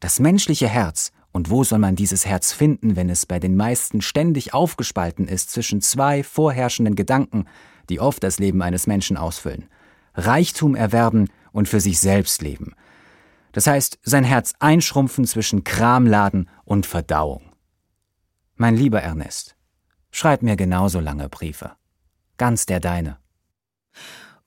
Das 0.00 0.20
menschliche 0.20 0.68
Herz, 0.68 1.12
und 1.32 1.50
wo 1.50 1.64
soll 1.64 1.78
man 1.78 1.96
dieses 1.96 2.26
Herz 2.26 2.52
finden, 2.52 2.96
wenn 2.96 3.08
es 3.08 3.26
bei 3.26 3.38
den 3.38 3.56
meisten 3.56 4.02
ständig 4.02 4.54
aufgespalten 4.54 5.26
ist 5.26 5.50
zwischen 5.50 5.80
zwei 5.80 6.22
vorherrschenden 6.22 6.94
Gedanken, 6.94 7.46
die 7.88 8.00
oft 8.00 8.22
das 8.22 8.38
Leben 8.38 8.62
eines 8.62 8.86
Menschen 8.86 9.16
ausfüllen? 9.16 9.68
Reichtum 10.14 10.74
erwerben 10.74 11.28
und 11.52 11.68
für 11.68 11.80
sich 11.80 11.98
selbst 11.98 12.42
leben, 12.42 12.74
das 13.52 13.66
heißt, 13.66 13.98
sein 14.02 14.24
Herz 14.24 14.54
einschrumpfen 14.58 15.26
zwischen 15.26 15.62
Kramladen 15.62 16.48
und 16.64 16.86
Verdauung. 16.86 17.52
Mein 18.56 18.76
lieber 18.76 19.02
Ernest, 19.02 19.56
schreib 20.10 20.42
mir 20.42 20.56
genauso 20.56 21.00
lange 21.00 21.28
Briefe. 21.28 21.72
Ganz 22.38 22.66
der 22.66 22.80
deine. 22.80 23.18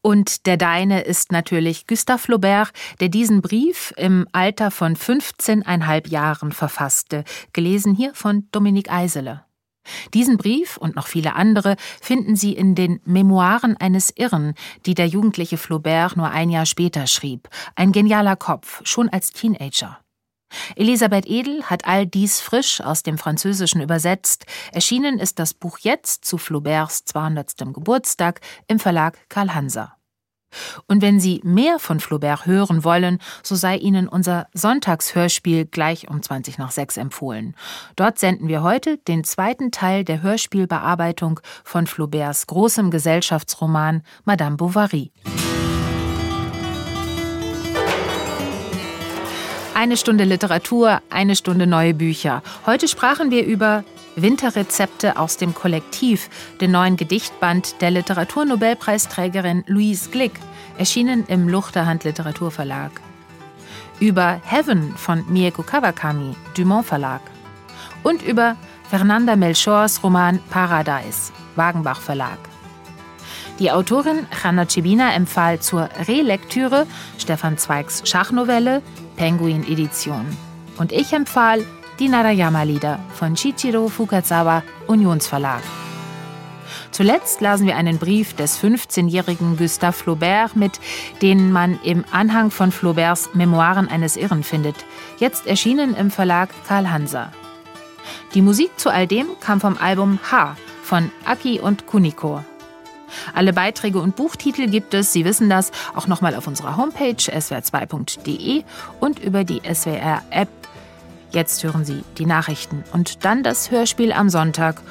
Und 0.06 0.46
der 0.46 0.56
Deine 0.58 1.02
ist 1.02 1.32
natürlich 1.32 1.88
Gustave 1.88 2.20
Flaubert, 2.20 2.72
der 3.00 3.10
diesen 3.10 3.42
Brief 3.42 3.92
im 3.98 4.28
Alter 4.34 4.70
von 4.70 4.96
15,5 4.96 6.10
Jahren 6.10 6.52
verfasste, 6.52 7.24
gelesen 7.54 7.96
hier 7.96 8.14
von 8.14 8.48
Dominik 8.52 8.92
Eisele. 8.92 9.46
Diesen 10.14 10.38
Brief 10.38 10.78
und 10.78 10.96
noch 10.96 11.08
viele 11.08 11.34
andere 11.34 11.76
finden 12.04 12.36
Sie 12.36 12.54
in 12.54 12.76
den 12.76 13.02
Memoiren 13.06 13.78
eines 13.78 14.12
Irren, 14.12 14.54
die 14.86 14.94
der 14.94 15.08
jugendliche 15.08 15.58
Flaubert 15.58 16.18
nur 16.18 16.30
ein 16.30 16.52
Jahr 16.52 16.68
später 16.68 17.08
schrieb. 17.08 17.50
Ein 17.76 17.92
genialer 17.92 18.36
Kopf, 18.36 18.82
schon 18.84 19.10
als 19.10 19.32
Teenager. 19.32 19.98
Elisabeth 20.76 21.26
Edel 21.26 21.64
hat 21.64 21.88
all 21.88 22.06
dies 22.06 22.42
frisch 22.42 22.80
aus 22.80 23.02
dem 23.02 23.18
Französischen 23.18 23.82
übersetzt. 23.82 24.46
Erschienen 24.72 25.18
ist 25.18 25.40
das 25.40 25.56
Buch 25.56 25.80
jetzt 25.80 26.26
zu 26.26 26.38
Flauberts 26.38 27.06
200. 27.06 27.74
Geburtstag 27.74 28.42
im 28.68 28.78
Verlag 28.78 29.18
Karl 29.30 29.56
Hanser. 29.56 29.95
Und 30.88 31.02
wenn 31.02 31.20
Sie 31.20 31.42
mehr 31.44 31.80
von 31.80 32.00
Flaubert 32.00 32.46
hören 32.46 32.84
wollen, 32.84 33.20
so 33.44 33.56
sei 33.56 33.78
Ihnen 33.78 34.08
unser 34.08 34.48
Sonntagshörspiel 34.54 35.66
gleich 35.66 36.10
um 36.10 36.22
20 36.22 36.58
nach 36.58 36.72
6 36.72 36.98
empfohlen. 36.98 37.56
Dort 37.96 38.20
senden 38.20 38.48
wir 38.48 38.64
heute 38.64 38.98
den 38.98 39.24
zweiten 39.24 39.72
Teil 39.72 40.04
der 40.04 40.22
Hörspielbearbeitung 40.22 41.40
von 41.64 41.88
Flauberts 41.88 42.48
großem 42.48 42.92
Gesellschaftsroman 42.92 44.04
Madame 44.24 44.58
Bovary. 44.58 45.12
Eine 49.74 49.98
Stunde 49.98 50.24
Literatur, 50.24 51.02
eine 51.10 51.36
Stunde 51.36 51.68
neue 51.68 51.94
Bücher. 51.94 52.42
Heute 52.66 52.88
sprachen 52.88 53.30
wir 53.30 53.46
über 53.46 53.84
Winterrezepte 54.16 55.18
aus 55.18 55.38
dem 55.38 55.54
Kollektiv, 55.54 56.30
den 56.62 56.72
neuen 56.72 56.98
Gedichtband 56.98 57.82
der 57.82 57.92
Literaturnobelpreisträgerin 57.92 59.64
Louise 59.68 60.10
Glick, 60.10 60.34
erschienen 60.78 61.26
im 61.28 61.48
Luchterhand 61.50 62.04
Literaturverlag. 62.04 62.92
Über 64.00 64.42
Heaven 64.46 64.96
von 64.98 65.24
Mieko 65.32 65.64
Kawakami, 65.64 66.36
Dumont 66.56 66.86
Verlag. 66.86 67.22
Und 68.04 68.22
über 68.22 68.56
Fernanda 68.90 69.36
Melchors 69.36 70.04
Roman 70.04 70.40
Paradise, 70.50 71.32
Wagenbach 71.56 72.02
Verlag. 72.02 72.38
Die 73.60 73.72
Autorin 73.72 74.28
Hanna 74.44 74.66
Cibina 74.70 75.14
empfahl 75.14 75.60
zur 75.60 75.90
Relektüre 76.08 76.86
Stefan 77.18 77.58
Zweigs 77.58 78.02
Schachnovelle 78.08 78.82
Penguin 79.16 79.66
Edition. 79.66 80.26
Und 80.78 80.92
ich 80.92 81.14
empfahl 81.14 81.66
die 82.00 82.10
Narayama-Lieder 82.10 83.00
von 83.14 83.38
Shichiro 83.38 83.88
Fukazawa, 83.90 84.64
Unionsverlag. 84.88 85.62
Zuletzt 86.92 87.42
lasen 87.42 87.68
wir 87.68 87.76
einen 87.76 87.98
Brief 87.98 88.34
des 88.34 88.62
15-jährigen 88.62 89.58
Gustave 89.58 89.94
Flaubert 89.94 90.56
mit, 90.56 90.80
den 91.22 91.52
man 91.52 91.80
im 91.84 92.06
Anhang 92.12 92.52
von 92.52 92.72
Flauberts 92.72 93.30
Memoiren 93.34 93.88
eines 93.88 94.18
Irren 94.18 94.44
findet, 94.44 94.76
jetzt 95.18 95.48
erschienen 95.48 95.96
im 95.96 96.12
Verlag 96.12 96.50
Karl 96.68 96.90
Hanser. 96.90 97.32
Die 98.34 98.42
Musik 98.42 98.72
zu 98.78 98.90
all 98.90 99.08
dem 99.08 99.28
kam 99.40 99.62
vom 99.62 99.78
Album 99.78 100.20
H 100.32 100.56
von 100.84 101.12
Aki 101.26 101.60
und 101.60 101.88
Kuniko. 101.88 102.44
Alle 103.34 103.54
Beiträge 103.54 104.00
und 104.00 104.16
Buchtitel 104.16 104.68
gibt 104.68 104.94
es, 104.94 105.14
Sie 105.14 105.26
wissen 105.26 105.50
das, 105.50 105.72
auch 105.96 106.08
nochmal 106.08 106.36
auf 106.36 106.48
unserer 106.48 106.78
Homepage 106.78 107.16
swr2.de 107.16 108.64
und 109.00 109.20
über 109.20 109.44
die 109.44 109.62
SWR-App 109.62 110.50
Jetzt 111.32 111.64
hören 111.64 111.86
Sie 111.86 112.04
die 112.18 112.26
Nachrichten 112.26 112.84
und 112.94 113.26
dann 113.26 113.44
das 113.44 113.72
Hörspiel 113.72 114.12
am 114.12 114.30
Sonntag. 114.30 114.82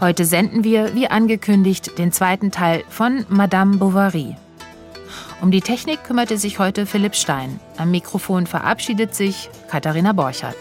Heute 0.00 0.24
senden 0.24 0.62
wir, 0.62 0.94
wie 0.94 1.08
angekündigt, 1.08 1.98
den 1.98 2.12
zweiten 2.12 2.50
Teil 2.50 2.84
von 2.88 3.26
Madame 3.28 3.78
Bovary. 3.78 4.36
Um 5.40 5.50
die 5.50 5.60
Technik 5.60 6.04
kümmerte 6.04 6.38
sich 6.38 6.58
heute 6.58 6.86
Philipp 6.86 7.14
Stein. 7.14 7.60
Am 7.76 7.90
Mikrofon 7.90 8.46
verabschiedet 8.46 9.14
sich 9.14 9.50
Katharina 9.68 10.12
Borchardt. 10.12 10.56